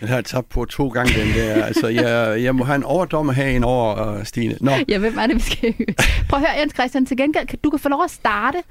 Den 0.00 0.08
har 0.08 0.14
jeg 0.14 0.24
tabt 0.24 0.48
på 0.48 0.64
to 0.64 0.88
gange, 0.88 1.20
den 1.20 1.34
der. 1.34 1.64
Altså, 1.64 1.88
jeg, 1.88 2.42
jeg 2.42 2.54
må 2.54 2.64
have 2.64 2.76
en 2.76 2.82
overdommer 2.82 3.32
her 3.32 3.46
en 3.46 3.64
over, 3.64 4.24
Stine. 4.24 4.56
Nå. 4.60 4.70
Ja, 4.88 4.98
hvem 4.98 5.18
er 5.18 5.26
det, 5.26 5.36
vi 5.36 5.40
skal 5.40 5.74
Prøv 6.28 6.40
at 6.40 6.48
høre, 6.48 6.58
Jens 6.60 6.74
Christian, 6.74 7.06
til 7.06 7.16
gengæld, 7.16 7.62
du 7.62 7.70
kan 7.70 7.78
få 7.78 7.88
lov 7.88 8.04
at 8.04 8.10
starte, 8.10 8.62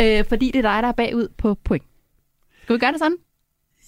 øh, 0.00 0.24
fordi 0.28 0.46
det 0.46 0.58
er 0.64 0.72
dig, 0.72 0.82
der 0.82 0.88
er 0.88 0.92
bagud 0.92 1.28
på 1.36 1.54
point. 1.64 1.84
Skal 2.62 2.74
vi 2.74 2.78
gøre 2.78 2.92
det 2.92 2.98
sådan? 2.98 3.16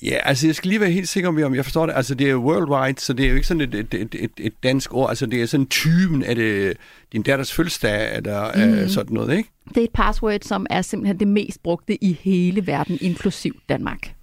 Ja, 0.03 0.19
altså 0.25 0.47
jeg 0.47 0.55
skal 0.55 0.69
lige 0.69 0.81
være 0.81 0.91
helt 0.91 1.09
sikker 1.09 1.29
om, 1.29 1.55
jeg 1.55 1.65
forstår 1.65 1.87
det. 1.87 1.95
Altså 1.97 2.15
det 2.15 2.31
er 2.31 2.37
worldwide, 2.37 3.01
så 3.01 3.13
det 3.13 3.25
er 3.25 3.29
jo 3.29 3.35
ikke 3.35 3.47
sådan 3.47 3.61
et, 3.61 3.75
et, 3.75 3.95
et, 3.95 4.15
et, 4.15 4.31
et 4.39 4.53
dansk 4.63 4.95
ord. 4.95 5.09
Altså 5.09 5.27
det 5.27 5.43
er 5.43 5.47
sådan 5.47 5.67
typen 5.67 6.23
af 6.23 6.35
det, 6.35 6.77
din 7.13 7.23
datters 7.23 7.53
fødselsdag, 7.53 8.17
eller 8.17 8.83
mm. 8.83 8.89
sådan 8.89 9.15
noget, 9.15 9.37
ikke? 9.37 9.51
Det 9.69 9.77
er 9.77 9.85
et 9.85 9.91
password, 9.95 10.41
som 10.43 10.67
er 10.71 10.83
simpelthen 10.83 11.19
det 11.21 11.29
mest 11.29 11.63
brugte 11.63 12.05
i 12.05 12.19
hele 12.21 12.67
verden, 12.67 12.99
inklusiv 13.01 13.61
Danmark. 13.69 14.15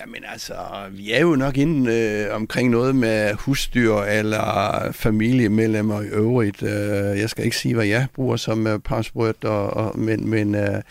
Jamen 0.00 0.24
altså, 0.28 0.54
vi 0.90 1.12
er 1.12 1.20
jo 1.20 1.36
nok 1.36 1.56
inde 1.56 1.92
øh, 1.92 2.34
omkring 2.34 2.70
noget 2.70 2.96
med 2.96 3.34
husdyr 3.34 3.94
eller 3.94 4.92
familiemedlemmer 4.92 6.02
i 6.02 6.06
øvrigt. 6.06 6.62
Øh, 6.62 7.18
jeg 7.18 7.30
skal 7.30 7.44
ikke 7.44 7.56
sige, 7.56 7.74
hvad 7.74 7.86
jeg 7.86 8.06
bruger 8.14 8.36
som 8.36 8.66
uh, 8.66 8.78
password, 8.78 9.44
og, 9.44 9.70
og, 9.70 9.98
men, 9.98 10.28
men 10.28 10.54
øh, 10.54 10.82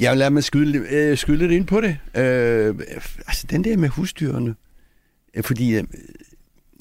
jeg 0.00 0.10
vil 0.10 0.18
lade 0.18 0.30
mig 0.30 0.44
skyde, 0.44 0.78
øh, 0.90 1.18
skyde 1.18 1.38
lidt 1.38 1.52
ind 1.52 1.66
på 1.66 1.80
det. 1.80 1.98
Øh, 2.16 2.74
altså, 3.26 3.46
den 3.50 3.64
der 3.64 3.76
med 3.76 3.88
husdyrene. 3.88 4.54
Øh, 5.34 5.44
fordi, 5.44 5.74
øh, 5.76 5.84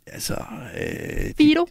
altså... 0.08 0.36
Øh, 0.82 1.34
Fido? 1.38 1.68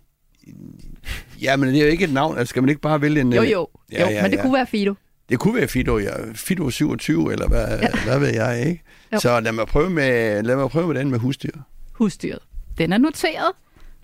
Ja, 1.42 1.57
men 1.57 1.68
det 1.68 1.79
er 1.79 1.85
jo 1.85 1.90
ikke 1.90 2.05
et 2.05 2.12
navn. 2.12 2.38
Altså, 2.38 2.51
skal 2.51 2.62
man 2.62 2.68
ikke 2.68 2.81
bare 2.81 3.01
vælge 3.01 3.21
en... 3.21 3.33
Jo, 3.33 3.42
jo. 3.42 3.68
Ja, 3.92 4.01
jo 4.01 4.11
ja, 4.11 4.23
men 4.23 4.31
det 4.31 4.37
ja. 4.37 4.42
kunne 4.42 4.55
være 4.55 4.66
Fido. 4.66 4.95
Det 5.29 5.38
kunne 5.38 5.55
være 5.55 5.68
Fido, 5.68 5.99
ja. 5.99 6.12
Fido 6.35 6.71
27, 6.71 7.33
eller 7.33 7.49
hvad, 7.49 7.79
ja. 7.81 7.88
hvad 8.05 8.18
ved 8.18 8.35
jeg, 8.35 8.66
ikke? 8.68 8.83
Jo. 9.12 9.18
Så 9.18 9.40
lad 9.40 9.53
mig, 9.53 9.66
prøve 9.66 9.90
med, 9.90 10.42
lad 10.42 10.57
mig 10.57 10.70
prøve 10.70 10.87
med 10.87 10.94
den 10.94 11.11
med 11.11 11.18
husdyr. 11.18 11.57
Husdyret. 11.92 12.42
Den 12.79 12.92
er 12.92 12.98
noteret. 12.98 13.53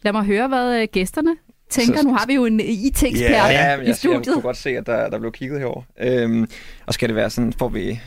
Lad 0.02 0.12
mig 0.12 0.24
høre, 0.24 0.48
hvad 0.48 0.82
øh, 0.82 0.88
gæsterne 0.92 1.36
tænker. 1.70 1.96
Så, 1.96 2.02
nu 2.02 2.14
har 2.14 2.26
vi 2.26 2.34
jo 2.34 2.44
en 2.44 2.60
IT-ekspert 2.60 3.30
yeah, 3.30 3.52
ja, 3.52 3.80
i 3.80 3.94
studiet. 3.94 4.18
Jeg, 4.18 4.26
jeg 4.26 4.32
kunne 4.32 4.42
godt 4.42 4.56
se, 4.56 4.70
at 4.70 4.86
der, 4.86 5.10
der 5.10 5.18
blev 5.18 5.32
kigget 5.32 5.60
herover. 5.60 5.82
Øhm, 6.00 6.48
og 6.86 6.94
skal 6.94 7.08
det 7.08 7.16
være 7.16 7.30
sådan, 7.30 7.52
får 7.52 7.68
vi 7.68 8.00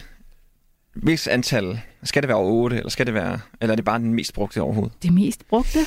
hvis 0.94 1.28
antal, 1.28 1.82
skal 2.04 2.24
det 2.24 2.28
være 2.28 2.38
over 2.38 2.52
8, 2.52 2.78
eller 2.78 2.90
skal 2.90 3.06
det 3.06 3.14
være, 3.14 3.40
eller 3.62 3.72
er 3.72 3.76
det 3.76 3.86
bare 3.86 4.00
den 4.00 4.14
mest 4.14 4.34
brugte 4.34 4.62
overhovedet? 4.62 4.94
Det 5.04 5.14
mest 5.14 5.48
brugte? 5.48 5.80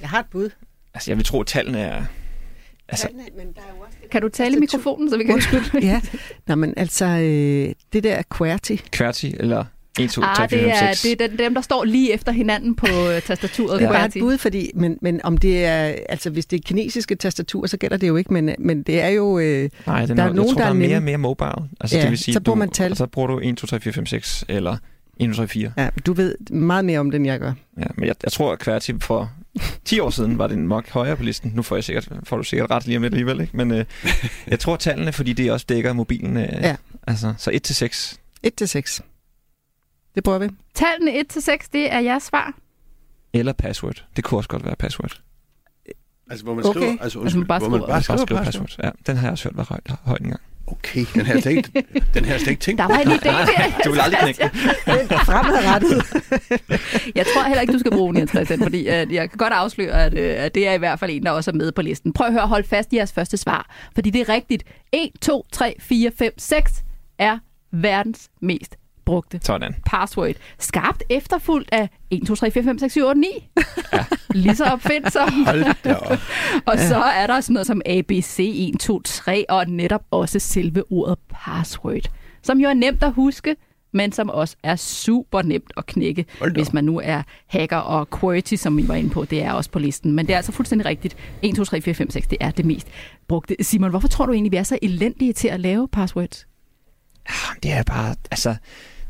Jeg 0.00 0.08
har 0.08 0.20
et 0.20 0.26
bud. 0.30 0.50
Altså, 0.94 1.10
jeg 1.10 1.16
vil 1.16 1.24
tro, 1.24 1.40
at 1.40 1.46
tallene 1.46 1.80
er 1.80 2.02
Altså, 2.88 3.08
men 3.36 3.46
der 3.52 3.60
er 3.60 3.74
jo 3.76 3.82
også 3.86 3.98
kan 4.10 4.22
du 4.22 4.28
tale 4.28 4.56
i 4.56 4.60
mikrofonen, 4.60 5.10
så 5.10 5.16
vi 5.16 5.24
kan... 5.24 5.34
Undskyld. 5.34 5.82
ja, 5.82 6.00
Nå, 6.46 6.54
men 6.54 6.74
altså, 6.76 7.04
øh, 7.04 7.74
det 7.92 8.04
der 8.04 8.22
QWERTY. 8.34 8.76
QWERTY, 8.92 9.24
eller 9.24 9.64
1, 10.00 10.10
2, 10.10 10.20
3, 10.20 10.48
4, 10.48 10.60
5, 10.60 10.70
6. 10.94 11.02
Det 11.02 11.12
er, 11.12 11.16
det 11.16 11.40
er 11.40 11.44
dem, 11.44 11.54
der 11.54 11.60
står 11.60 11.84
lige 11.84 12.12
efter 12.12 12.32
hinanden 12.32 12.74
på 12.74 12.86
øh, 12.86 13.22
tastaturet. 13.22 13.80
Det 13.80 13.86
er 13.86 13.92
bare 13.92 14.06
et 14.06 14.16
bud, 14.20 14.38
fordi, 14.38 14.70
men, 14.74 14.98
men 15.02 15.20
om 15.24 15.38
det 15.38 15.64
er, 15.64 15.94
altså 16.08 16.30
hvis 16.30 16.46
det 16.46 16.56
er 16.56 16.62
kinesiske 16.64 17.14
tastaturer, 17.14 17.66
så 17.66 17.76
gælder 17.76 17.96
det 17.96 18.08
jo 18.08 18.16
ikke, 18.16 18.32
men, 18.32 18.54
men 18.58 18.82
det 18.82 19.00
er 19.00 19.08
jo, 19.08 19.38
øh, 19.38 19.70
Nej, 19.86 20.02
er, 20.02 20.06
der 20.06 20.22
er 20.22 20.32
nogen, 20.32 20.36
tror, 20.36 20.44
der, 20.44 20.54
der 20.54 20.66
er 20.66 20.72
mere, 20.72 21.00
mere 21.00 21.18
mobile. 21.18 21.50
Altså, 21.80 21.96
ja, 21.96 22.02
det 22.02 22.10
vil 22.10 22.18
sige, 22.18 22.34
så 22.34 22.40
bruger 22.40 22.56
man 22.56 22.70
tal. 22.70 22.96
Så 22.96 23.06
bruger 23.06 23.28
du 23.28 23.38
1, 23.38 23.56
2, 23.56 23.66
3, 23.66 23.80
4, 23.80 23.92
5, 23.92 24.06
6, 24.06 24.44
eller 24.48 24.76
1, 25.16 25.28
2, 25.28 25.34
3, 25.34 25.48
4. 25.48 25.72
Ja, 25.78 25.88
du 26.06 26.12
ved 26.12 26.34
meget 26.50 26.84
mere 26.84 26.98
om 26.98 27.10
det, 27.10 27.16
end 27.16 27.26
jeg 27.26 27.40
gør. 27.40 27.52
Ja, 27.78 27.84
men 27.94 28.06
jeg, 28.06 28.14
jeg 28.22 28.32
tror, 28.32 28.52
at 28.52 28.58
QWERTY 28.58 28.90
for 29.00 29.30
10 29.84 30.00
år 30.00 30.10
siden 30.10 30.38
var 30.38 30.46
det 30.46 30.58
nok 30.58 30.88
højere 30.90 31.16
på 31.16 31.22
listen. 31.22 31.52
Nu 31.54 31.62
får, 31.62 31.76
jeg 31.76 31.84
sikkert, 31.84 32.08
får 32.24 32.36
du 32.36 32.42
sikkert 32.42 32.70
ret 32.70 32.86
lige 32.86 32.96
om 32.96 33.02
lidt 33.02 33.14
alligevel, 33.14 33.40
ikke? 33.40 33.56
Men 33.56 33.70
øh, 33.72 33.84
jeg 34.46 34.58
tror 34.58 34.76
tallene, 34.76 35.12
fordi 35.12 35.32
det 35.32 35.52
også 35.52 35.66
dækker 35.68 35.92
mobilen. 35.92 36.36
Øh, 36.36 36.48
ja. 36.62 36.76
Altså, 37.06 37.34
så 37.38 37.50
1 37.54 37.62
til 37.62 37.74
6. 37.74 38.20
1 38.42 38.54
til 38.54 38.68
6. 38.68 39.02
Det 40.16 40.24
prøver 40.24 40.38
vi. 40.38 40.48
Tallene 40.74 41.14
1 41.14 41.28
til 41.28 41.42
6, 41.42 41.68
det 41.68 41.92
er 41.92 41.98
jeres 41.98 42.22
svar. 42.22 42.54
Eller 43.32 43.52
password. 43.52 44.04
Det 44.16 44.24
kunne 44.24 44.38
også 44.38 44.48
godt 44.48 44.64
være 44.64 44.76
password. 44.76 45.20
Altså, 46.30 46.44
hvor 46.44 46.54
man 46.54 46.64
skriver, 46.64 46.86
okay. 46.86 47.02
altså, 47.02 47.18
undskyld, 47.18 47.24
altså, 47.24 47.38
man 47.38 47.46
bare 47.46 47.58
hvor 47.58 47.68
man 47.68 47.80
bare 47.88 48.02
skriver, 48.02 48.26
skriver 48.26 48.42
password. 48.42 48.66
password. 48.66 48.84
Ja, 48.84 48.90
den 49.12 49.16
har 49.16 49.26
jeg 49.26 49.32
også 49.32 49.44
hørt 49.44 49.56
var 49.56 49.64
højt, 49.64 49.90
højt 50.04 50.20
engang. 50.20 50.40
Okay, 50.66 51.04
den 51.14 51.26
her 51.26 51.40
slet 51.40 51.56
ikke, 51.56 51.84
den 52.14 52.24
her 52.24 52.38
slet 52.38 52.50
ikke 52.50 52.60
tænkt 52.60 52.78
Der 52.78 52.86
var 52.86 52.98
en 52.98 53.08
idé 53.08 53.24
der. 53.24 53.82
Du 53.84 53.90
vil 53.90 54.00
aldrig 54.00 54.20
knække 54.20 54.42
det. 54.42 54.50
Fremadrettet. 55.28 56.02
Jeg 57.14 57.26
tror 57.26 57.42
heller 57.42 57.60
ikke, 57.60 57.72
du 57.72 57.78
skal 57.78 57.92
bruge 57.92 58.14
den, 58.14 58.20
Jens 58.20 58.30
Christian, 58.30 58.62
fordi 58.62 58.86
at 58.86 59.12
jeg 59.12 59.30
kan 59.30 59.38
godt 59.38 59.52
afsløre, 59.52 60.04
at, 60.04 60.14
øh, 60.14 60.34
at 60.38 60.54
det 60.54 60.68
er 60.68 60.72
i 60.72 60.78
hvert 60.78 60.98
fald 60.98 61.10
en, 61.10 61.22
der 61.22 61.30
også 61.30 61.50
er 61.50 61.54
med 61.54 61.72
på 61.72 61.82
listen. 61.82 62.12
Prøv 62.12 62.26
at 62.26 62.32
høre, 62.32 62.46
hold 62.46 62.64
fast 62.64 62.92
i 62.92 62.96
jeres 62.96 63.12
første 63.12 63.36
svar, 63.36 63.74
fordi 63.94 64.10
det 64.10 64.20
er 64.20 64.28
rigtigt. 64.28 64.64
1, 64.92 65.10
2, 65.20 65.46
3, 65.52 65.76
4, 65.80 66.10
5, 66.18 66.32
6 66.38 66.84
er 67.18 67.38
verdens 67.72 68.30
mest 68.40 68.76
brugte 69.06 69.40
Sådan. 69.42 69.74
password. 69.86 70.34
Skarpt 70.58 71.02
efterfulgt 71.10 71.68
af 71.72 71.88
1, 72.10 72.26
2, 72.26 72.34
3, 72.34 72.50
4, 72.50 72.62
5, 72.64 72.78
6, 72.78 72.92
7, 72.92 73.06
8, 73.06 73.20
9. 73.20 73.26
Ja. 73.92 74.04
Lige 74.34 74.56
så 74.56 74.64
opfindsom. 74.64 75.44
Hold 75.44 75.82
da 75.84 75.94
op. 75.94 76.18
Og 76.70 76.78
så 76.78 76.96
er 76.96 77.26
der 77.26 77.40
sådan 77.40 77.54
noget 77.54 77.66
som 77.66 77.82
ABC 77.86 78.38
1, 78.74 78.80
2, 78.80 79.02
3, 79.02 79.44
og 79.48 79.66
netop 79.68 80.02
også 80.10 80.38
selve 80.38 80.92
ordet 80.92 81.18
password, 81.30 82.10
som 82.42 82.60
jo 82.60 82.68
er 82.68 82.74
nemt 82.74 83.02
at 83.02 83.12
huske, 83.12 83.56
men 83.92 84.12
som 84.12 84.30
også 84.30 84.56
er 84.62 84.76
super 84.76 85.42
nemt 85.42 85.72
at 85.76 85.86
knække, 85.86 86.24
hvis 86.52 86.72
man 86.72 86.84
nu 86.84 87.00
er 87.04 87.22
hacker 87.46 87.76
og 87.76 88.08
QWERTY, 88.10 88.56
som 88.56 88.76
vi 88.76 88.88
var 88.88 88.94
inde 88.94 89.10
på, 89.10 89.24
det 89.24 89.42
er 89.42 89.52
også 89.52 89.70
på 89.70 89.78
listen. 89.78 90.12
Men 90.12 90.26
det 90.26 90.32
er 90.32 90.36
altså 90.36 90.52
fuldstændig 90.52 90.86
rigtigt. 90.86 91.16
1, 91.42 91.56
2, 91.56 91.64
3, 91.64 91.80
4, 91.80 91.94
5, 91.94 92.10
6, 92.10 92.26
det 92.26 92.38
er 92.40 92.50
det 92.50 92.64
mest 92.64 92.88
brugte. 93.28 93.56
Simon, 93.60 93.90
hvorfor 93.90 94.08
tror 94.08 94.26
du 94.26 94.32
egentlig, 94.32 94.52
vi 94.52 94.56
er 94.56 94.62
så 94.62 94.78
elendige 94.82 95.32
til 95.32 95.48
at 95.48 95.60
lave 95.60 95.88
passwords? 95.88 96.46
Det 97.62 97.72
er 97.72 97.82
bare, 97.82 98.14
altså, 98.30 98.56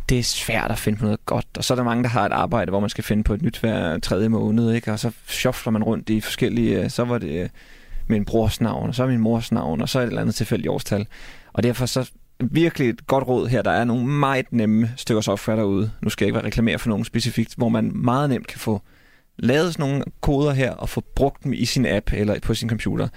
det 0.09 0.19
er 0.19 0.23
svært 0.23 0.71
at 0.71 0.79
finde 0.79 0.99
på 0.99 1.05
noget 1.05 1.27
godt. 1.27 1.47
Og 1.57 1.65
så 1.65 1.75
er 1.75 1.77
der 1.77 1.85
mange, 1.85 2.03
der 2.03 2.09
har 2.09 2.27
et 2.27 2.33
arbejde, 2.33 2.71
hvor 2.71 2.81
man 2.81 2.91
skal 2.91 3.05
finde 3.05 3.25
på 3.25 3.35
et 3.35 3.43
nyt 3.43 3.59
hver 3.59 3.99
tredje 3.99 4.29
måned, 4.29 4.73
ikke? 4.73 4.93
Og 4.93 4.99
så 4.99 5.11
shuffler 5.27 5.71
man 5.71 5.83
rundt 5.83 6.11
i 6.11 6.21
forskellige, 6.21 6.83
øh, 6.83 6.91
så 6.91 7.05
var 7.05 7.19
det 7.19 7.43
øh, 7.43 7.49
min 8.09 8.25
brors 8.25 8.61
navn, 8.61 8.89
og 8.89 8.95
så 8.95 9.07
min 9.07 9.21
mors 9.21 9.53
navn, 9.53 9.81
og 9.81 9.89
så 9.89 10.01
et 10.01 10.07
eller 10.07 10.21
andet 10.21 10.35
tilfældigt 10.35 10.69
årstal. 10.69 11.07
Og 11.53 11.63
derfor 11.63 11.87
så 11.87 12.11
virkelig 12.41 12.89
et 12.89 13.07
godt 13.07 13.29
råd 13.29 13.49
her. 13.49 13.63
Der 13.63 13.71
er 13.71 13.85
nogle 13.85 14.07
meget 14.07 14.47
nemme 14.51 14.91
stykker 14.97 15.21
software 15.21 15.57
derude. 15.57 15.91
Nu 16.03 16.11
skal 16.11 16.25
jeg 16.25 16.29
ikke 16.29 16.37
være 16.37 16.47
reklamere 16.47 16.79
for 16.79 16.89
nogen 16.89 17.05
specifikt, 17.05 17.55
hvor 17.57 17.69
man 17.69 17.93
meget 17.95 18.31
nemt 18.31 18.47
kan 18.47 18.59
få 18.59 18.83
lavet 19.37 19.73
sådan 19.73 19.89
nogle 19.89 20.05
koder 20.21 20.53
her 20.53 20.73
og 20.73 20.89
få 20.89 21.03
brugt 21.15 21.45
dem 21.45 21.53
i 21.53 21.65
sin 21.65 21.87
app 21.87 22.13
eller 22.13 22.41
på 22.41 22.55
sin 22.55 22.69
computer. 22.69 23.09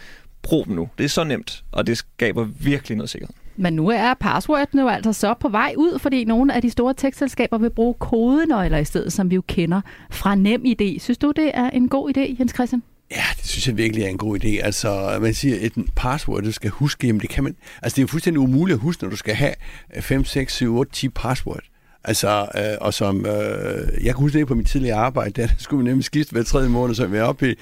Brug 0.41 0.65
dem 0.65 0.75
nu. 0.75 0.89
Det 0.97 1.04
er 1.04 1.10
så 1.10 1.23
nemt, 1.23 1.63
og 1.71 1.88
det 1.88 1.97
skaber 1.97 2.43
virkelig 2.43 2.97
noget 2.97 3.10
sikkerhed. 3.10 3.38
Men 3.60 3.74
nu 3.74 3.88
er 3.88 4.13
passwordene 4.13 4.82
jo 4.82 4.88
altså 4.88 5.13
så 5.13 5.34
på 5.39 5.50
vej 5.50 5.74
ud, 5.78 6.00
fordi 6.00 6.24
nogle 6.24 6.54
af 6.54 6.62
de 6.62 6.69
store 6.69 6.93
tekstselskaber 6.93 7.58
vil 7.58 7.69
bruge 7.69 7.93
kodenøgler 7.93 8.78
i 8.78 8.86
stedet, 8.86 9.13
som 9.13 9.30
vi 9.30 9.36
jo 9.36 9.41
kender 9.48 9.82
fra 10.12 10.36
NemID. 10.36 11.00
Synes 11.00 11.17
du, 11.17 11.34
det 11.36 11.52
er 11.54 11.69
en 11.69 11.89
god 11.89 12.17
idé, 12.17 12.39
Jens 12.39 12.54
Christian? 12.54 12.84
Ja, 13.12 13.24
det 13.38 13.45
synes 13.45 13.67
jeg 13.67 13.78
virkelig 13.78 14.04
er 14.04 14.08
en 14.08 14.17
god 14.17 14.43
idé. 14.43 14.48
Altså, 14.48 15.17
man 15.22 15.34
siger, 15.34 15.56
at 15.56 15.62
et 15.62 15.86
password, 15.95 16.43
du 16.43 16.52
skal 16.52 16.69
huske, 16.69 17.08
jamen 17.08 17.22
det 17.22 17.30
kan 17.30 17.43
man... 17.43 17.56
Altså, 17.82 17.95
det 17.95 18.02
er 18.02 18.04
jo 18.04 18.08
fuldstændig 18.08 18.39
umuligt 18.39 18.76
at 18.76 18.82
huske, 18.82 19.04
når 19.04 19.10
du 19.10 19.15
skal 19.15 19.36
have 19.36 19.54
5, 20.00 20.26
6, 20.26 20.54
7, 20.54 20.78
8, 20.78 20.91
10 20.91 21.10
password. 21.10 21.63
Altså, 22.04 22.48
øh, 22.56 22.78
og 22.82 22.93
som... 22.93 23.26
Øh, 23.26 24.06
jeg 24.06 24.15
kan 24.15 24.15
huske 24.15 24.39
det 24.39 24.48
på 24.48 24.56
mit 24.56 24.67
tidligere 24.67 24.98
arbejde, 24.98 25.41
der 25.41 25.48
skulle 25.58 25.84
vi 25.84 25.89
nemlig 25.89 26.06
skifte 26.06 26.32
hver 26.32 26.43
tredje 26.43 26.69
måned, 26.69 26.95
så 26.95 27.08
vi 27.08 27.17
er 27.17 27.24
oppe 27.24 27.48
i 27.48 27.52
et 27.52 27.58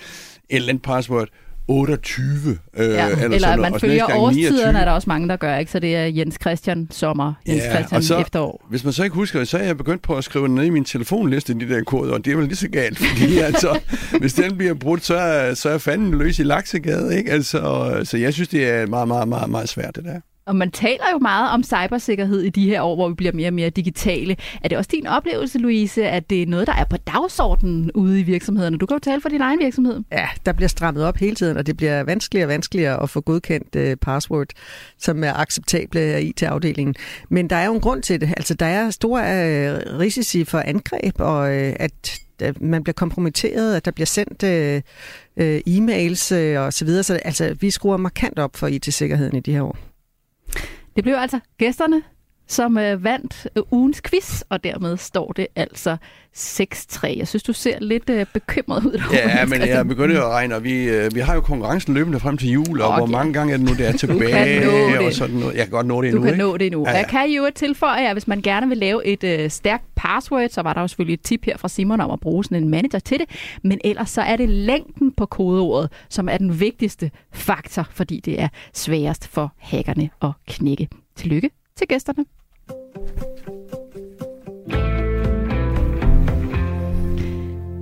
eller 0.50 0.70
andet 0.70 0.84
password. 0.84 1.28
28. 1.68 2.58
Øh, 2.78 2.90
Ja, 2.90 3.08
eller, 3.10 3.30
eller 3.30 3.56
man 3.56 3.74
og 3.74 3.82
følger 3.82 4.06
årstiderne, 4.16 4.56
29. 4.58 4.80
er 4.82 4.86
der 4.86 4.92
også 4.92 5.10
mange, 5.10 5.30
der 5.30 5.36
gør, 5.36 5.58
ikke? 5.58 5.72
Så 5.72 5.80
det 5.80 5.96
er 5.96 6.06
Jens 6.06 6.38
Christian 6.42 6.88
sommer, 6.92 7.34
Jens 7.48 7.64
Ja, 7.64 7.76
Christian 7.76 8.04
så- 8.04 8.20
efterår. 8.20 8.66
Hvis 8.70 8.84
man 8.84 8.94
så 8.94 9.04
ikke 9.04 9.16
husker 9.16 9.40
det, 9.40 9.48
så 9.48 9.58
er 9.58 9.64
jeg 9.64 9.78
begyndt 9.78 10.02
på 10.02 10.16
at 10.16 10.24
skrive 10.24 10.48
ned 10.50 10.64
i 10.64 10.70
min 10.70 10.86
telefonliste, 10.86 11.54
de 11.54 11.70
der 11.70 11.84
koder, 11.84 12.14
og 12.14 12.26
det 12.26 12.32
er 12.34 12.38
vel 12.38 12.46
lige 12.46 12.56
så 12.56 12.68
galt, 12.70 12.98
fordi 13.08 13.38
altså, 13.38 13.80
hvis 14.20 14.34
den 14.34 14.58
bliver 14.58 14.74
brudt, 14.74 15.06
så 15.06 15.16
er, 15.16 15.54
så 15.54 15.70
er 15.70 15.78
fanden 15.78 16.12
løs 16.18 16.40
i 16.40 16.44
laksegade, 16.44 17.18
ikke? 17.18 17.32
Altså, 17.32 17.60
så 18.04 18.18
jeg 18.18 18.34
synes, 18.34 18.50
det 18.50 18.70
er 18.70 18.86
meget, 18.88 19.08
meget, 19.08 19.28
meget, 19.28 19.50
meget 19.50 19.70
svært, 19.70 19.96
det 19.96 20.04
der. 20.04 20.20
Og 20.48 20.56
man 20.56 20.72
taler 20.72 21.04
jo 21.14 21.18
meget 21.18 21.52
om 21.52 21.64
cybersikkerhed 21.64 22.42
i 22.42 22.50
de 22.50 22.70
her 22.70 22.82
år, 22.82 22.96
hvor 22.96 23.08
vi 23.10 23.14
bliver 23.14 23.34
mere 23.34 23.50
og 23.50 23.54
mere 23.54 23.70
digitale. 23.70 24.36
Er 24.64 24.68
det 24.68 24.78
også 24.78 24.90
din 24.94 25.08
oplevelse, 25.08 25.58
Louise, 25.58 26.08
at 26.08 26.30
det 26.30 26.42
er 26.42 26.46
noget, 26.46 26.68
der 26.68 26.74
er 26.74 26.84
på 26.84 26.98
dagsordenen 26.98 27.92
ude 27.92 28.20
i 28.20 28.24
virksomhederne? 28.24 28.78
Du 28.78 28.86
kan 28.86 28.96
jo 28.96 29.00
tale 29.00 29.22
for 29.22 29.30
din 29.30 29.42
egen 29.42 29.60
virksomhed. 29.60 30.04
Ja, 30.12 30.28
der 30.46 30.54
bliver 30.54 30.70
strammet 30.70 31.04
op 31.04 31.18
hele 31.18 31.36
tiden, 31.36 31.58
og 31.58 31.68
det 31.68 31.78
bliver 31.78 32.04
vanskeligere 32.04 32.46
og 32.46 32.50
vanskeligere 32.50 33.04
at 33.04 33.10
få 33.10 33.22
godkendt 33.22 33.76
uh, 33.76 33.96
password, 34.02 34.48
som 35.00 35.24
er 35.24 35.34
acceptable 35.34 36.00
af 36.00 36.22
IT-afdelingen. 36.22 36.96
Men 37.30 37.50
der 37.50 37.56
er 37.56 37.66
jo 37.66 37.74
en 37.74 37.82
grund 37.82 38.04
til 38.04 38.22
det. 38.22 38.34
Altså, 38.38 38.54
der 38.54 38.66
er 38.66 38.90
store 38.90 39.22
uh, 39.22 40.00
risici 40.00 40.44
for 40.44 40.60
angreb, 40.60 41.16
og 41.20 41.40
uh, 41.42 41.74
at 41.80 42.22
man 42.62 42.84
bliver 42.84 42.94
kompromitteret, 42.94 43.76
at 43.76 43.86
der 43.86 43.92
bliver 43.92 44.06
sendt 44.06 44.44
øh, 44.44 44.82
øh, 45.38 45.62
e-mails 45.68 46.36
øh, 46.36 46.62
og 46.62 46.74
så 46.74 46.86
videre. 46.86 47.04
Så 47.04 47.14
altså, 47.14 47.56
vi 47.60 47.72
skruer 47.72 47.98
markant 47.98 48.40
op 48.40 48.56
for 48.56 48.68
IT-sikkerheden 48.68 49.38
i 49.38 49.40
de 49.40 49.52
her 49.52 49.62
år. 49.62 49.78
Det 50.98 51.04
blev 51.04 51.16
altså 51.16 51.40
gæsterne, 51.58 52.04
som 52.48 52.78
øh, 52.78 53.04
vandt 53.04 53.48
øh, 53.56 53.64
ugens 53.72 54.02
quiz, 54.02 54.42
og 54.50 54.64
dermed 54.64 54.98
står 54.98 55.32
det 55.32 55.48
altså 55.56 55.98
6-3. 56.38 57.18
Jeg 57.18 57.28
synes, 57.28 57.44
du 57.44 57.54
ser 57.54 57.80
lidt 57.80 58.10
øh, 58.10 58.26
bekymret 58.34 58.86
ud. 58.86 59.02
Ja, 59.14 59.46
men 59.46 59.54
Christian. 59.54 59.78
jeg 59.78 59.88
begynder 59.88 60.16
jo 60.16 60.22
at 60.26 60.30
regne, 60.32 60.56
og 60.56 60.64
vi, 60.64 60.84
øh, 60.84 61.16
vi 61.16 61.20
har 61.20 61.36
jo 61.36 61.42
konkurrencen 61.42 61.94
løbende 61.94 62.20
frem 62.20 62.38
til 62.38 62.50
jul, 62.50 62.82
og 62.82 62.88
Okay. 62.88 62.98
hvor 63.00 63.06
mange 63.06 63.34
gange 63.34 63.54
er 63.54 63.58
det 63.58 63.66
nu, 63.66 63.74
det 63.74 63.88
er 63.88 63.92
tilbage, 63.92 64.66
nå 64.66 64.72
det. 64.72 65.00
og 65.08 65.14
sådan 65.14 65.36
noget. 65.36 65.56
Jeg 65.56 65.64
kan 65.64 65.72
godt 65.72 65.88
nå 65.88 66.02
det 66.02 66.12
Du 66.12 66.18
endnu, 66.18 66.22
kan 66.22 66.34
ikke? 66.34 66.44
nå 66.44 66.58
det 66.58 66.72
nu. 66.72 66.80
Ja, 66.84 66.90
Ja, 66.90 66.92
ja. 66.92 66.98
Jeg 66.98 67.08
kan 67.10 67.30
jo 67.30 67.50
tilføje, 67.56 68.08
at 68.08 68.14
hvis 68.14 68.28
man 68.28 68.42
gerne 68.42 68.68
vil 68.68 68.78
lave 68.78 69.06
et 69.06 69.24
øh, 69.24 69.50
stærkt 69.50 69.84
password, 69.96 70.50
så 70.50 70.62
var 70.62 70.74
der 70.74 70.82
jo 70.82 70.88
selvfølgelig 70.88 71.14
et 71.14 71.22
tip 71.22 71.46
her 71.46 71.58
fra 71.58 71.68
Simon 71.70 72.02
om 72.02 72.12
at 72.12 72.20
bruge 72.20 72.44
sådan 72.44 72.64
en 72.64 72.70
manager 72.70 73.00
til 73.00 73.20
det. 73.20 73.30
Men 73.64 73.80
ellers 73.84 74.10
så 74.10 74.22
er 74.22 74.36
det 74.36 74.50
længden 74.50 75.12
på 75.12 75.26
kodeordet, 75.26 75.92
som 76.10 76.30
er 76.30 76.38
den 76.38 76.60
vigtigste 76.60 77.12
faktor, 77.34 77.88
fordi 77.92 78.20
det 78.26 78.42
er 78.42 78.48
sværest 78.74 79.28
for 79.28 79.54
hackerne 79.58 80.10
at 80.24 80.32
knække. 80.48 80.88
Tillykke 81.16 81.50
til 81.78 81.88
gæsterne. 81.88 82.26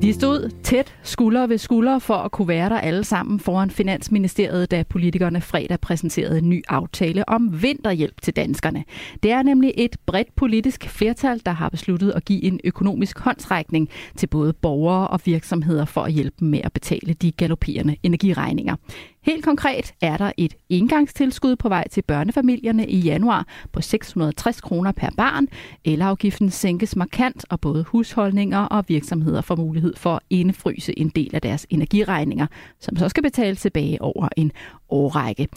De 0.05 0.13
stod 0.13 0.51
tæt 0.63 0.95
skulder 1.03 1.47
ved 1.47 1.58
skulder 1.58 1.99
for 1.99 2.13
at 2.13 2.31
kunne 2.31 2.47
være 2.47 2.69
der 2.69 2.79
alle 2.79 3.03
sammen 3.03 3.39
foran 3.39 3.69
Finansministeriet, 3.69 4.71
da 4.71 4.84
politikerne 4.84 5.41
fredag 5.41 5.79
præsenterede 5.79 6.38
en 6.38 6.49
ny 6.49 6.63
aftale 6.67 7.29
om 7.29 7.62
vinterhjælp 7.62 8.21
til 8.21 8.36
danskerne. 8.36 8.84
Det 9.23 9.31
er 9.31 9.43
nemlig 9.43 9.73
et 9.77 9.95
bredt 10.05 10.36
politisk 10.36 10.89
flertal, 10.89 11.41
der 11.45 11.51
har 11.51 11.69
besluttet 11.69 12.12
at 12.12 12.25
give 12.25 12.43
en 12.43 12.60
økonomisk 12.63 13.19
håndsrækning 13.19 13.89
til 14.15 14.27
både 14.27 14.53
borgere 14.53 15.08
og 15.08 15.19
virksomheder 15.25 15.86
for 15.86 16.01
at 16.01 16.12
hjælpe 16.12 16.36
dem 16.39 16.47
med 16.47 16.60
at 16.63 16.73
betale 16.73 17.13
de 17.13 17.31
galopperende 17.31 17.95
energiregninger. 18.03 18.75
Helt 19.25 19.45
konkret 19.45 19.93
er 20.01 20.17
der 20.17 20.31
et 20.38 20.55
engangstilskud 20.69 21.55
på 21.55 21.69
vej 21.69 21.88
til 21.88 22.01
børnefamilierne 22.01 22.88
i 22.88 22.97
januar 22.99 23.47
på 23.71 23.81
660 23.81 24.61
kroner 24.61 24.91
per 24.91 25.09
barn. 25.17 25.47
Elafgiften 25.85 26.49
sænkes 26.49 26.95
markant, 26.95 27.45
og 27.49 27.61
både 27.61 27.83
husholdninger 27.83 28.59
og 28.59 28.85
virksomheder 28.88 29.41
får 29.41 29.55
mulighed 29.55 29.93
for 29.97 30.15
at 30.15 30.21
indefryse 30.29 30.99
en 30.99 31.09
del 31.09 31.35
af 31.35 31.41
deres 31.41 31.67
energiregninger, 31.69 32.47
som 32.79 32.97
så 32.97 33.09
skal 33.09 33.23
betales 33.23 33.61
tilbage 33.61 34.01
over 34.01 34.27
en 34.38 34.51
årrække. 34.89 35.47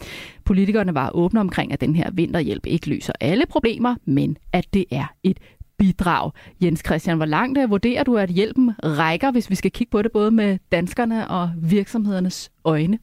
Politikerne 0.45 0.95
var 0.95 1.11
åbne 1.13 1.39
omkring, 1.39 1.73
at 1.73 1.81
den 1.81 1.95
her 1.95 2.11
vinterhjælp 2.11 2.65
ikke 2.65 2.89
løser 2.89 3.13
alle 3.19 3.45
problemer, 3.45 3.95
men 4.05 4.37
at 4.53 4.65
det 4.73 4.85
er 4.91 5.05
et 5.23 5.37
bidrag. 5.77 6.31
Jens 6.61 6.81
Christian, 6.85 7.17
hvor 7.17 7.25
langt 7.25 7.57
øh, 7.57 7.69
vurderer 7.69 8.03
du, 8.03 8.17
at 8.17 8.29
hjælpen 8.29 8.71
rækker, 8.83 9.31
hvis 9.31 9.49
vi 9.49 9.55
skal 9.55 9.71
kigge 9.71 9.91
på 9.91 10.01
det 10.01 10.11
både 10.11 10.31
med 10.31 10.57
danskerne 10.71 11.27
og 11.27 11.51
virksomhedernes 11.57 12.51
øjne? 12.63 12.99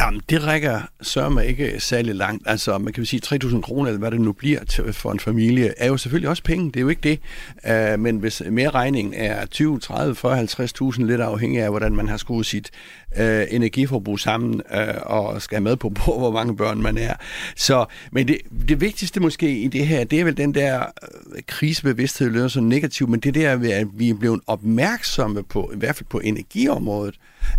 Jamen, 0.00 0.22
det 0.30 0.44
rækker 0.46 0.80
sørme 1.02 1.46
ikke 1.46 1.74
særlig 1.78 2.14
langt. 2.14 2.42
Altså, 2.46 2.78
man 2.78 2.92
kan 2.92 3.06
sige 3.06 3.20
3.000 3.26 3.60
kroner, 3.60 3.86
eller 3.86 3.98
hvad 3.98 4.10
det 4.10 4.20
nu 4.20 4.32
bliver 4.32 4.64
til, 4.64 4.92
for 4.92 5.12
en 5.12 5.20
familie, 5.20 5.74
er 5.76 5.86
jo 5.86 5.96
selvfølgelig 5.96 6.28
også 6.28 6.42
penge. 6.42 6.66
Det 6.66 6.76
er 6.76 6.80
jo 6.80 6.88
ikke 6.88 7.18
det. 7.64 7.94
Uh, 7.94 8.00
men 8.00 8.18
hvis 8.18 8.42
mere 8.50 8.70
regningen 8.70 9.14
er 9.14 9.46
20, 9.46 9.80
30, 9.80 10.14
40, 10.14 10.42
50.000, 10.42 11.04
lidt 11.04 11.20
afhængig 11.20 11.62
af, 11.62 11.70
hvordan 11.70 11.96
man 11.96 12.08
har 12.08 12.16
skruet 12.16 12.46
sit 12.46 12.70
uh, 13.18 13.24
energiforbrug 13.50 14.20
sammen, 14.20 14.62
uh, 14.74 15.02
og 15.02 15.42
skal 15.42 15.56
have 15.56 15.64
med 15.64 15.76
på, 15.76 15.88
på, 15.88 16.12
hvor 16.18 16.30
mange 16.30 16.56
børn 16.56 16.82
man 16.82 16.98
er. 16.98 17.14
Så, 17.56 17.84
men 18.12 18.28
det, 18.28 18.38
det 18.68 18.80
vigtigste 18.80 19.20
måske 19.20 19.58
i 19.58 19.68
det 19.68 19.86
her, 19.86 20.04
det 20.04 20.20
er 20.20 20.24
vel 20.24 20.36
den 20.36 20.54
der 20.54 20.78
uh, 20.78 21.38
krisebevidsthed, 21.46 22.26
det 22.26 22.34
lyder 22.34 22.48
så 22.48 22.60
negativt, 22.60 23.10
men 23.10 23.20
det 23.20 23.34
der, 23.34 23.52
at 23.52 23.88
vi 23.94 24.10
er 24.10 24.14
blevet 24.14 24.40
opmærksomme 24.46 25.42
på, 25.42 25.70
i 25.74 25.78
hvert 25.78 25.96
fald 25.96 26.06
på 26.10 26.20
energiområdet, 26.20 27.14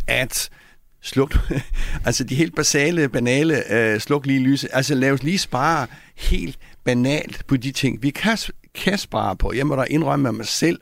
at 0.08 0.49
sluk, 1.01 1.35
altså 2.05 2.23
de 2.23 2.35
helt 2.35 2.55
basale, 2.55 3.09
banale, 3.09 3.73
øh, 3.73 3.99
sluk 3.99 4.25
lige 4.25 4.39
lyset, 4.39 4.69
altså 4.73 4.95
lad 4.95 5.12
os 5.12 5.23
lige 5.23 5.38
spare 5.38 5.88
helt 6.15 6.59
banalt 6.83 7.47
på 7.47 7.57
de 7.57 7.71
ting, 7.71 8.03
vi 8.03 8.09
kan, 8.09 8.38
kan 8.75 8.97
spare 8.97 9.35
på. 9.35 9.53
Jeg 9.53 9.67
må 9.67 9.75
da 9.75 9.83
indrømme 9.83 10.23
med 10.23 10.31
mig 10.31 10.47
selv, 10.47 10.79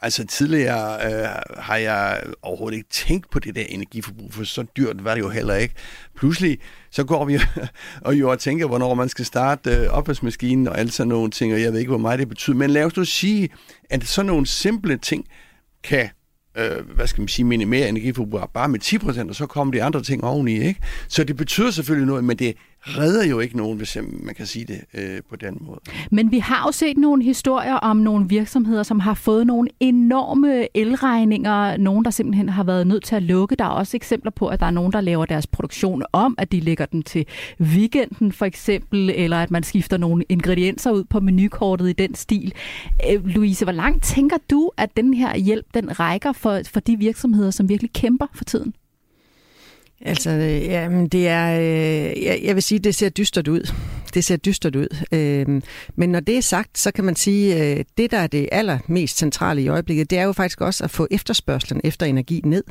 altså 0.00 0.26
tidligere 0.26 1.06
øh, 1.06 1.28
har 1.56 1.76
jeg 1.76 2.22
overhovedet 2.42 2.76
ikke 2.76 2.88
tænkt 2.90 3.30
på 3.30 3.38
det 3.38 3.54
der 3.54 3.64
energiforbrug, 3.68 4.34
for 4.34 4.44
så 4.44 4.62
dyrt 4.76 5.04
var 5.04 5.14
det 5.14 5.20
jo 5.20 5.28
heller 5.28 5.54
ikke. 5.54 5.74
Pludselig 6.16 6.58
så 6.90 7.04
går 7.04 7.24
vi 7.24 7.38
og 8.06 8.14
jo 8.14 8.30
og 8.30 8.38
tænker, 8.38 8.66
hvornår 8.66 8.94
man 8.94 9.08
skal 9.08 9.24
starte 9.24 9.70
øh, 9.70 9.88
opvaskemaskinen 9.90 10.68
og 10.68 10.78
alt 10.78 10.92
sådan 10.92 11.08
nogle 11.08 11.30
ting, 11.30 11.54
og 11.54 11.62
jeg 11.62 11.72
ved 11.72 11.78
ikke, 11.78 11.90
hvor 11.90 11.98
meget 11.98 12.18
det 12.18 12.28
betyder. 12.28 12.56
Men 12.56 12.70
lad 12.70 12.84
os 12.84 12.96
nu 12.96 13.04
sige, 13.04 13.48
at 13.90 14.06
sådan 14.06 14.26
nogle 14.26 14.46
simple 14.46 14.96
ting 14.96 15.26
kan 15.82 16.10
øh, 16.58 16.90
hvad 16.94 17.06
skal 17.06 17.20
man 17.20 17.28
sige, 17.28 17.46
minimere 17.46 17.88
energiforbrug 17.88 18.40
bare 18.54 18.68
med 18.68 18.80
10%, 18.84 19.28
og 19.28 19.34
så 19.34 19.46
kommer 19.46 19.72
de 19.72 19.82
andre 19.82 20.02
ting 20.02 20.24
oveni, 20.24 20.66
ikke? 20.66 20.80
Så 21.08 21.24
det 21.24 21.36
betyder 21.36 21.70
selvfølgelig 21.70 22.06
noget, 22.06 22.24
men 22.24 22.38
det 22.38 22.56
redder 22.86 23.26
jo 23.26 23.40
ikke 23.40 23.56
nogen, 23.56 23.78
hvis 23.78 23.98
man 24.22 24.34
kan 24.34 24.46
sige 24.46 24.64
det 24.64 24.80
øh, 24.94 25.20
på 25.30 25.36
den 25.36 25.58
måde. 25.60 25.80
Men 26.10 26.30
vi 26.30 26.38
har 26.38 26.62
jo 26.66 26.72
set 26.72 26.98
nogle 26.98 27.22
historier 27.22 27.74
om 27.74 27.96
nogle 27.96 28.28
virksomheder, 28.28 28.82
som 28.82 29.00
har 29.00 29.14
fået 29.14 29.46
nogle 29.46 29.68
enorme 29.80 30.76
elregninger. 30.76 31.76
Nogen, 31.76 32.04
der 32.04 32.10
simpelthen 32.10 32.48
har 32.48 32.64
været 32.64 32.86
nødt 32.86 33.04
til 33.04 33.16
at 33.16 33.22
lukke. 33.22 33.56
Der 33.56 33.64
er 33.64 33.68
også 33.68 33.96
eksempler 33.96 34.30
på, 34.30 34.48
at 34.48 34.60
der 34.60 34.66
er 34.66 34.70
nogen, 34.70 34.92
der 34.92 35.00
laver 35.00 35.26
deres 35.26 35.46
produktion 35.46 36.02
om, 36.12 36.34
at 36.38 36.52
de 36.52 36.60
lægger 36.60 36.86
den 36.86 37.02
til 37.02 37.26
weekenden 37.60 38.32
for 38.32 38.46
eksempel, 38.46 39.10
eller 39.14 39.42
at 39.42 39.50
man 39.50 39.62
skifter 39.62 39.96
nogle 39.96 40.24
ingredienser 40.28 40.90
ud 40.90 41.04
på 41.04 41.20
menukortet 41.20 41.88
i 41.88 41.92
den 41.92 42.14
stil. 42.14 42.52
Øh, 43.10 43.26
Louise, 43.26 43.64
hvor 43.64 43.72
langt 43.72 44.04
tænker 44.04 44.36
du, 44.50 44.70
at 44.76 44.96
den 44.96 45.14
her 45.14 45.36
hjælp 45.36 45.66
den 45.74 46.00
rækker 46.00 46.32
for, 46.32 46.60
for 46.66 46.80
de 46.80 46.98
virksomheder, 46.98 47.50
som 47.50 47.68
virkelig 47.68 47.92
kæmper 47.92 48.26
for 48.34 48.44
tiden? 48.44 48.74
Altså, 50.00 50.30
øh, 50.30 50.62
ja, 50.64 50.88
men 50.88 51.08
det 51.08 51.28
er, 51.28 51.60
øh, 51.60 52.24
jeg, 52.24 52.40
jeg 52.42 52.54
vil 52.54 52.62
sige, 52.62 52.78
det 52.78 52.94
ser 52.94 53.08
dystert 53.08 53.48
ud. 53.48 53.72
Det 54.16 54.24
ser 54.24 54.36
dystert 54.36 54.76
ud. 54.76 55.04
Øh, 55.12 55.62
men 55.96 56.08
når 56.08 56.20
det 56.20 56.36
er 56.36 56.40
sagt, 56.40 56.78
så 56.78 56.90
kan 56.90 57.04
man 57.04 57.16
sige, 57.16 57.76
øh, 57.78 57.84
det 57.98 58.10
der 58.10 58.18
er 58.18 58.26
det 58.26 58.48
allermest 58.52 59.18
centrale 59.18 59.62
i 59.62 59.68
øjeblikket, 59.68 60.10
det 60.10 60.18
er 60.18 60.22
jo 60.22 60.32
faktisk 60.32 60.60
også 60.60 60.84
at 60.84 60.90
få 60.90 61.06
efterspørgselen 61.10 61.80
efter 61.84 62.06
energi 62.06 62.40
ned. 62.44 62.64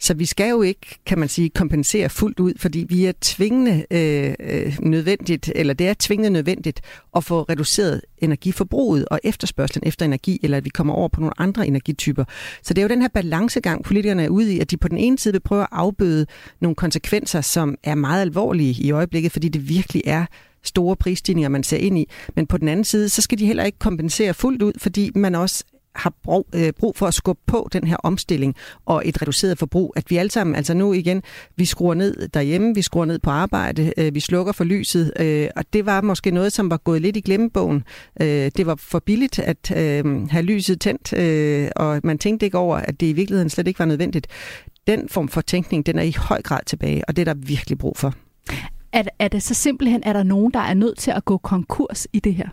Så 0.00 0.14
vi 0.14 0.24
skal 0.24 0.50
jo 0.50 0.62
ikke, 0.62 0.98
kan 1.06 1.18
man 1.18 1.28
sige, 1.28 1.50
kompensere 1.50 2.08
fuldt 2.08 2.40
ud, 2.40 2.52
fordi 2.58 2.86
vi 2.88 3.04
er 3.04 3.12
tvingende 3.20 3.86
øh, 3.90 4.34
øh, 4.40 4.76
nødvendigt, 4.80 5.52
eller 5.54 5.74
det 5.74 5.88
er 5.88 5.94
tvingende 5.98 6.30
nødvendigt 6.30 6.80
at 7.16 7.24
få 7.24 7.42
reduceret 7.42 8.00
energiforbruget 8.18 9.08
og 9.08 9.20
efterspørgselen 9.24 9.88
efter 9.88 10.04
energi, 10.04 10.40
eller 10.42 10.56
at 10.56 10.64
vi 10.64 10.70
kommer 10.70 10.94
over 10.94 11.08
på 11.08 11.20
nogle 11.20 11.40
andre 11.40 11.66
energityper. 11.66 12.24
Så 12.62 12.74
det 12.74 12.78
er 12.78 12.82
jo 12.82 12.88
den 12.88 13.00
her 13.00 13.08
balancegang, 13.08 13.84
politikerne 13.84 14.24
er 14.24 14.28
ude 14.28 14.54
i, 14.54 14.60
at 14.60 14.70
de 14.70 14.76
på 14.76 14.88
den 14.88 14.98
ene 14.98 15.18
side 15.18 15.32
vil 15.32 15.40
prøve 15.40 15.62
at 15.62 15.68
afbøde 15.72 16.26
nogle 16.60 16.74
konsekvenser, 16.74 17.40
som 17.40 17.76
er 17.82 17.94
meget 17.94 18.20
alvorlige 18.20 18.82
i 18.82 18.90
øjeblikket, 18.90 19.32
fordi 19.32 19.48
det 19.48 19.68
virkelig 19.68 20.02
er 20.06 20.26
store 20.68 20.96
prisstigninger, 20.96 21.48
man 21.48 21.62
ser 21.62 21.76
ind 21.76 21.98
i. 21.98 22.10
Men 22.36 22.46
på 22.46 22.58
den 22.58 22.68
anden 22.68 22.84
side, 22.84 23.08
så 23.08 23.22
skal 23.22 23.38
de 23.38 23.46
heller 23.46 23.64
ikke 23.64 23.78
kompensere 23.78 24.34
fuldt 24.34 24.62
ud, 24.62 24.72
fordi 24.78 25.10
man 25.14 25.34
også 25.34 25.64
har 25.96 26.12
brug, 26.22 26.48
øh, 26.54 26.72
brug 26.78 26.96
for 26.96 27.06
at 27.06 27.14
skubbe 27.14 27.42
på 27.46 27.68
den 27.72 27.86
her 27.86 27.96
omstilling 27.96 28.54
og 28.86 29.02
et 29.04 29.22
reduceret 29.22 29.58
forbrug. 29.58 29.92
At 29.96 30.10
vi 30.10 30.16
alle 30.16 30.30
sammen, 30.30 30.56
altså 30.56 30.74
nu 30.74 30.92
igen, 30.92 31.22
vi 31.56 31.64
skruer 31.64 31.94
ned 31.94 32.28
derhjemme, 32.28 32.74
vi 32.74 32.82
skruer 32.82 33.04
ned 33.04 33.18
på 33.18 33.30
arbejde, 33.30 33.92
øh, 33.98 34.14
vi 34.14 34.20
slukker 34.20 34.52
for 34.52 34.64
lyset, 34.64 35.12
øh, 35.20 35.48
og 35.56 35.64
det 35.72 35.86
var 35.86 36.00
måske 36.00 36.30
noget, 36.30 36.52
som 36.52 36.70
var 36.70 36.76
gået 36.76 37.02
lidt 37.02 37.16
i 37.16 37.20
glemmebogen. 37.20 37.84
Øh, 38.20 38.50
det 38.56 38.66
var 38.66 38.74
for 38.74 38.98
billigt 38.98 39.38
at 39.38 39.70
øh, 39.76 40.28
have 40.30 40.42
lyset 40.42 40.80
tændt, 40.80 41.12
øh, 41.12 41.68
og 41.76 42.00
man 42.04 42.18
tænkte 42.18 42.46
ikke 42.46 42.58
over, 42.58 42.76
at 42.76 43.00
det 43.00 43.06
i 43.06 43.12
virkeligheden 43.12 43.50
slet 43.50 43.68
ikke 43.68 43.78
var 43.78 43.86
nødvendigt. 43.86 44.26
Den 44.86 45.08
form 45.08 45.28
for 45.28 45.40
tænkning, 45.40 45.86
den 45.86 45.98
er 45.98 46.02
i 46.02 46.14
høj 46.18 46.42
grad 46.42 46.60
tilbage, 46.66 47.08
og 47.08 47.16
det 47.16 47.28
er 47.28 47.34
der 47.34 47.40
virkelig 47.46 47.78
brug 47.78 47.96
for. 47.96 48.14
Er, 48.96 49.02
er 49.18 49.28
det 49.28 49.42
så 49.42 49.54
simpelthen, 49.54 50.02
er 50.06 50.12
der 50.12 50.22
nogen, 50.22 50.52
der 50.52 50.60
er 50.60 50.74
nødt 50.74 50.98
til 50.98 51.10
at 51.10 51.24
gå 51.24 51.36
konkurs 51.36 52.06
i 52.12 52.20
det 52.20 52.34
her? 52.34 52.48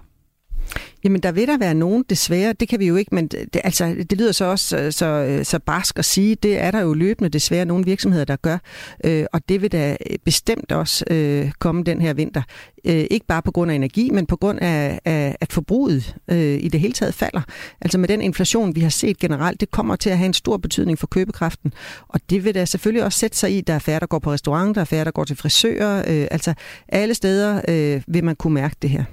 Jamen, 1.04 1.22
der 1.22 1.32
vil 1.32 1.48
der 1.48 1.58
være 1.58 1.74
nogen, 1.74 2.04
desværre. 2.10 2.54
Det 2.54 2.68
kan 2.68 2.80
vi 2.80 2.88
jo 2.88 2.96
ikke, 2.96 3.16
men 3.16 3.28
det, 3.28 3.62
altså, 3.64 3.96
det 4.10 4.18
lyder 4.18 4.32
så 4.32 4.46
også 4.46 4.78
øh, 4.78 4.92
så, 4.92 5.06
øh, 5.06 5.46
så, 5.46 5.60
barsk 5.60 6.00
at 6.00 6.06
sige. 6.06 6.36
Det 6.36 6.58
er 6.58 6.72
der 6.72 6.82
jo 6.82 6.94
løbende 6.94 7.30
desværre 7.30 7.66
nogle 7.66 7.86
virksomheder, 7.86 8.26
der 8.26 8.36
gør. 8.36 8.58
Øh, 9.04 9.26
og 9.34 9.50
det 9.50 9.62
vil 9.62 9.72
da 9.72 9.98
øh, 10.10 10.18
bestemt 10.26 10.72
også 10.72 11.06
øh, 11.10 11.52
komme 11.60 11.84
den 11.84 12.02
her 12.02 12.14
vinter. 12.14 12.42
Øh, 12.86 13.06
ikke 13.12 13.26
bare 13.26 13.42
på 13.42 13.52
grund 13.52 13.72
af 13.72 13.76
energi, 13.76 14.10
men 14.10 14.26
på 14.26 14.36
grund 14.36 14.60
af, 14.62 15.00
af 15.06 15.36
at 15.42 15.54
forbruget 15.54 16.16
øh, 16.28 16.60
i 16.64 16.68
det 16.68 16.80
hele 16.80 16.94
taget 16.94 17.14
falder. 17.14 17.42
Altså 17.82 17.98
med 17.98 18.08
den 18.08 18.22
inflation, 18.22 18.76
vi 18.76 18.82
har 18.82 18.90
set 18.90 19.20
generelt, 19.20 19.62
det 19.62 19.72
kommer 19.72 19.96
til 19.96 20.10
at 20.10 20.18
have 20.18 20.26
en 20.26 20.34
stor 20.34 20.58
betydning 20.58 21.00
for 21.00 21.08
købekraften. 21.08 21.74
Og 22.08 22.20
det 22.30 22.46
vil 22.46 22.56
da 22.56 22.66
selvfølgelig 22.66 23.04
også 23.04 23.20
sætte 23.20 23.38
sig 23.38 23.58
i, 23.58 23.62
der 23.62 23.74
er 23.74 23.80
færre, 23.80 24.00
der 24.00 24.06
går 24.06 24.20
på 24.20 24.32
restaurant, 24.32 24.76
der 24.76 24.82
er 24.82 24.86
færre, 24.86 25.06
der 25.06 25.12
går 25.12 25.24
til 25.24 25.36
frisører. 25.36 25.98
Øh, 25.98 26.28
altså 26.32 26.54
alle 26.88 27.14
steder 27.14 27.62
øh, 27.68 28.02
vil 28.08 28.24
man 28.24 28.36
kunne 28.36 28.54
mærke 28.54 28.76
det 28.82 28.90
her. 28.90 29.04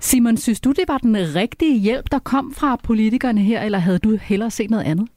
Simon, 0.00 0.36
synes 0.36 0.60
du, 0.60 0.72
det 0.72 0.84
var 0.88 0.98
den 0.98 1.34
rigtige 1.34 1.78
hjælp, 1.78 2.10
der 2.10 2.18
kom 2.18 2.54
fra 2.54 2.76
politikerne 2.76 3.40
her, 3.40 3.62
eller 3.62 3.78
havde 3.78 3.98
du 3.98 4.16
hellere 4.16 4.50
set 4.50 4.70
noget 4.70 4.84
andet? 4.84 5.08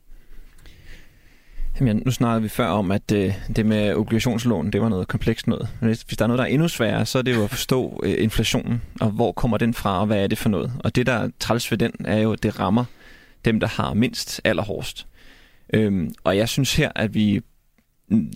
Jamen, 1.80 2.02
nu 2.06 2.12
snakkede 2.12 2.42
vi 2.42 2.50
før 2.50 2.68
om, 2.68 2.92
at 2.92 3.12
øh, 3.12 3.34
det 3.56 3.66
med 3.66 3.94
obligationslån, 3.96 4.72
det 4.72 4.82
var 4.82 4.90
noget 4.90 5.08
komplekst 5.08 5.48
noget. 5.48 5.70
Men 5.80 5.88
hvis, 5.88 6.02
hvis 6.02 6.18
der 6.18 6.26
er 6.26 6.28
noget, 6.28 6.38
der 6.38 6.44
er 6.44 6.50
endnu 6.50 6.68
sværere, 6.68 7.06
så 7.06 7.18
er 7.18 7.22
det 7.22 7.36
jo 7.36 7.44
at 7.44 7.50
forstå 7.50 8.02
øh, 8.04 8.24
inflationen, 8.24 8.82
og 9.02 9.10
hvor 9.10 9.32
kommer 9.32 9.58
den 9.58 9.74
fra, 9.74 10.00
og 10.00 10.06
hvad 10.06 10.24
er 10.24 10.28
det 10.28 10.38
for 10.38 10.50
noget. 10.50 10.72
Og 10.84 10.96
det, 10.96 11.06
der 11.06 11.14
er 11.14 11.30
træls 11.40 11.72
ved 11.72 11.78
den, 11.78 11.92
er 12.06 12.18
jo, 12.18 12.32
at 12.32 12.44
det 12.44 12.60
rammer 12.60 12.86
dem, 13.46 13.60
der 13.60 13.68
har 13.68 13.94
mindst 13.94 14.42
allerhårdest. 14.44 15.08
Øhm, 15.74 16.14
og 16.24 16.38
jeg 16.38 16.50
synes 16.50 16.76
her, 16.76 16.92
at 16.96 17.14
vi 17.14 17.42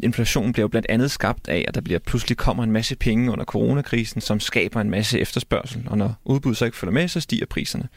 inflationen 0.04 0.54
bliver 0.54 0.64
jo 0.64 0.68
blandt 0.68 0.88
andet 0.90 1.12
skabt 1.12 1.48
af, 1.48 1.66
at 1.68 1.76
der 1.76 1.82
bliver 1.82 2.00
pludselig 2.00 2.38
kommer 2.38 2.64
en 2.64 2.72
masse 2.72 2.96
penge 2.96 3.32
under 3.32 3.46
coronakrisen, 3.46 4.22
som 4.22 4.40
skaber 4.40 4.82
en 4.82 4.90
masse 4.90 5.20
efterspørgsel, 5.20 5.84
og 5.88 5.98
når 5.98 6.14
udbuddet 6.26 6.58
så 6.58 6.66
ikke 6.66 6.78
følger 6.78 6.94
med, 6.94 7.08
så 7.08 7.20
stiger 7.20 7.46
priserne. 7.46 7.88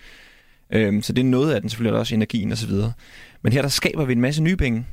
Øhm, 0.72 1.02
så 1.02 1.12
det 1.12 1.22
er 1.22 1.26
noget 1.26 1.52
af 1.52 1.60
den, 1.60 1.70
selvfølgelig 1.70 1.98
også 2.00 2.14
energien 2.14 2.52
osv. 2.52 2.72
Men 3.42 3.52
her 3.52 3.62
der 3.62 3.68
skaber 3.68 4.04
vi 4.04 4.12
en 4.12 4.20
masse 4.20 4.42
nye 4.42 4.56
penge, 4.56 4.86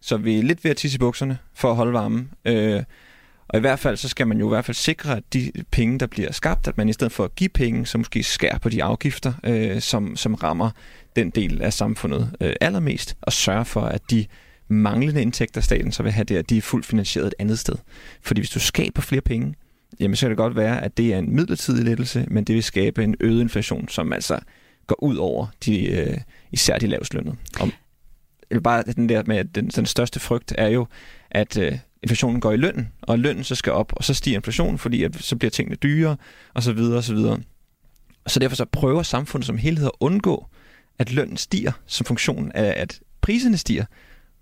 så 0.00 0.16
vi 0.16 0.38
er 0.38 0.42
lidt 0.42 0.64
ved 0.64 0.70
at 0.70 0.76
tisse 0.76 0.96
i 0.96 0.98
bukserne 0.98 1.38
for 1.54 1.70
at 1.70 1.76
holde 1.76 1.92
varmen. 1.92 2.30
Øh, 2.44 2.82
og 3.48 3.58
i 3.58 3.60
hvert 3.60 3.78
fald, 3.78 3.96
så 3.96 4.08
skal 4.08 4.26
man 4.26 4.38
jo 4.38 4.46
i 4.46 4.48
hvert 4.48 4.64
fald 4.64 4.74
sikre, 4.74 5.16
at 5.16 5.22
de 5.32 5.52
penge, 5.70 5.98
der 5.98 6.06
bliver 6.06 6.32
skabt, 6.32 6.68
at 6.68 6.78
man 6.78 6.88
i 6.88 6.92
stedet 6.92 7.12
for 7.12 7.24
at 7.24 7.34
give 7.34 7.48
penge, 7.48 7.86
så 7.86 7.98
måske 7.98 8.22
skærer 8.22 8.58
på 8.58 8.68
de 8.68 8.82
afgifter, 8.82 9.32
øh, 9.44 9.80
som, 9.80 10.16
som 10.16 10.34
rammer 10.34 10.70
den 11.16 11.30
del 11.30 11.62
af 11.62 11.72
samfundet 11.72 12.32
øh, 12.40 12.52
allermest, 12.60 13.16
og 13.22 13.32
sørge 13.32 13.64
for, 13.64 13.80
at 13.80 14.10
de 14.10 14.26
manglende 14.72 15.22
indtægter, 15.22 15.60
staten 15.60 15.92
så 15.92 16.02
vil 16.02 16.12
have 16.12 16.24
der, 16.24 16.42
de 16.42 16.56
er 16.56 16.62
fuldt 16.62 16.86
finansieret 16.86 17.26
et 17.26 17.34
andet 17.38 17.58
sted. 17.58 17.74
Fordi 18.22 18.40
hvis 18.40 18.50
du 18.50 18.60
skaber 18.60 19.02
flere 19.02 19.20
penge, 19.20 19.54
jamen 20.00 20.16
så 20.16 20.20
kan 20.20 20.30
det 20.30 20.36
godt 20.36 20.56
være, 20.56 20.84
at 20.84 20.96
det 20.96 21.14
er 21.14 21.18
en 21.18 21.34
midlertidig 21.34 21.84
lettelse, 21.84 22.26
men 22.28 22.44
det 22.44 22.54
vil 22.54 22.62
skabe 22.62 23.04
en 23.04 23.14
øget 23.20 23.40
inflation, 23.40 23.88
som 23.88 24.12
altså 24.12 24.38
går 24.86 25.02
ud 25.02 25.16
over 25.16 25.46
de, 25.64 25.86
øh, 25.86 26.18
især 26.52 26.78
de 26.78 26.86
lavslønnede. 26.86 27.36
Om, 27.60 27.72
eller 28.50 28.62
bare 28.62 28.82
den 28.82 29.08
der 29.08 29.22
med, 29.26 29.36
at 29.36 29.54
den, 29.54 29.68
den 29.68 29.86
største 29.86 30.20
frygt 30.20 30.54
er 30.58 30.68
jo, 30.68 30.86
at 31.30 31.58
øh, 31.58 31.78
inflationen 32.02 32.40
går 32.40 32.52
i 32.52 32.56
lønnen, 32.56 32.88
og 33.02 33.18
lønnen 33.18 33.44
så 33.44 33.54
skal 33.54 33.72
op, 33.72 33.92
og 33.96 34.04
så 34.04 34.14
stiger 34.14 34.36
inflationen, 34.36 34.78
fordi 34.78 35.02
at, 35.02 35.16
så 35.16 35.36
bliver 35.36 35.50
tingene 35.50 35.76
dyrere, 35.76 36.16
og 36.54 36.62
så 36.62 36.72
videre, 36.72 36.96
og 36.96 37.04
så 37.04 37.14
videre. 37.14 37.40
Så 38.26 38.38
derfor 38.40 38.56
så 38.56 38.64
prøver 38.64 39.02
samfundet 39.02 39.46
som 39.46 39.58
helhed 39.58 39.86
at 39.86 39.92
undgå, 40.00 40.46
at 40.98 41.12
lønnen 41.12 41.36
stiger 41.36 41.72
som 41.86 42.06
funktion 42.06 42.52
af, 42.54 42.74
at 42.76 43.00
priserne 43.20 43.56
stiger, 43.56 43.84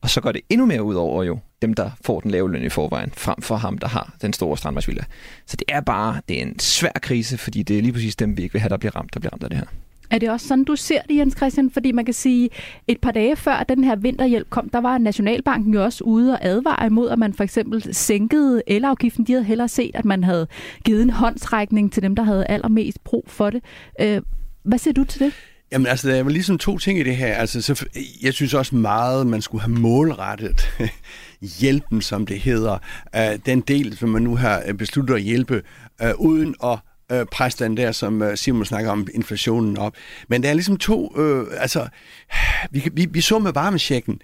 og 0.02 0.10
så 0.10 0.20
går 0.20 0.32
det 0.32 0.40
endnu 0.48 0.66
mere 0.66 0.82
ud 0.82 0.94
over 0.94 1.24
jo 1.24 1.38
dem, 1.62 1.74
der 1.74 1.90
får 2.04 2.20
den 2.20 2.30
lave 2.30 2.52
løn 2.52 2.62
i 2.62 2.68
forvejen, 2.68 3.12
frem 3.16 3.42
for 3.42 3.56
ham, 3.56 3.78
der 3.78 3.88
har 3.88 4.14
den 4.22 4.32
store 4.32 4.56
strandvejsvilla. 4.56 5.04
Så 5.46 5.56
det 5.56 5.64
er 5.68 5.80
bare 5.80 6.20
det 6.28 6.38
er 6.38 6.42
en 6.42 6.58
svær 6.58 6.92
krise, 7.02 7.38
fordi 7.38 7.62
det 7.62 7.78
er 7.78 7.82
lige 7.82 7.92
præcis 7.92 8.16
dem, 8.16 8.36
vi 8.36 8.42
ikke 8.42 8.52
vil 8.52 8.60
have, 8.60 8.68
der 8.68 8.76
bliver 8.76 8.96
ramt, 8.96 9.14
der 9.14 9.20
bliver 9.20 9.32
ramt 9.32 9.44
af 9.44 9.50
det 9.50 9.58
her. 9.58 9.66
Er 10.10 10.18
det 10.18 10.30
også 10.30 10.48
sådan, 10.48 10.64
du 10.64 10.76
ser 10.76 11.02
det, 11.08 11.16
Jens 11.16 11.36
Christian? 11.36 11.70
Fordi 11.70 11.92
man 11.92 12.04
kan 12.04 12.14
sige, 12.14 12.50
et 12.88 13.00
par 13.00 13.10
dage 13.10 13.36
før 13.36 13.62
den 13.68 13.84
her 13.84 13.96
vinterhjælp 13.96 14.50
kom, 14.50 14.68
der 14.68 14.80
var 14.80 14.98
Nationalbanken 14.98 15.74
jo 15.74 15.84
også 15.84 16.04
ude 16.04 16.32
og 16.32 16.38
advare 16.42 16.86
imod, 16.86 17.10
at 17.10 17.18
man 17.18 17.34
for 17.34 17.44
eksempel 17.44 17.94
sænkede 17.94 18.62
elafgiften. 18.66 19.24
De 19.24 19.32
havde 19.32 19.44
hellere 19.44 19.68
set, 19.68 19.90
at 19.94 20.04
man 20.04 20.24
havde 20.24 20.46
givet 20.84 21.02
en 21.02 21.10
håndtrækning 21.10 21.92
til 21.92 22.02
dem, 22.02 22.16
der 22.16 22.22
havde 22.22 22.46
allermest 22.46 23.04
brug 23.04 23.24
for 23.26 23.50
det. 23.50 23.64
Øh, 24.00 24.22
hvad 24.62 24.78
siger 24.78 24.94
du 24.94 25.04
til 25.04 25.20
det? 25.20 25.32
Jamen 25.72 25.86
altså, 25.86 26.08
der 26.08 26.14
er 26.14 26.28
ligesom 26.28 26.58
to 26.58 26.78
ting 26.78 26.98
i 26.98 27.02
det 27.02 27.16
her. 27.16 27.34
Altså, 27.34 27.62
så, 27.62 27.84
jeg 28.22 28.34
synes 28.34 28.54
også 28.54 28.76
meget, 28.76 29.26
man 29.26 29.42
skulle 29.42 29.62
have 29.62 29.74
målrettet 29.74 30.70
hjælpen, 31.60 32.02
som 32.02 32.26
det 32.26 32.40
hedder. 32.40 32.78
Uh, 33.16 33.40
den 33.46 33.60
del, 33.60 33.96
som 33.96 34.08
man 34.08 34.22
nu 34.22 34.36
har 34.36 34.62
øh, 34.66 34.74
besluttet 34.74 35.14
at 35.14 35.22
hjælpe, 35.22 35.62
uh, 36.04 36.10
uden 36.20 36.54
at 36.64 36.78
uh, 37.14 37.26
presse 37.32 37.64
den 37.64 37.76
der, 37.76 37.92
som 37.92 38.36
Simon 38.36 38.64
snakker 38.64 38.90
om, 38.90 39.06
inflationen 39.14 39.78
op. 39.78 39.94
Men 40.28 40.42
der 40.42 40.48
er 40.48 40.54
ligesom 40.54 40.76
to, 40.76 41.20
øh, 41.20 41.46
altså, 41.56 41.88
vi, 42.70 42.88
vi, 42.92 43.06
vi 43.10 43.20
så 43.20 43.38
med 43.38 43.52
varmesjekken, 43.52 44.20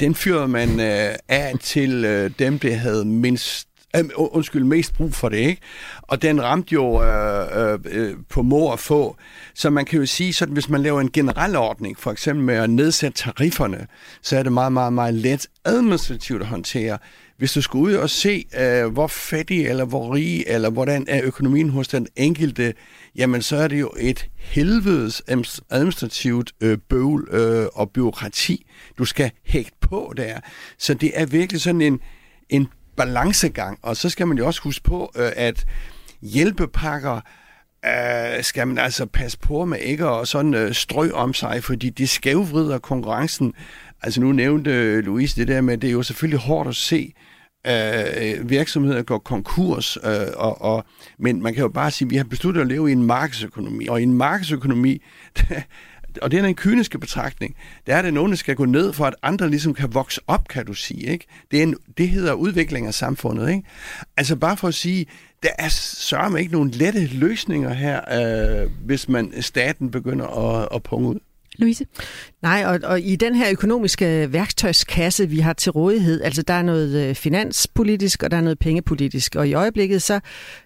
den 0.00 0.14
fyrede 0.14 0.48
man 0.48 0.80
af 1.28 1.52
til 1.60 2.02
dem, 2.38 2.58
der 2.58 2.74
havde 2.74 3.04
mindst 3.04 3.68
øh, 3.96 4.04
undskyld, 4.16 4.64
mest 4.64 4.94
brug 4.94 5.14
for 5.14 5.28
det, 5.28 5.36
ikke? 5.36 5.62
Og 6.02 6.22
den 6.22 6.42
ramte 6.42 6.72
jo 6.72 7.02
øh, 7.02 7.72
øh, 7.72 7.78
øh 7.84 8.16
på 8.28 8.42
må 8.42 8.72
at 8.72 8.78
få. 8.78 9.16
Så 9.54 9.70
man 9.70 9.84
kan 9.84 9.98
jo 9.98 10.06
sige, 10.06 10.32
sådan, 10.32 10.54
hvis 10.54 10.68
man 10.68 10.82
laver 10.82 11.00
en 11.00 11.10
generel 11.10 11.56
ordning, 11.56 11.98
for 11.98 12.12
eksempel 12.12 12.44
med 12.44 12.54
at 12.54 12.70
nedsætte 12.70 13.18
tarifferne, 13.18 13.86
så 14.22 14.38
er 14.38 14.42
det 14.42 14.52
meget, 14.52 14.72
meget, 14.72 14.92
meget 14.92 15.14
let 15.14 15.46
administrativt 15.64 16.42
at 16.42 16.48
håndtere. 16.48 16.98
Hvis 17.38 17.52
du 17.52 17.62
skal 17.62 17.78
ud 17.78 17.94
og 17.94 18.10
se, 18.10 18.44
øh, 18.60 18.86
hvor 18.92 19.06
fattig 19.06 19.66
eller 19.66 19.84
hvor 19.84 20.14
rig, 20.14 20.44
eller 20.46 20.70
hvordan 20.70 21.04
er 21.08 21.20
økonomien 21.24 21.70
hos 21.70 21.88
den 21.88 22.06
enkelte, 22.16 22.74
jamen 23.16 23.42
så 23.42 23.56
er 23.56 23.68
det 23.68 23.80
jo 23.80 23.90
et 23.98 24.26
helvedes 24.36 25.22
administrativt 25.70 26.52
øh, 26.60 26.78
bøvl 26.88 27.28
øh, 27.30 27.66
og 27.74 27.90
byråkrati, 27.90 28.66
du 28.98 29.04
skal 29.04 29.30
hægte 29.44 29.76
på 29.80 30.12
der. 30.16 30.40
Så 30.78 30.94
det 30.94 31.10
er 31.14 31.26
virkelig 31.26 31.60
sådan 31.60 31.80
en, 31.80 32.00
en 32.48 32.68
balancegang. 32.96 33.78
Og 33.82 33.96
så 33.96 34.08
skal 34.08 34.26
man 34.26 34.38
jo 34.38 34.46
også 34.46 34.60
huske 34.62 34.84
på, 34.84 35.12
øh, 35.16 35.32
at 35.36 35.66
hjælpepakker 36.22 37.20
øh, 37.86 38.42
skal 38.42 38.68
man 38.68 38.78
altså 38.78 39.06
passe 39.06 39.38
på 39.38 39.64
med 39.64 39.78
ikke 39.78 40.06
at 40.06 40.28
sådan 40.28 40.54
øh, 40.54 40.74
strø 40.74 41.10
om 41.10 41.34
sig, 41.34 41.64
fordi 41.64 41.90
det 41.90 42.08
skævvrider 42.08 42.78
konkurrencen. 42.78 43.54
Altså 44.02 44.20
nu 44.20 44.32
nævnte 44.32 44.70
øh, 44.70 45.04
Louise 45.04 45.40
det 45.40 45.48
der 45.48 45.60
med, 45.60 45.74
at 45.74 45.82
det 45.82 45.88
er 45.88 45.92
jo 45.92 46.02
selvfølgelig 46.02 46.40
hårdt 46.40 46.68
at 46.68 46.76
se, 46.76 47.14
øh, 47.66 48.50
virksomheder 48.50 49.02
går 49.02 49.18
konkurs, 49.18 49.96
øh, 49.96 50.26
og, 50.36 50.62
og, 50.62 50.84
men 51.18 51.42
man 51.42 51.54
kan 51.54 51.62
jo 51.62 51.68
bare 51.68 51.90
sige, 51.90 52.06
at 52.06 52.10
vi 52.10 52.16
har 52.16 52.24
besluttet 52.24 52.60
at 52.60 52.66
leve 52.66 52.88
i 52.88 52.92
en 52.92 53.02
markedsøkonomi, 53.02 53.86
og 53.86 54.00
i 54.00 54.02
en 54.02 54.14
markedsøkonomi, 54.14 55.02
og 56.22 56.30
det 56.30 56.40
er 56.40 56.44
en 56.44 56.54
kyniske 56.54 56.98
betragtning, 56.98 57.56
der 57.86 57.96
er 57.96 58.02
det 58.02 58.14
nogen, 58.14 58.32
der 58.32 58.36
skal 58.36 58.56
gå 58.56 58.64
ned, 58.64 58.92
for 58.92 59.04
at 59.04 59.14
andre 59.22 59.50
ligesom 59.50 59.74
kan 59.74 59.94
vokse 59.94 60.20
op, 60.26 60.48
kan 60.48 60.66
du 60.66 60.74
sige. 60.74 61.06
Ikke? 61.06 61.26
Det, 61.50 61.58
er 61.58 61.62
en, 61.62 61.76
det 61.98 62.08
hedder 62.08 62.32
udvikling 62.32 62.86
af 62.86 62.94
samfundet. 62.94 63.48
Ikke? 63.50 63.62
Altså 64.16 64.36
bare 64.36 64.56
for 64.56 64.68
at 64.68 64.74
sige, 64.74 65.06
der 65.42 65.50
er 65.58 65.68
sørme 65.68 66.40
ikke 66.40 66.52
nogen 66.52 66.70
lette 66.70 67.06
løsninger 67.06 67.72
her, 67.72 68.00
øh, 68.62 68.70
hvis 68.84 69.08
man 69.08 69.42
staten 69.42 69.90
begynder 69.90 70.26
at, 70.26 70.68
at 70.74 70.82
punge 70.82 71.08
ud. 71.08 71.18
Louise? 71.58 71.86
Nej, 72.42 72.64
og, 72.66 72.80
og 72.84 73.00
i 73.00 73.16
den 73.16 73.34
her 73.34 73.50
økonomiske 73.50 74.32
værktøjskasse, 74.32 75.28
vi 75.28 75.38
har 75.38 75.52
til 75.52 75.72
rådighed, 75.72 76.22
altså 76.22 76.42
der 76.42 76.54
er 76.54 76.62
noget 76.62 77.08
øh, 77.08 77.14
finanspolitisk, 77.14 78.22
og 78.22 78.30
der 78.30 78.36
er 78.36 78.40
noget 78.40 78.58
pengepolitisk. 78.58 79.34
Og 79.34 79.48
i 79.48 79.54
øjeblikket, 79.54 80.02
så 80.02 80.20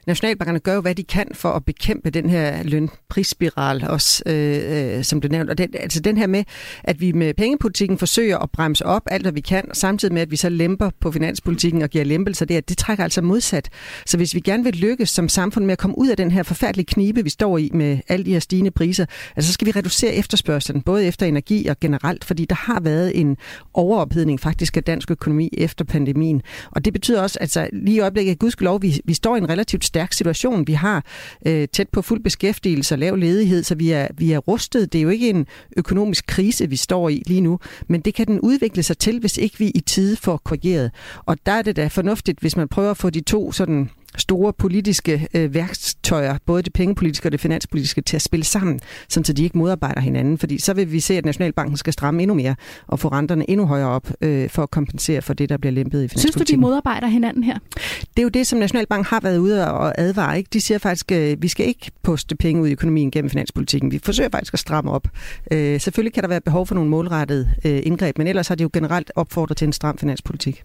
nationalbankerne 0.07 0.61
gør 0.61 0.74
jo, 0.74 0.80
hvad 0.80 0.95
de 0.95 1.05
kan 1.05 1.28
for 1.34 1.53
at 1.53 1.64
bekæmpe 1.64 2.11
den 2.11 2.30
her 2.30 2.62
lønprisspiral, 2.62 3.84
også 3.89 4.22
øh, 4.26 4.97
øh, 4.97 5.05
som 5.05 5.20
blev 5.20 5.30
nævnt. 5.30 5.51
Og 5.51 5.59
den, 5.59 5.68
altså 5.74 6.01
den 6.01 6.16
her 6.16 6.26
med, 6.26 6.45
at 6.84 7.01
vi 7.01 7.12
med 7.12 7.34
pengepolitikken 7.34 7.99
forsøger 7.99 8.39
at 8.39 8.51
bremse 8.51 8.86
op 8.86 9.03
alt, 9.07 9.22
hvad 9.22 9.32
vi 9.32 9.41
kan, 9.41 9.64
samtidig 9.72 10.14
med, 10.14 10.22
at 10.22 10.30
vi 10.30 10.36
så 10.36 10.49
lemper 10.49 10.91
på 11.01 11.12
finanspolitikken 11.12 11.82
og 11.82 11.89
giver 11.89 12.05
lempelser 12.05 12.47
der, 12.47 12.61
det 12.61 12.78
trækker 12.78 13.05
altså 13.05 13.22
modsat. 13.22 13.68
Så 14.07 14.16
hvis 14.16 14.34
vi 14.34 14.41
gerne 14.41 14.64
vil 14.64 14.74
lykkes 14.74 15.11
som 15.11 15.28
samfund 15.28 15.64
med 15.64 15.72
at 15.72 15.78
komme 15.78 15.99
ud 15.99 16.09
af 16.09 16.16
den 16.16 16.30
her 16.30 16.43
forfærdelige 16.43 16.86
knibe, 16.86 17.24
vi 17.24 17.30
står 17.30 17.59
i 17.59 17.70
med 17.74 17.99
alle 18.09 18.24
de 18.24 18.32
her 18.32 18.41
stigende 18.41 18.70
priser, 18.70 19.07
altså 19.36 19.49
så 19.49 19.53
skal 19.53 19.66
vi 19.66 19.70
reducere 19.70 20.14
efterspørgselen, 20.14 20.78
både 20.83 21.07
efter 21.07 21.26
energi 21.26 21.66
og 21.66 21.81
generelt, 21.81 22.24
fordi 22.24 22.45
der 22.45 22.55
har 22.55 22.81
været 22.81 23.20
en 23.20 23.37
overophedning 23.74 24.41
faktisk 24.41 24.76
af 24.76 24.85
dansk 24.85 25.11
økonomi 25.11 25.51
efter 25.53 25.85
pandemien. 25.85 26.43
Og 26.70 26.85
det 26.85 26.93
betyder 26.93 27.22
også, 27.22 27.39
at 27.39 27.43
altså, 27.43 27.68
lige 27.72 27.97
i 27.97 28.01
øjeblikket, 28.01 28.39
gudskelov, 28.39 28.83
vi, 28.83 29.01
vi 29.05 29.14
står 29.14 29.37
i 29.37 29.39
en 29.39 29.49
relativt 29.49 29.85
stærk 29.85 30.12
situation. 30.12 30.66
Vi 30.66 30.72
har 30.72 31.05
øh, 31.47 31.68
tæt 31.68 31.89
på 31.89 32.03
fuld 32.03 32.22
beskæftigelse 32.22 32.95
og 32.95 32.99
lav 32.99 33.16
ledighed, 33.16 33.62
så 33.62 33.74
vi 33.74 33.91
er, 33.91 34.09
vi 34.18 34.33
er 34.33 34.39
rustet. 34.39 34.93
Det 34.93 34.99
er 34.99 35.03
jo 35.03 35.09
ikke 35.09 35.31
en 35.31 35.47
økonomisk 35.76 36.26
krise, 36.26 36.70
vi 36.70 36.76
står 36.76 37.09
i 37.09 37.22
lige 37.26 37.41
nu, 37.41 37.59
men 37.89 38.01
det 38.01 38.14
kan 38.14 38.26
den 38.26 38.41
udvikle 38.41 38.83
sig 38.83 38.99
til, 38.99 39.20
hvis 39.20 39.37
ikke 39.37 39.59
vi 39.59 39.68
i 39.68 39.81
tide 39.81 40.16
får 40.16 40.37
korrigeret. 40.37 40.91
Og 41.26 41.37
der 41.47 41.53
er 41.53 41.62
det 41.62 41.76
da 41.76 41.87
fornuftigt, 41.87 42.41
hvis 42.41 42.57
man 42.57 42.68
prøver 42.68 42.91
at 42.91 42.97
få 42.97 43.11
de 43.11 43.20
to 43.20 43.53
sådan 43.53 43.91
store 44.17 44.53
politiske 44.53 45.29
øh, 45.35 45.55
værktøjer, 45.55 46.39
både 46.47 46.63
det 46.63 46.73
pengepolitiske 46.73 47.29
og 47.29 47.33
det 47.33 47.41
finanspolitiske, 47.41 48.01
til 48.01 48.17
at 48.17 48.23
spille 48.23 48.45
sammen, 48.45 48.81
så 49.09 49.33
de 49.33 49.45
ikke 49.45 49.59
modarbejder 49.59 50.01
hinanden. 50.01 50.39
Fordi 50.39 50.59
så 50.59 50.75
vil 50.75 50.93
vi 50.93 51.01
se, 51.01 51.15
at 51.15 51.25
Nationalbanken 51.25 51.77
skal 51.77 51.93
stramme 51.93 52.23
endnu 52.23 52.35
mere 52.35 52.55
og 52.87 52.99
få 52.99 53.09
renterne 53.09 53.51
endnu 53.51 53.67
højere 53.67 53.89
op 53.89 54.11
øh, 54.21 54.51
for 54.51 54.63
at 54.63 54.71
kompensere 54.71 55.23
for 55.23 55.35
det, 55.35 55.49
der 55.49 55.57
bliver 55.57 55.73
lempet 55.73 56.03
i 56.03 56.09
finanspolitikken. 56.09 56.33
Synes 56.33 56.51
du, 56.51 56.53
de 56.53 56.61
modarbejder 56.61 57.07
hinanden 57.07 57.45
her? 57.45 57.59
Det 58.01 58.19
er 58.19 58.23
jo 58.23 58.29
det, 58.29 58.47
som 58.47 58.59
Nationalbanken 58.59 59.05
har 59.05 59.21
været 59.21 59.39
ude 59.39 59.71
og 59.73 60.01
advare. 60.01 60.39
Ikke? 60.39 60.49
De 60.53 60.61
siger 60.61 60.79
faktisk, 60.79 61.13
at 61.13 61.33
øh, 61.33 61.43
vi 61.43 61.49
skal 61.49 61.67
ikke 61.67 61.91
poste 62.03 62.37
penge 62.37 62.63
ud 62.63 62.69
i 62.69 62.73
økonomien 62.73 63.11
gennem 63.11 63.31
finanspolitikken. 63.31 63.93
Vi 63.93 64.01
forsøger 64.05 64.31
faktisk 64.31 64.55
at 64.55 64.61
stramme 64.61 64.91
op. 64.91 65.09
Øh, 65.51 65.81
selvfølgelig 65.81 66.13
kan 66.13 66.23
der 66.23 66.29
være 66.29 66.41
behov 66.41 66.67
for 66.67 66.75
nogle 66.75 66.91
målrettede 66.91 67.55
øh, 67.65 67.81
indgreb, 67.83 68.19
men 68.19 68.27
ellers 68.27 68.49
har 68.49 68.55
de 68.55 68.63
jo 68.63 68.71
generelt 68.73 69.13
opfordret 69.17 69.57
til 69.57 69.67
en 69.67 69.73
stram 69.73 69.99
finanspolitik. 69.99 70.65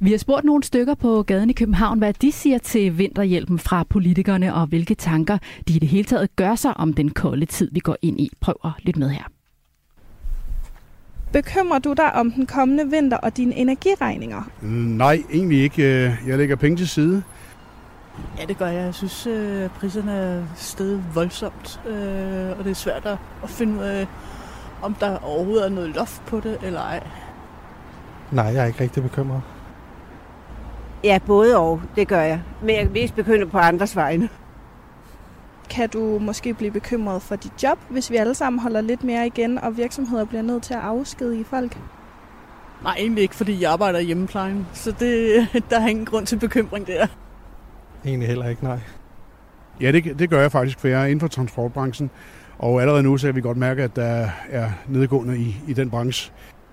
Vi 0.00 0.10
har 0.10 0.18
spurgt 0.18 0.44
nogle 0.44 0.62
stykker 0.62 0.94
på 0.94 1.22
gaden 1.22 1.50
i 1.50 1.52
København, 1.52 1.98
hvad 1.98 2.12
de 2.12 2.32
siger 2.32 2.58
til 2.58 2.98
vinterhjælpen 2.98 3.58
fra 3.58 3.84
politikerne, 3.84 4.54
og 4.54 4.66
hvilke 4.66 4.94
tanker 4.94 5.38
de 5.68 5.72
i 5.72 5.78
det 5.78 5.88
hele 5.88 6.04
taget 6.04 6.36
gør 6.36 6.54
sig 6.54 6.76
om 6.76 6.92
den 6.92 7.10
kolde 7.10 7.46
tid, 7.46 7.68
vi 7.72 7.80
går 7.80 7.96
ind 8.02 8.20
i. 8.20 8.30
Prøv 8.40 8.54
at 8.64 8.70
lytte 8.82 9.00
med 9.00 9.10
her. 9.10 9.24
Bekymrer 11.32 11.78
du 11.78 11.92
dig 11.92 12.14
om 12.14 12.32
den 12.32 12.46
kommende 12.46 12.90
vinter 12.90 13.16
og 13.16 13.36
dine 13.36 13.54
energiregninger? 13.54 14.50
Nej, 14.62 15.22
egentlig 15.32 15.62
ikke. 15.62 15.82
Jeg 16.26 16.38
lægger 16.38 16.56
penge 16.56 16.76
til 16.76 16.88
side. 16.88 17.22
Ja, 18.38 18.44
det 18.44 18.58
gør 18.58 18.66
jeg. 18.66 18.84
Jeg 18.84 18.94
synes, 18.94 19.26
at 19.26 19.32
øh, 19.32 19.68
priserne 19.70 20.12
er 20.12 20.42
steget 20.56 21.04
voldsomt, 21.14 21.80
øh, 21.86 22.58
og 22.58 22.64
det 22.64 22.70
er 22.70 22.74
svært 22.74 23.06
at 23.42 23.50
finde 23.50 23.78
ud 23.78 23.84
af, 23.84 24.06
om 24.82 24.94
der 24.94 25.18
overhovedet 25.18 25.66
er 25.66 25.68
noget 25.70 25.90
loft 25.90 26.22
på 26.26 26.40
det, 26.40 26.58
eller 26.62 26.80
ej. 26.80 27.06
Nej, 28.32 28.44
jeg 28.44 28.62
er 28.62 28.66
ikke 28.66 28.80
rigtig 28.80 29.02
bekymret. 29.02 29.42
Ja, 31.04 31.18
både 31.26 31.56
og, 31.56 31.82
det 31.96 32.08
gør 32.08 32.20
jeg. 32.20 32.40
Men 32.60 32.70
jeg 32.70 32.82
er 32.84 32.90
mest 32.90 33.14
bekymret 33.14 33.50
på 33.50 33.58
andres 33.58 33.96
vegne. 33.96 34.28
Kan 35.70 35.88
du 35.88 36.18
måske 36.18 36.54
blive 36.54 36.70
bekymret 36.70 37.22
for 37.22 37.36
dit 37.36 37.52
job, 37.62 37.78
hvis 37.88 38.10
vi 38.10 38.16
alle 38.16 38.34
sammen 38.34 38.60
holder 38.60 38.80
lidt 38.80 39.04
mere 39.04 39.26
igen, 39.26 39.58
og 39.58 39.76
virksomheder 39.76 40.24
bliver 40.24 40.42
nødt 40.42 40.62
til 40.62 40.74
at 40.74 40.80
afskedige 40.80 41.44
folk? 41.44 41.78
Nej, 42.82 42.94
egentlig 42.98 43.22
ikke, 43.22 43.34
fordi 43.34 43.62
jeg 43.62 43.72
arbejder 43.72 43.98
i 43.98 44.04
hjemmeplejen. 44.04 44.66
Så 44.72 44.90
det, 44.90 45.46
der 45.70 45.80
er 45.80 45.86
ingen 45.86 46.06
grund 46.06 46.26
til 46.26 46.38
bekymring 46.38 46.86
der. 46.86 47.06
Egentlig 48.04 48.28
heller 48.28 48.48
ikke, 48.48 48.64
nej. 48.64 48.78
Ja, 49.80 49.92
det, 49.92 50.18
det 50.18 50.30
gør 50.30 50.40
jeg 50.40 50.52
faktisk, 50.52 50.80
for 50.80 50.88
jeg 50.88 51.02
er 51.02 51.06
inden 51.06 51.20
for 51.20 51.28
transportbranchen. 51.28 52.10
Og 52.58 52.80
allerede 52.80 53.02
nu 53.02 53.16
så 53.16 53.26
kan 53.26 53.36
vi 53.36 53.40
godt 53.40 53.56
mærke, 53.56 53.82
at 53.82 53.96
der 53.96 54.28
er 54.50 54.70
nedgående 54.88 55.38
i, 55.38 55.56
i 55.68 55.72
den 55.72 55.90
branche. 55.90 56.32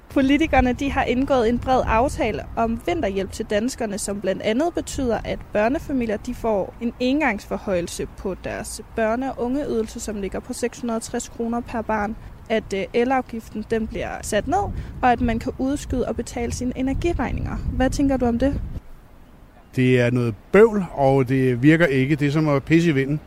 Politikerne 0.09 0.73
de 0.73 0.91
har 0.91 1.03
indgået 1.03 1.49
en 1.49 1.59
bred 1.59 1.81
aftale 1.85 2.43
om 2.55 2.81
vinterhjælp 2.85 3.31
til 3.31 3.45
danskerne, 3.45 3.97
som 3.97 4.21
blandt 4.21 4.41
andet 4.41 4.73
betyder, 4.73 5.19
at 5.23 5.39
børnefamilier 5.53 6.17
de 6.17 6.35
får 6.35 6.73
en 6.81 6.93
engangsforhøjelse 6.99 8.07
på 8.17 8.35
deres 8.43 8.81
børne- 8.99 9.29
og 9.29 9.45
ungeydelse, 9.45 9.99
som 9.99 10.21
ligger 10.21 10.39
på 10.39 10.53
660 10.53 11.29
kroner 11.29 11.59
per 11.59 11.81
barn 11.81 12.15
at 12.49 12.73
øh, 12.75 12.85
elafgiften 12.93 13.65
den 13.71 13.87
bliver 13.87 14.09
sat 14.21 14.47
ned, 14.47 14.71
og 15.01 15.11
at 15.11 15.21
man 15.21 15.39
kan 15.39 15.53
udskyde 15.57 16.07
og 16.07 16.15
betale 16.15 16.51
sine 16.51 16.73
energiregninger. 16.75 17.55
Hvad 17.55 17.89
tænker 17.89 18.17
du 18.17 18.25
om 18.25 18.39
det? 18.39 18.61
Det 19.75 20.01
er 20.01 20.11
noget 20.11 20.35
bøvl, 20.51 20.85
og 20.93 21.29
det 21.29 21.63
virker 21.63 21.85
ikke. 21.85 22.15
Det 22.15 22.27
er 22.27 22.31
som 22.31 22.47
at 22.47 22.63
pisse 22.63 22.89
i 22.89 22.93
vinden. 22.93 23.19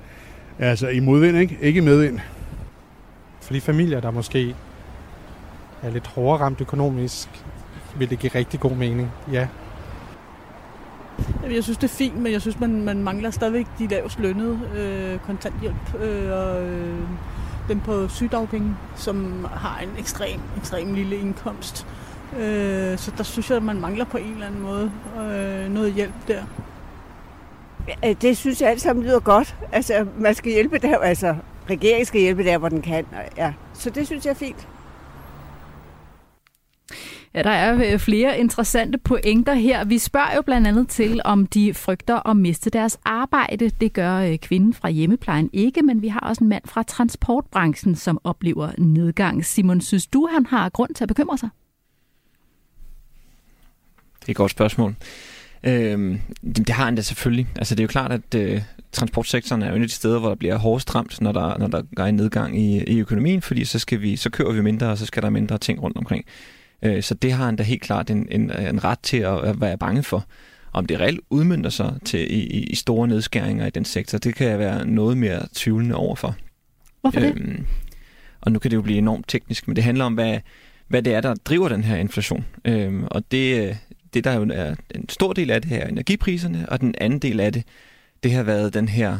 Altså 0.59 0.89
i 0.89 1.01
modvind, 1.01 1.37
ikke? 1.37 1.59
Ikke 1.61 1.83
medvind. 1.83 2.18
For 3.41 3.53
de 3.53 3.61
familier, 3.61 4.01
der 4.01 4.11
måske 4.11 4.55
er 5.83 5.91
lidt 5.91 6.07
hårdere 6.07 6.45
ramt 6.45 6.61
økonomisk, 6.61 7.28
vil 7.97 8.11
det 8.11 8.18
give 8.18 8.33
rigtig 8.35 8.61
god 8.61 8.70
mening, 8.70 9.12
ja. 9.33 9.49
Jeg 11.51 11.64
synes, 11.64 11.78
det 11.78 11.85
er 11.85 11.95
fint, 11.95 12.16
men 12.16 12.33
jeg 12.33 12.41
synes, 12.41 12.61
man, 12.61 12.85
man 12.85 13.03
mangler 13.03 13.31
stadigvæk 13.31 13.66
de 13.78 13.87
lavest 13.87 14.18
lønnede 14.18 14.59
øh, 14.76 15.18
kontanthjælp 15.18 15.95
øh, 16.01 16.33
og 16.33 16.62
øh, 16.62 16.99
dem 17.68 17.81
på 17.81 18.09
sygdagpenge, 18.09 18.76
som 18.97 19.47
har 19.53 19.81
en 19.81 19.91
ekstrem, 19.99 20.41
ekstrem 20.57 20.95
lille 20.95 21.16
indkomst. 21.16 21.87
Øh, 22.39 22.99
så 22.99 23.12
der 23.16 23.22
synes 23.22 23.51
jeg, 23.51 23.57
at 23.57 23.62
man 23.62 23.81
mangler 23.81 24.05
på 24.05 24.16
en 24.16 24.33
eller 24.33 24.47
anden 24.47 24.62
måde 24.62 24.93
øh, 25.16 25.70
noget 25.70 25.93
hjælp 25.93 26.14
der. 26.28 26.43
Ja, 28.03 28.12
det 28.12 28.37
synes 28.37 28.61
jeg 28.61 28.70
alt 28.70 28.81
sammen 28.81 29.05
lyder 29.05 29.20
godt. 29.20 29.57
Altså, 29.72 30.07
man 30.18 30.35
skal 30.35 30.53
hjælpe 30.53 30.78
der, 30.78 30.99
altså 30.99 31.37
regeringen 31.70 32.07
skal 32.07 32.20
hjælpe 32.20 32.45
der, 32.45 32.59
hvor 32.59 32.68
den 32.68 32.83
kan. 32.83 33.07
Ja. 33.37 33.53
Så 33.74 33.91
det 33.91 34.07
synes 34.07 34.24
jeg 34.24 34.31
er 34.31 34.35
fint. 34.35 34.68
Ja, 37.35 37.43
der 37.43 37.51
er 37.51 37.93
øh, 37.93 37.99
flere 37.99 38.39
interessante 38.39 38.99
pointer 38.99 39.55
her. 39.55 39.85
Vi 39.85 39.99
spørger 39.99 40.35
jo 40.37 40.43
blandt 40.43 40.66
andet 40.66 40.89
til, 40.89 41.20
om 41.24 41.47
de 41.47 41.74
frygter 41.74 42.28
at 42.28 42.37
miste 42.37 42.70
deres 42.70 42.99
arbejde. 43.05 43.68
Det 43.68 43.93
gør 43.93 44.16
øh, 44.16 44.39
kvinden 44.39 44.74
fra 44.74 44.91
hjemmeplejen 44.91 45.51
ikke, 45.53 45.83
men 45.83 46.03
vi 46.03 46.09
har 46.09 46.20
også 46.20 46.45
en 46.45 46.49
mand 46.49 46.62
fra 46.66 46.83
transportbranchen, 46.83 47.97
som 47.97 48.20
oplever 48.24 48.70
nedgang. 48.78 49.45
Simon, 49.45 49.81
synes 49.81 50.07
du, 50.07 50.28
han 50.33 50.47
har 50.47 50.68
grund 50.68 50.95
til 50.95 51.05
at 51.05 51.09
bekymre 51.09 51.39
sig? 51.39 51.49
Det 54.20 54.28
er 54.28 54.33
et 54.33 54.37
godt 54.37 54.51
spørgsmål. 54.51 54.95
Øhm, 55.64 56.20
det 56.43 56.68
har 56.68 56.85
han 56.85 56.95
da 56.95 57.03
selvfølgelig. 57.03 57.49
Altså 57.57 57.74
det 57.74 57.81
er 57.81 57.85
jo 57.85 57.89
klart, 57.89 58.12
at 58.12 58.35
øh, 58.35 58.62
transportsektoren 58.93 59.62
er 59.62 59.68
jo 59.68 59.74
en 59.74 59.83
af 59.83 59.89
de 59.89 59.95
steder, 59.95 60.18
hvor 60.18 60.28
der 60.28 60.37
bliver 60.37 60.57
hårdest 60.57 60.95
ramt, 60.95 61.20
når 61.20 61.33
der, 61.33 61.59
når 61.59 61.66
der 61.66 61.83
er 61.97 62.05
en 62.05 62.14
nedgang 62.14 62.59
i, 62.59 62.85
i 62.85 63.01
økonomien, 63.01 63.43
fordi 63.43 63.64
så, 63.64 63.78
skal 63.78 64.01
vi, 64.01 64.16
så 64.16 64.31
kører 64.31 64.53
vi 64.53 64.61
mindre, 64.61 64.91
og 64.91 64.99
så 64.99 65.07
skal 65.07 65.22
der 65.22 65.31
mindre 65.31 65.59
ting 65.59 65.83
rundt 65.83 65.97
omkring. 65.97 66.24
Øh, 66.83 67.03
så 67.03 67.14
det 67.14 67.33
har 67.33 67.45
han 67.45 67.57
da 67.57 67.62
helt 67.62 67.83
klart 67.83 68.11
en, 68.11 68.26
en, 68.31 68.51
en 68.51 68.85
ret 68.85 68.99
til 69.03 69.16
at 69.16 69.61
være 69.61 69.78
bange 69.78 70.03
for. 70.03 70.26
Om 70.72 70.87
det 70.87 71.01
reelt 71.01 71.20
udmyndter 71.31 71.70
sig 71.70 71.95
til 72.05 72.35
i, 72.35 72.43
i 72.45 72.74
store 72.74 73.09
nedskæringer 73.09 73.66
i 73.66 73.70
den 73.70 73.85
sektor, 73.85 74.18
det 74.18 74.35
kan 74.35 74.47
jeg 74.47 74.59
være 74.59 74.87
noget 74.87 75.18
mere 75.18 75.43
tvivlende 75.55 75.95
overfor. 75.95 76.37
Hvorfor 77.01 77.20
det? 77.20 77.35
Øhm, 77.37 77.66
og 78.41 78.53
nu 78.53 78.59
kan 78.59 78.70
det 78.70 78.76
jo 78.76 78.83
blive 78.83 78.99
enormt 78.99 79.28
teknisk, 79.28 79.68
men 79.68 79.76
det 79.76 79.85
handler 79.85 80.05
om, 80.05 80.14
hvad, 80.14 80.39
hvad 80.89 81.03
det 81.03 81.14
er, 81.14 81.20
der 81.20 81.35
driver 81.35 81.68
den 81.68 81.85
her 81.85 81.97
inflation. 81.97 82.45
Øhm, 82.64 83.05
og 83.11 83.22
det, 83.31 83.76
det, 84.14 84.24
der 84.24 84.33
jo 84.33 84.47
er 84.53 84.74
en 84.95 85.09
stor 85.09 85.33
del 85.33 85.51
af 85.51 85.62
det 85.62 85.70
her, 85.70 85.87
energipriserne, 85.87 86.66
og 86.68 86.81
den 86.81 86.95
anden 87.01 87.18
del 87.18 87.41
af 87.41 87.53
det, 87.53 87.64
det 88.22 88.33
har 88.33 88.43
været 88.43 88.74
den 88.74 88.89
her 88.89 89.18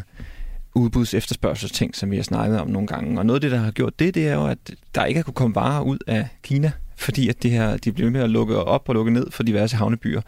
udbuds 0.75 1.15
efterspørgselsting, 1.15 1.97
som 1.97 2.11
vi 2.11 2.17
har 2.17 2.23
snakket 2.23 2.61
om 2.61 2.69
nogle 2.69 2.89
gange. 2.89 3.19
Og 3.19 3.27
noget 3.27 3.37
af 3.37 3.41
det, 3.41 3.51
der 3.51 3.59
har 3.59 3.71
gjort 3.71 3.99
det, 3.99 4.15
det 4.15 4.29
er 4.29 4.35
jo, 4.35 4.47
at 4.47 4.59
der 4.95 5.05
ikke 5.05 5.19
har 5.19 5.23
kunne 5.23 5.35
komme 5.35 5.55
varer 5.55 5.83
ud 5.83 5.99
af 6.07 6.29
Kina 6.43 6.73
fordi 7.01 7.29
at 7.29 7.43
det 7.43 7.51
her, 7.51 7.77
de 7.77 7.93
bliver 7.93 8.11
med 8.11 8.21
at 8.21 8.31
lukke 8.31 8.57
op 8.57 8.89
og 8.89 8.95
lukke 8.95 9.13
ned 9.13 9.31
for 9.31 9.43
diverse 9.43 9.77
havnebyer. 9.77 10.21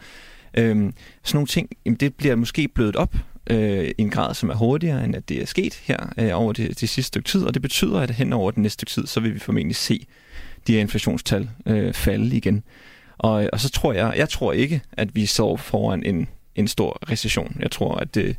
Øhm, 0.57 0.93
sådan 1.23 1.37
nogle 1.37 1.47
ting, 1.47 1.69
jamen 1.85 1.97
det 1.97 2.15
bliver 2.15 2.35
måske 2.35 2.67
blødt 2.67 2.95
op 2.95 3.15
øh, 3.49 3.87
i 3.87 3.93
en 3.97 4.09
grad, 4.09 4.33
som 4.33 4.49
er 4.49 4.55
hurtigere, 4.55 5.05
end 5.05 5.15
at 5.15 5.29
det 5.29 5.41
er 5.41 5.45
sket 5.45 5.73
her 5.83 6.13
øh, 6.17 6.29
over 6.33 6.53
det, 6.53 6.67
det 6.67 6.89
sidste 6.89 7.03
stykke 7.03 7.29
tid, 7.29 7.43
og 7.43 7.53
det 7.53 7.61
betyder, 7.61 7.99
at 7.99 8.11
hen 8.11 8.33
over 8.33 8.51
den 8.51 8.63
næste 8.63 8.73
stykke 8.73 8.91
tid, 8.91 9.07
så 9.07 9.19
vil 9.19 9.33
vi 9.33 9.39
formentlig 9.39 9.75
se 9.75 10.05
de 10.67 10.73
her 10.73 10.79
inflationstal 10.79 11.49
øh, 11.65 11.93
falde 11.93 12.37
igen. 12.37 12.63
Og, 13.17 13.43
øh, 13.43 13.49
og 13.53 13.59
så 13.59 13.69
tror 13.69 13.93
jeg, 13.93 14.13
jeg 14.17 14.29
tror 14.29 14.53
ikke, 14.53 14.81
at 14.91 15.15
vi 15.15 15.25
står 15.25 15.57
foran 15.57 16.03
en, 16.05 16.27
en 16.55 16.67
stor 16.67 16.99
recession. 17.11 17.57
Jeg 17.59 17.71
tror, 17.71 17.95
at, 17.95 18.15
det, 18.15 18.35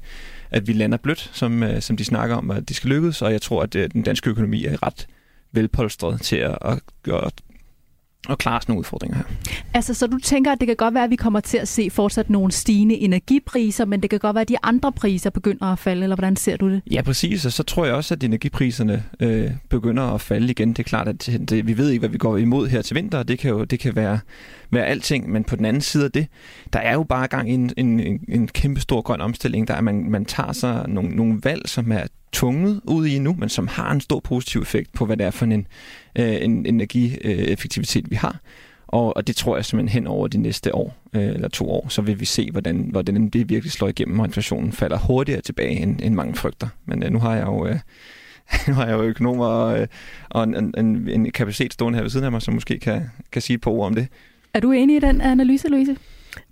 at 0.51 0.66
vi 0.66 0.72
lander 0.72 0.99
blødt, 0.99 1.30
som, 1.32 1.62
øh, 1.62 1.82
som 1.82 1.97
de 1.97 2.05
snakker 2.05 2.37
om, 2.37 2.51
at 2.51 2.68
det 2.68 2.76
skal 2.76 2.91
lykkes, 2.91 3.22
og 3.22 3.32
jeg 3.32 3.43
tror, 3.43 3.62
at 3.62 3.74
øh, 3.74 3.91
den 3.93 4.03
danske 4.03 4.30
økonomi 4.30 4.64
er 4.64 4.87
ret 4.87 5.07
velpolstret 5.53 6.20
til 6.20 6.37
at, 6.37 6.59
at, 6.62 6.78
at, 7.07 7.32
at 8.30 8.38
klare 8.38 8.60
sådan 8.60 8.72
nogle 8.72 8.78
udfordringer 8.78 9.16
her. 9.16 9.24
Altså, 9.74 9.94
så 9.94 10.06
du 10.06 10.18
tænker, 10.18 10.52
at 10.52 10.60
det 10.60 10.66
kan 10.66 10.76
godt 10.76 10.94
være, 10.94 11.04
at 11.04 11.10
vi 11.10 11.16
kommer 11.16 11.40
til 11.40 11.58
at 11.58 11.68
se 11.68 11.90
fortsat 11.90 12.30
nogle 12.30 12.52
stigende 12.52 12.94
energipriser, 12.94 13.84
men 13.84 14.02
det 14.02 14.10
kan 14.10 14.18
godt 14.18 14.34
være, 14.34 14.42
at 14.42 14.48
de 14.48 14.56
andre 14.62 14.92
priser 14.92 15.30
begynder 15.30 15.66
at 15.66 15.78
falde, 15.78 16.02
eller 16.02 16.16
hvordan 16.16 16.36
ser 16.36 16.56
du 16.56 16.70
det? 16.70 16.82
Ja, 16.90 17.02
præcis, 17.02 17.46
og 17.46 17.52
så 17.52 17.62
tror 17.62 17.84
jeg 17.84 17.94
også, 17.94 18.14
at 18.14 18.24
energipriserne 18.24 19.04
øh, 19.20 19.50
begynder 19.68 20.02
at 20.02 20.20
falde 20.20 20.50
igen. 20.50 20.68
Det 20.68 20.78
er 20.78 20.82
klart, 20.82 21.08
at 21.08 21.30
det, 21.48 21.66
vi 21.66 21.76
ved 21.76 21.90
ikke, 21.90 22.00
hvad 22.00 22.08
vi 22.08 22.18
går 22.18 22.36
imod 22.36 22.68
her 22.68 22.82
til 22.82 22.96
vinter, 22.96 23.18
og 23.18 23.28
det 23.28 23.38
kan 23.38 23.50
jo 23.50 23.64
det 23.64 23.80
kan 23.80 23.96
være, 23.96 24.18
være 24.70 24.86
alting, 24.86 25.30
men 25.30 25.44
på 25.44 25.56
den 25.56 25.64
anden 25.64 25.82
side 25.82 26.04
af 26.04 26.12
det, 26.12 26.26
der 26.72 26.78
er 26.78 26.92
jo 26.92 27.02
bare 27.02 27.26
gang 27.26 27.50
i 27.50 27.54
en, 27.54 27.72
en, 27.76 28.00
en, 28.00 28.24
en 28.28 28.48
kæmpe 28.48 28.80
stor 28.80 29.02
grøn 29.02 29.20
omstilling, 29.20 29.68
der 29.68 29.74
er, 29.74 29.80
man, 29.80 30.10
man 30.10 30.24
tager 30.24 30.52
sig 30.52 30.84
nogle, 30.88 31.10
nogle 31.10 31.40
valg, 31.42 31.68
som 31.68 31.92
er 31.92 32.02
tunget 32.32 32.80
ud 32.84 33.06
i 33.06 33.18
nu, 33.18 33.36
men 33.38 33.48
som 33.48 33.68
har 33.68 33.92
en 33.92 34.00
stor 34.00 34.20
positiv 34.20 34.60
effekt 34.60 34.92
på, 34.92 35.06
hvad 35.06 35.16
det 35.16 35.26
er 35.26 35.30
for 35.30 35.44
en, 35.44 35.66
øh, 36.18 36.36
en 36.40 36.66
energieffektivitet, 36.66 38.10
vi 38.10 38.16
har. 38.16 38.40
Og, 38.86 39.16
og 39.16 39.26
det 39.26 39.36
tror 39.36 39.56
jeg 39.56 39.64
simpelthen 39.64 40.02
hen 40.02 40.06
over 40.06 40.28
de 40.28 40.38
næste 40.38 40.74
år, 40.74 40.96
øh, 41.14 41.22
eller 41.22 41.48
to 41.48 41.70
år, 41.70 41.88
så 41.88 42.02
vil 42.02 42.20
vi 42.20 42.24
se, 42.24 42.50
hvordan, 42.50 42.88
hvordan 42.90 43.28
det 43.28 43.48
virkelig 43.48 43.72
slår 43.72 43.88
igennem, 43.88 44.20
og 44.20 44.26
inflationen 44.26 44.72
falder 44.72 44.98
hurtigere 44.98 45.40
tilbage, 45.40 45.80
end, 45.80 46.00
end 46.02 46.14
mange 46.14 46.34
frygter. 46.34 46.68
Men 46.86 47.02
øh, 47.02 47.10
nu 47.10 47.18
har 47.18 47.36
jeg 47.36 47.46
jo... 47.46 47.66
Øh, 47.66 47.78
nu 48.68 48.74
har 48.74 48.86
jeg 48.86 48.92
jo 48.92 49.02
økonomer 49.02 49.46
og, 49.46 49.88
og 50.30 50.44
en, 50.44 50.74
en, 50.78 51.08
en 51.08 51.32
kapacitet 51.32 51.72
stående 51.72 51.96
her 51.96 52.02
ved 52.02 52.10
siden 52.10 52.24
af 52.24 52.32
mig, 52.32 52.42
som 52.42 52.54
måske 52.54 52.78
kan, 52.78 53.02
kan 53.32 53.42
sige 53.42 53.54
et 53.54 53.60
par 53.60 53.70
ord 53.70 53.86
om 53.86 53.94
det. 53.94 54.08
Er 54.55 54.61
du 54.61 54.72
enig 54.72 54.96
i 54.96 55.00
den 55.00 55.20
analyse, 55.20 55.68
Louise? 55.68 55.96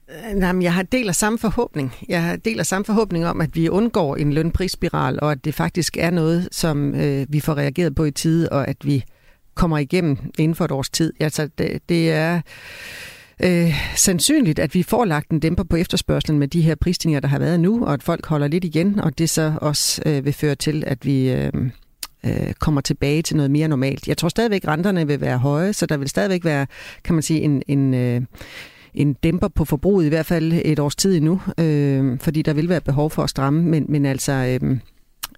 Øh, 0.09 0.40
Jamen, 0.40 0.62
jeg 0.62 0.74
har 0.74 0.82
deler 0.82 1.12
samme 1.12 1.38
forhåbning. 1.38 1.94
Jeg 2.09 2.38
deler 2.44 2.62
samme 2.62 2.84
forhåbning 2.84 3.26
om, 3.26 3.40
at 3.40 3.57
vi 3.57 3.68
undgår 3.68 4.16
en 4.16 4.32
lønprisspiral, 4.32 5.18
og 5.22 5.32
at 5.32 5.44
det 5.44 5.55
faktisk 5.55 5.96
er 5.96 6.11
noget, 6.11 6.48
som 6.53 6.94
øh, 6.94 7.26
vi 7.28 7.40
får 7.40 7.55
reageret 7.55 7.94
på 7.94 8.05
i 8.05 8.11
tide, 8.11 8.48
og 8.48 8.68
at 8.68 8.76
vi 8.84 9.05
kommer 9.55 9.78
igennem 9.78 10.18
inden 10.38 10.55
for 10.55 10.64
et 10.64 10.70
års 10.70 10.90
tid. 10.90 11.12
Altså, 11.20 11.48
det, 11.59 11.88
det 11.88 12.12
er 12.12 12.40
øh, 13.44 13.74
sandsynligt, 13.96 14.59
at 14.59 14.74
vi 14.74 14.82
får 14.82 15.05
lagt 15.05 15.30
en 15.30 15.40
dæmper 15.40 15.64
på 15.64 15.76
efterspørgselen 15.76 16.38
med 16.38 16.48
de 16.48 16.62
her 16.62 16.74
prisstigninger, 16.74 17.20
der 17.20 17.28
har 17.28 17.38
været 17.38 17.61
nu, 17.61 17.86
og 17.86 17.92
at 17.92 18.03
folk 18.03 18.26
holder 18.26 18.48
lidt 18.48 18.64
igen, 18.64 19.00
og 19.00 19.18
det 19.18 19.30
så 19.30 19.55
også 19.61 20.03
øh, 20.07 20.24
vil 20.24 20.32
føre 20.32 20.55
til, 20.55 20.84
at 20.86 21.07
vi... 21.07 21.30
Øh, 21.30 21.53
øh, 22.26 22.52
kommer 22.52 22.80
tilbage 22.80 23.22
til 23.22 23.36
noget 23.36 23.50
mere 23.50 23.68
normalt. 23.68 24.08
Jeg 24.08 24.16
tror 24.16 24.28
stadigvæk, 24.28 24.68
renterne 24.68 25.06
vil 25.06 25.20
være 25.20 25.38
høje, 25.38 25.72
så 25.72 25.86
der 25.86 25.96
vil 25.96 26.08
stadigvæk 26.08 26.44
være, 26.44 26.66
kan 27.04 27.14
man 27.14 27.22
sige, 27.22 27.40
en, 27.40 27.62
en, 27.68 27.94
øh, 27.94 28.20
en 28.94 29.12
dæmper 29.12 29.48
på 29.48 29.64
forbruget, 29.64 30.06
i 30.06 30.08
hvert 30.08 30.26
fald 30.26 30.52
et 30.64 30.78
års 30.78 30.96
tid 30.96 31.16
endnu, 31.16 31.40
øh, 31.58 32.18
fordi 32.20 32.42
der 32.42 32.52
vil 32.52 32.68
være 32.68 32.80
behov 32.80 33.10
for 33.10 33.22
at 33.22 33.30
stramme, 33.30 33.62
men, 33.62 33.86
men 33.88 34.06
altså, 34.06 34.58
øh, 34.62 34.78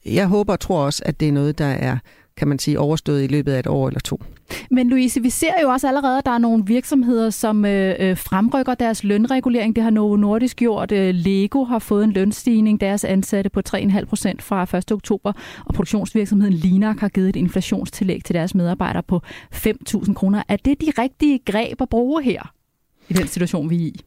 jeg 0.07 0.27
håber 0.27 0.53
og 0.53 0.61
tror 0.61 0.85
også, 0.85 1.03
at 1.07 1.21
det 1.21 1.29
er 1.29 1.33
noget, 1.33 1.59
der 1.59 1.65
er 1.65 1.99
kan 2.37 2.49
man 2.49 2.59
sige, 2.59 2.81
overstået 2.81 3.25
i 3.25 3.27
løbet 3.27 3.53
af 3.53 3.59
et 3.59 3.67
år 3.67 3.89
eller 3.89 4.01
to. 4.01 4.21
Men 4.71 4.91
Louise, 4.91 5.23
vi 5.23 5.31
ser 5.31 5.53
jo 5.63 5.69
også 5.69 5.89
allerede, 5.89 6.19
at 6.19 6.27
der 6.27 6.31
er 6.31 6.39
nogle 6.39 6.67
virksomheder, 6.67 7.31
som 7.31 7.65
øh, 7.65 7.95
øh 7.99 8.17
fremrykker 8.17 8.75
deres 8.75 9.05
lønregulering. 9.05 9.77
Det 9.77 9.85
har 9.85 9.91
Novo 9.91 10.17
Nordisk 10.17 10.57
gjort. 10.57 10.93
Øh, 10.93 11.15
Lego 11.15 11.65
har 11.65 11.79
fået 11.79 12.05
en 12.05 12.13
lønstigning, 12.13 12.81
deres 12.81 13.05
ansatte 13.05 13.51
på 13.51 13.61
3,5 13.69 14.05
procent 14.05 14.43
fra 14.43 14.79
1. 14.79 14.93
oktober. 14.93 15.33
Og 15.65 15.75
produktionsvirksomheden 15.75 16.55
Linak 16.55 16.99
har 16.99 17.09
givet 17.09 17.29
et 17.29 17.37
inflationstillæg 17.37 18.25
til 18.25 18.35
deres 18.35 18.55
medarbejdere 18.55 19.03
på 19.03 19.21
5.000 19.55 20.15
kroner. 20.15 20.43
Er 20.49 20.57
det 20.57 20.81
de 20.81 20.93
rigtige 20.99 21.39
greb 21.39 21.83
at 21.83 21.89
bruge 21.89 22.23
her 22.23 22.53
i 23.09 23.13
den 23.13 23.27
situation, 23.27 23.71
vi 23.71 23.77
er 23.77 23.81
i? 23.81 24.01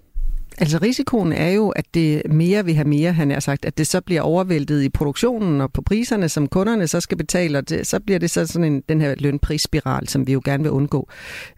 Altså 0.60 0.78
risikoen 0.82 1.32
er 1.32 1.50
jo, 1.50 1.70
at 1.70 1.86
det 1.94 2.22
mere 2.30 2.66
vil 2.66 2.76
have 2.76 2.88
mere, 2.88 3.14
han 3.14 3.32
har 3.32 3.40
sagt, 3.40 3.66
at 3.66 3.78
det 3.78 3.88
så 3.88 4.02
bliver 4.02 4.22
overvæltet 4.22 4.84
i 4.84 4.90
produktionen 4.90 5.62
og 5.62 5.74
på 5.74 5.82
priserne, 5.82 6.30
som 6.30 6.48
kunderne 6.48 6.88
så 6.88 7.00
skal 7.00 7.18
betale, 7.18 7.58
og 7.58 7.70
det, 7.70 7.88
så 7.88 8.00
bliver 8.00 8.20
det 8.20 8.30
så 8.30 8.48
sådan 8.48 8.74
en, 8.74 8.84
den 8.90 9.02
her 9.02 9.16
lønprisspiral, 9.18 10.08
som 10.08 10.28
vi 10.28 10.34
jo 10.34 10.42
gerne 10.46 10.64
vil 10.64 10.72
undgå. 10.72 11.10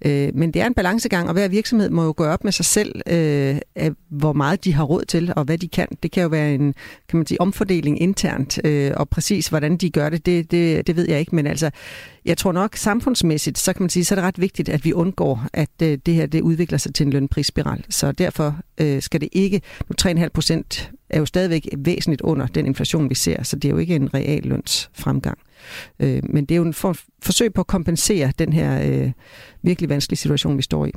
Øh, 0.06 0.30
men 0.34 0.52
det 0.52 0.62
er 0.62 0.68
en 0.68 0.74
balancegang, 0.74 1.28
og 1.28 1.34
hver 1.34 1.48
virksomhed 1.48 1.90
må 1.90 2.04
jo 2.04 2.14
gøre 2.18 2.34
op 2.34 2.44
med 2.44 2.52
sig 2.52 2.66
selv, 2.66 3.02
øh, 3.08 3.58
af, 3.76 3.92
hvor 4.10 4.34
meget 4.34 4.64
de 4.64 4.74
har 4.74 4.84
råd 4.84 5.06
til, 5.06 5.34
og 5.36 5.44
hvad 5.44 5.58
de 5.58 5.68
kan. 5.68 5.88
Det 6.04 6.12
kan 6.12 6.24
jo 6.24 6.30
være 6.30 6.54
en 6.54 6.74
kan 7.10 7.18
man 7.18 7.28
sige, 7.28 7.42
omfordeling 7.42 8.02
internt, 8.02 8.60
øh, 8.64 8.92
og 8.96 9.10
præcis 9.10 9.48
hvordan 9.48 9.78
de 9.78 9.90
gør 9.90 10.10
det, 10.10 10.26
det, 10.26 10.52
det, 10.52 10.88
det 10.88 10.96
ved 10.96 11.10
jeg 11.10 11.20
ikke, 11.20 11.36
men 11.36 11.48
altså 11.48 11.70
jeg 12.26 12.38
tror 12.38 12.52
nok 12.52 12.76
samfundsmæssigt, 12.76 13.58
så 13.58 13.74
kan 13.74 13.84
man 13.84 13.90
sige, 13.90 14.06
så 14.06 14.14
er 14.14 14.16
det 14.16 14.24
ret 14.24 14.42
vigtigt, 14.42 14.70
at 14.70 14.86
vi 14.86 14.94
undgår, 14.94 15.46
at 15.54 15.70
øh, 15.84 15.98
det 16.06 16.14
her 16.14 16.26
det 16.26 16.42
udvikler 16.42 16.78
sig 16.78 16.94
til 16.94 17.06
en 17.06 17.14
lønprisspiral. 17.14 17.86
Så 17.90 18.12
derfor 18.12 18.56
øh, 18.82 19.02
skal 19.02 19.22
det 19.22 19.30
ikke, 19.32 19.62
nu 19.90 20.12
3,5 20.12 20.28
procent 20.28 20.92
er 21.10 21.20
jo 21.20 21.26
stadigvæk 21.26 21.70
væsentligt 21.78 22.22
under 22.22 22.48
den 22.48 22.66
inflation, 22.66 23.10
vi 23.10 23.16
ser, 23.16 23.44
så 23.44 23.56
det 23.56 23.68
er 23.68 23.70
jo 23.70 23.78
ikke 23.78 23.96
en 23.96 24.14
real 24.14 24.44
lønsfremgang. 24.44 25.38
Øh, 26.00 26.22
men 26.30 26.46
det 26.46 26.56
er 26.56 26.58
jo 26.58 26.64
en 26.64 26.74
for, 26.74 26.96
forsøg 27.22 27.54
på 27.54 27.62
at 27.62 27.68
kompensere 27.68 28.32
den 28.40 28.54
her 28.54 28.90
øh, 28.92 29.12
virkelig 29.62 29.90
vanskelige 29.90 30.18
situation, 30.18 30.58
vi 30.58 30.62
står 30.62 30.86
i. 30.86 30.92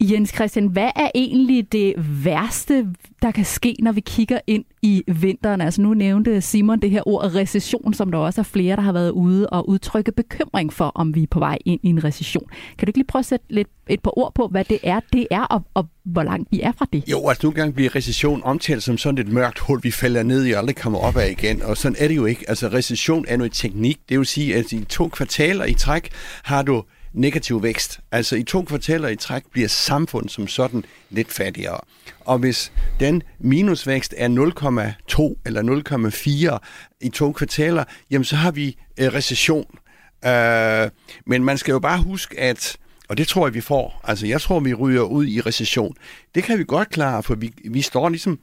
Jens 0.00 0.34
Christian, 0.34 0.66
hvad 0.66 0.90
er 0.96 1.08
egentlig 1.14 1.72
det 1.72 1.94
værste, 2.24 2.86
der 3.22 3.30
kan 3.30 3.44
ske, 3.44 3.76
når 3.78 3.92
vi 3.92 4.00
kigger 4.00 4.38
ind 4.46 4.64
i 4.82 5.04
vinteren? 5.06 5.60
Altså 5.60 5.82
nu 5.82 5.94
nævnte 5.94 6.40
Simon 6.40 6.80
det 6.80 6.90
her 6.90 7.08
ord 7.08 7.34
recession, 7.34 7.94
som 7.94 8.10
der 8.10 8.18
også 8.18 8.40
er 8.40 8.44
flere, 8.44 8.76
der 8.76 8.82
har 8.82 8.92
været 8.92 9.10
ude 9.10 9.46
og 9.48 9.68
udtrykke 9.68 10.12
bekymring 10.12 10.72
for, 10.72 10.92
om 10.94 11.14
vi 11.14 11.22
er 11.22 11.26
på 11.30 11.38
vej 11.38 11.58
ind 11.64 11.80
i 11.82 11.88
en 11.88 12.04
recession. 12.04 12.44
Kan 12.78 12.86
du 12.86 12.90
ikke 12.90 12.98
lige 12.98 13.06
prøve 13.06 13.20
at 13.20 13.26
sætte 13.26 13.46
lidt, 13.50 13.68
et 13.88 14.00
par 14.00 14.18
ord 14.18 14.34
på, 14.34 14.48
hvad 14.48 14.64
det 14.64 14.78
er, 14.82 15.00
det 15.12 15.26
er, 15.30 15.42
og, 15.42 15.62
og 15.74 15.86
hvor 16.04 16.22
langt 16.22 16.48
vi 16.50 16.60
er 16.60 16.72
fra 16.72 16.86
det? 16.92 17.04
Jo, 17.10 17.28
altså 17.28 17.46
nogle 17.46 17.54
gange 17.54 17.72
bliver 17.72 17.94
recession 17.96 18.42
omtalt 18.44 18.82
som 18.82 18.98
sådan 18.98 19.26
et 19.26 19.32
mørkt 19.32 19.58
hul, 19.58 19.80
vi 19.82 19.90
falder 19.90 20.22
ned 20.22 20.46
i 20.46 20.52
og 20.52 20.58
aldrig 20.58 20.76
kommer 20.76 20.98
op 20.98 21.16
af 21.16 21.30
igen, 21.30 21.62
og 21.62 21.76
sådan 21.76 21.96
er 21.98 22.08
det 22.08 22.16
jo 22.16 22.26
ikke. 22.26 22.44
Altså 22.48 22.68
recession 22.68 23.24
er 23.28 23.36
noget 23.36 23.52
teknik, 23.52 23.98
det 24.08 24.18
vil 24.18 24.26
sige, 24.26 24.56
at 24.56 24.72
i 24.72 24.84
to 24.84 25.08
kvartaler 25.08 25.64
i 25.64 25.74
træk 25.74 26.10
har 26.42 26.62
du 26.62 26.82
negativ 27.16 27.62
vækst. 27.62 28.00
Altså 28.12 28.36
i 28.36 28.42
to 28.42 28.62
kvartaler 28.62 29.08
i 29.08 29.16
træk 29.16 29.42
bliver 29.52 29.68
samfundet 29.68 30.32
som 30.32 30.48
sådan 30.48 30.84
lidt 31.10 31.32
fattigere. 31.32 31.80
Og 32.20 32.38
hvis 32.38 32.72
den 33.00 33.22
minusvækst 33.38 34.14
er 34.16 34.28
0,2 34.28 35.42
eller 35.46 36.60
0,4 36.60 36.98
i 37.00 37.08
to 37.08 37.32
kvartaler, 37.32 37.84
jamen 38.10 38.24
så 38.24 38.36
har 38.36 38.50
vi 38.50 38.76
øh, 38.98 39.06
recession. 39.06 39.78
Øh, 40.24 40.90
men 41.26 41.44
man 41.44 41.58
skal 41.58 41.72
jo 41.72 41.78
bare 41.78 42.02
huske, 42.02 42.40
at 42.40 42.76
og 43.08 43.16
det 43.16 43.28
tror 43.28 43.46
jeg, 43.46 43.54
vi 43.54 43.60
får. 43.60 44.00
Altså, 44.04 44.26
jeg 44.26 44.40
tror, 44.40 44.60
vi 44.60 44.74
ryger 44.74 45.02
ud 45.02 45.26
i 45.26 45.40
recession. 45.40 45.94
Det 46.34 46.44
kan 46.44 46.58
vi 46.58 46.64
godt 46.64 46.90
klare, 46.90 47.22
for 47.22 47.34
vi, 47.34 47.52
vi 47.70 47.82
står 47.82 48.08
ligesom, 48.08 48.38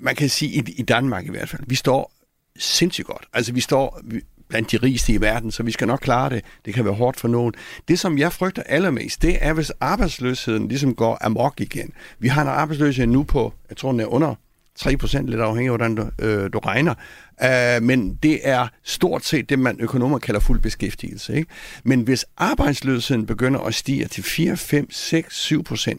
man 0.00 0.16
kan 0.16 0.28
sige, 0.28 0.50
i, 0.52 0.74
i 0.76 0.82
Danmark 0.82 1.26
i 1.26 1.30
hvert 1.30 1.48
fald, 1.48 1.62
vi 1.66 1.74
står 1.74 2.12
sindssygt 2.58 3.06
godt. 3.06 3.24
Altså, 3.32 3.52
vi 3.52 3.60
står, 3.60 4.00
blandt 4.48 4.72
de 4.72 4.76
rigeste 4.76 5.12
i 5.12 5.20
verden, 5.20 5.50
så 5.50 5.62
vi 5.62 5.70
skal 5.70 5.86
nok 5.86 6.00
klare 6.02 6.30
det. 6.30 6.44
Det 6.64 6.74
kan 6.74 6.84
være 6.84 6.94
hårdt 6.94 7.20
for 7.20 7.28
nogen. 7.28 7.54
Det, 7.88 7.98
som 7.98 8.18
jeg 8.18 8.32
frygter 8.32 8.62
allermest, 8.62 9.22
det 9.22 9.38
er, 9.40 9.52
hvis 9.52 9.72
arbejdsløsheden 9.80 10.68
ligesom 10.68 10.94
går 10.94 11.18
amok 11.20 11.60
igen. 11.60 11.92
Vi 12.18 12.28
har 12.28 12.42
en 12.42 12.48
arbejdsløshed 12.48 13.06
nu 13.06 13.22
på, 13.22 13.52
jeg 13.68 13.76
tror, 13.76 13.90
den 13.90 14.00
er 14.00 14.06
under 14.06 14.34
3%, 14.80 15.26
lidt 15.26 15.40
afhængig 15.40 15.72
af, 15.72 15.78
hvordan 15.78 15.94
du, 15.94 16.10
øh, 16.18 16.52
du 16.52 16.58
regner. 16.58 16.94
Uh, 17.44 17.82
men 17.82 18.18
det 18.22 18.40
er 18.42 18.68
stort 18.84 19.24
set 19.24 19.48
det, 19.48 19.58
man 19.58 19.76
økonomer 19.80 20.18
kalder 20.18 20.40
fuld 20.40 20.60
beskæftigelse. 20.60 21.34
Ikke? 21.34 21.50
Men 21.84 22.00
hvis 22.00 22.24
arbejdsløsheden 22.36 23.26
begynder 23.26 23.60
at 23.60 23.74
stige 23.74 24.06
til 24.06 24.24
4, 24.24 24.56
5, 24.56 24.90
6, 24.90 25.52
7%, 25.52 25.98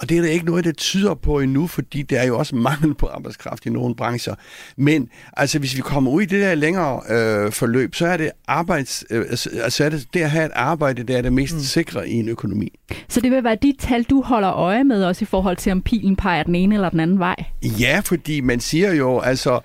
og 0.00 0.08
det 0.08 0.18
er 0.18 0.22
der 0.22 0.28
ikke 0.28 0.46
noget, 0.46 0.64
der 0.64 0.72
tyder 0.72 1.14
på 1.14 1.40
endnu, 1.40 1.66
fordi 1.66 2.02
der 2.02 2.20
er 2.20 2.26
jo 2.26 2.38
også 2.38 2.56
mangel 2.56 2.94
på 2.94 3.06
arbejdskraft 3.06 3.66
i 3.66 3.70
nogle 3.70 3.94
brancher. 3.94 4.34
Men 4.76 5.08
altså, 5.36 5.58
hvis 5.58 5.76
vi 5.76 5.80
kommer 5.80 6.10
ud 6.10 6.22
i 6.22 6.24
det 6.24 6.42
der 6.42 6.54
længere 6.54 7.00
øh, 7.08 7.52
forløb, 7.52 7.94
så 7.94 8.06
er 8.06 8.16
det 8.16 8.30
arbejds, 8.48 9.04
øh, 9.10 9.24
altså, 9.62 9.84
er 9.84 9.88
det, 9.88 10.06
det 10.14 10.20
at 10.20 10.30
have 10.30 10.46
et 10.46 10.52
arbejde, 10.54 11.02
det 11.02 11.16
er 11.16 11.22
det 11.22 11.32
mest 11.32 11.54
mm. 11.54 11.60
sikre 11.60 12.08
i 12.08 12.12
en 12.12 12.28
økonomi. 12.28 12.72
Så 13.08 13.20
det 13.20 13.30
vil 13.30 13.44
være 13.44 13.56
de 13.62 13.74
tal, 13.78 14.02
du 14.02 14.22
holder 14.22 14.52
øje 14.52 14.84
med 14.84 15.04
også 15.04 15.22
i 15.22 15.26
forhold 15.26 15.56
til, 15.56 15.72
om 15.72 15.82
pilen 15.82 16.16
peger 16.16 16.42
den 16.42 16.54
ene 16.54 16.74
eller 16.74 16.90
den 16.90 17.00
anden 17.00 17.18
vej? 17.18 17.44
Ja, 17.62 18.00
fordi 18.04 18.40
man 18.40 18.60
siger 18.60 18.92
jo, 18.92 19.18
altså, 19.18 19.60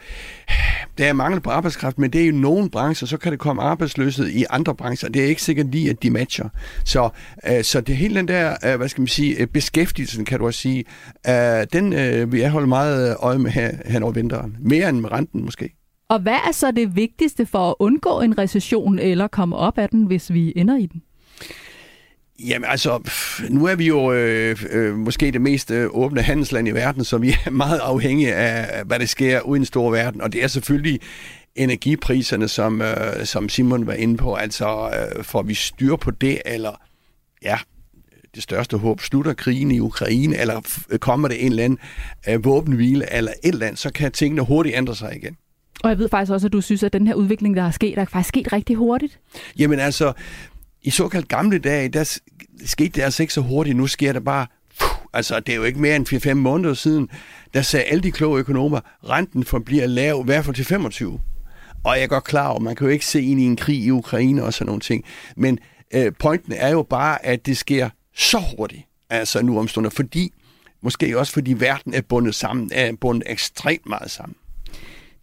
der 0.98 1.06
er 1.06 1.14
mangel 1.14 1.42
på 1.42 1.50
arbejdskraft, 1.50 2.00
men 2.00 2.14
det 2.14 2.22
er 2.22 2.26
jo 2.26 2.32
nogle 2.32 2.70
brancher, 2.70 3.08
så 3.08 3.18
kan 3.18 3.32
det 3.32 3.40
komme 3.40 3.62
arbejdsløshed 3.62 4.28
i 4.28 4.46
andre 4.50 4.76
brancher. 4.76 5.10
Det 5.10 5.24
er 5.24 5.28
ikke 5.28 5.42
sikkert 5.42 5.72
lige, 5.72 5.90
at 5.90 6.04
de 6.04 6.10
matcher. 6.10 6.50
Så, 6.86 7.10
øh, 7.48 7.64
så 7.64 7.82
det 7.82 7.96
hele 7.96 8.16
den 8.16 8.28
der, 8.28 8.56
øh, 8.66 8.78
hvad 8.78 8.90
skal 8.90 9.02
man 9.02 9.08
sige, 9.08 9.42
øh, 9.42 9.48
beskæftigelsen, 9.48 10.26
kan 10.26 10.40
du 10.40 10.46
også 10.46 10.60
sige, 10.60 10.84
øh, 11.28 11.68
den 11.74 11.94
øh, 11.94 12.32
vil 12.32 12.40
jeg 12.40 12.52
holde 12.52 12.68
meget 12.68 13.10
øh, 13.10 13.16
øje 13.20 13.40
med 13.40 13.52
her, 13.52 13.72
hen 13.86 14.04
over 14.04 14.12
vinteren. 14.12 14.58
Mere 14.60 14.90
end 14.90 15.00
med 15.00 15.12
renten 15.12 15.44
måske. 15.44 15.76
Og 16.10 16.20
hvad 16.20 16.38
er 16.48 16.52
så 16.52 16.72
det 16.72 16.96
vigtigste 16.96 17.46
for 17.46 17.70
at 17.70 17.76
undgå 17.80 18.22
en 18.22 18.38
recession 18.38 19.00
eller 19.00 19.28
komme 19.28 19.56
op 19.56 19.78
af 19.78 19.90
den, 19.90 20.04
hvis 20.06 20.34
vi 20.34 20.54
ender 20.56 20.78
i 20.78 20.86
den? 20.86 21.02
Jamen 22.40 22.70
altså, 22.70 23.00
nu 23.50 23.66
er 23.66 23.76
vi 23.76 23.88
jo 23.88 24.14
øh, 24.14 24.58
øh, 24.70 24.96
måske 24.96 25.32
det 25.32 25.42
mest 25.42 25.72
øh, 25.72 25.88
åbne 25.92 26.22
handelsland 26.22 26.68
i 26.68 26.72
verden, 26.72 27.04
så 27.04 27.18
vi 27.18 27.36
er 27.46 27.50
meget 27.66 27.80
afhængige 27.80 28.36
af, 28.36 28.86
hvad 28.86 29.00
der 29.00 29.06
sker 29.06 29.42
uden 29.42 29.62
en 29.62 29.66
stor 29.66 29.92
verden. 29.92 30.22
Og 30.22 30.34
det 30.34 30.44
er 30.44 30.48
selvfølgelig 30.48 31.00
energipriserne, 31.56 32.48
som, 32.48 32.82
øh, 32.82 33.26
som 33.26 33.50
Simon 33.50 33.88
var 33.88 33.94
inde 33.94 34.18
på. 34.18 34.34
Altså, 34.36 34.90
øh, 35.18 35.24
får 35.24 35.42
vi 35.42 35.54
styr 35.54 35.96
på 35.96 36.12
det, 36.12 36.42
eller 36.46 36.82
ja, 37.44 37.58
det 38.36 38.44
største 38.44 38.78
håb, 38.78 39.02
slutter 39.02 39.34
krigen 39.34 39.72
i 39.72 39.80
Ukraine, 39.80 40.38
eller 40.38 40.62
f- 40.62 40.98
kommer 40.98 41.28
det 41.28 41.46
en 41.46 41.52
eller 41.52 41.64
anden 41.64 41.80
øh, 42.30 42.46
våbenhvile, 42.46 43.14
eller 43.14 43.32
et 43.44 43.54
eller 43.54 43.66
andet, 43.66 43.80
så 43.80 43.92
kan 43.94 44.12
tingene 44.12 44.42
hurtigt 44.42 44.76
ændre 44.78 44.96
sig 44.96 45.16
igen. 45.16 45.38
Og 45.84 45.90
jeg 45.90 45.98
ved 45.98 46.10
faktisk 46.10 46.32
også, 46.32 46.48
at 46.48 46.54
du 46.54 46.62
synes, 46.62 46.84
at 46.84 46.94
den 46.94 47.08
her 47.08 47.14
udvikling, 47.14 47.56
der 47.56 47.64
er 47.64 47.72
sket, 47.72 47.98
er 47.98 48.06
faktisk 48.06 48.28
sket 48.28 48.54
rigtig 48.54 48.76
hurtigt. 48.76 49.20
Jamen 49.60 49.80
altså, 49.80 50.14
i 50.84 50.90
såkaldt 50.90 51.28
gamle 51.28 51.60
dage, 51.60 51.90
der 51.90 52.20
skete 52.66 52.90
det 52.90 53.02
altså 53.02 53.24
ikke 53.24 53.34
så 53.34 53.42
hurtigt. 53.42 53.78
Nu 53.78 53.88
sker 53.88 54.14
det 54.14 54.24
bare, 54.24 54.48
puh, 54.80 54.98
altså 55.14 55.40
det 55.40 55.54
er 55.54 55.56
jo 55.56 55.64
ikke 55.64 55.80
mere 55.80 55.96
end 55.96 56.28
4-5 56.28 56.34
måneder 56.34 56.74
siden, 56.74 57.10
der 57.54 57.62
sagde 57.62 57.86
alle 57.86 58.04
de 58.04 58.12
kloge 58.12 58.40
økonomer, 58.40 58.80
renten 59.10 59.44
forbliver 59.44 59.86
lav, 59.86 60.22
i 60.22 60.26
hvert 60.26 60.46
fald 60.46 60.56
til 60.56 60.66
25. 60.66 61.20
Og 61.84 61.96
jeg 61.96 62.04
er 62.04 62.08
godt 62.08 62.24
klar 62.24 62.48
over, 62.48 62.60
man 62.60 62.76
kan 62.76 62.88
jo 62.88 62.94
ikke 62.94 63.06
se 63.06 63.22
ind 63.22 63.40
i 63.40 63.44
en 63.44 63.56
krig 63.56 63.84
i 63.84 63.92
Ukraine 63.92 64.44
og 64.44 64.54
sådan 64.54 64.66
nogle 64.66 64.82
ting. 64.82 65.04
Men 65.36 65.60
øh, 65.94 66.12
pointen 66.20 66.54
er 66.54 66.70
jo 66.70 66.84
bare, 66.84 67.26
at 67.26 67.46
det 67.46 67.58
sker 67.58 67.90
så 68.16 68.44
hurtigt, 68.58 68.82
altså 69.10 69.42
nu 69.42 69.60
omstående, 69.60 69.92
fordi, 69.92 70.34
måske 70.82 71.20
også 71.20 71.34
fordi 71.34 71.54
verden 71.54 71.94
er 71.94 72.02
bundet 72.02 72.36
sammen, 72.36 72.70
er 72.74 72.92
bundet 73.02 73.24
ekstremt 73.32 73.86
meget 73.86 74.12
sammen. 74.12 74.36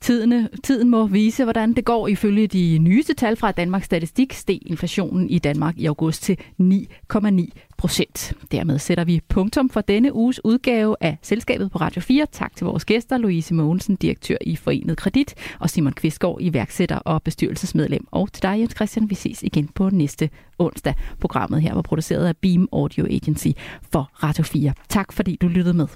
Tidene, 0.00 0.48
tiden 0.64 0.90
må 0.90 1.06
vise, 1.06 1.44
hvordan 1.44 1.72
det 1.72 1.84
går. 1.84 2.08
Ifølge 2.08 2.46
de 2.46 2.78
nyeste 2.78 3.14
tal 3.14 3.36
fra 3.36 3.52
Danmarks 3.52 3.84
Statistik 3.84 4.32
steg 4.32 4.58
inflationen 4.66 5.30
i 5.30 5.38
Danmark 5.38 5.78
i 5.78 5.86
august 5.86 6.22
til 6.22 6.38
9,9 6.60 7.48
procent. 7.76 8.32
Dermed 8.52 8.78
sætter 8.78 9.04
vi 9.04 9.20
punktum 9.28 9.68
for 9.68 9.80
denne 9.80 10.14
uges 10.14 10.44
udgave 10.44 10.96
af 11.00 11.18
Selskabet 11.22 11.70
på 11.70 11.78
Radio 11.78 12.00
4. 12.00 12.26
Tak 12.32 12.56
til 12.56 12.64
vores 12.64 12.84
gæster, 12.84 13.18
Louise 13.18 13.54
Mogensen, 13.54 13.96
direktør 13.96 14.36
i 14.40 14.56
Forenet 14.56 14.96
Kredit, 14.96 15.34
og 15.58 15.70
Simon 15.70 15.92
Kvistgaard, 15.92 16.38
iværksætter 16.40 16.96
og 16.96 17.22
bestyrelsesmedlem. 17.22 18.06
Og 18.10 18.32
til 18.32 18.42
dig, 18.42 18.60
Jens 18.60 18.74
Christian, 18.74 19.10
vi 19.10 19.14
ses 19.14 19.42
igen 19.42 19.68
på 19.68 19.90
næste 19.90 20.30
onsdag. 20.58 20.94
Programmet 21.20 21.62
her 21.62 21.74
var 21.74 21.82
produceret 21.82 22.26
af 22.26 22.36
Beam 22.36 22.68
Audio 22.72 23.06
Agency 23.06 23.48
for 23.92 24.10
Radio 24.22 24.44
4. 24.44 24.72
Tak 24.88 25.12
fordi 25.12 25.36
du 25.40 25.48
lyttede 25.48 25.76
med. 25.76 25.86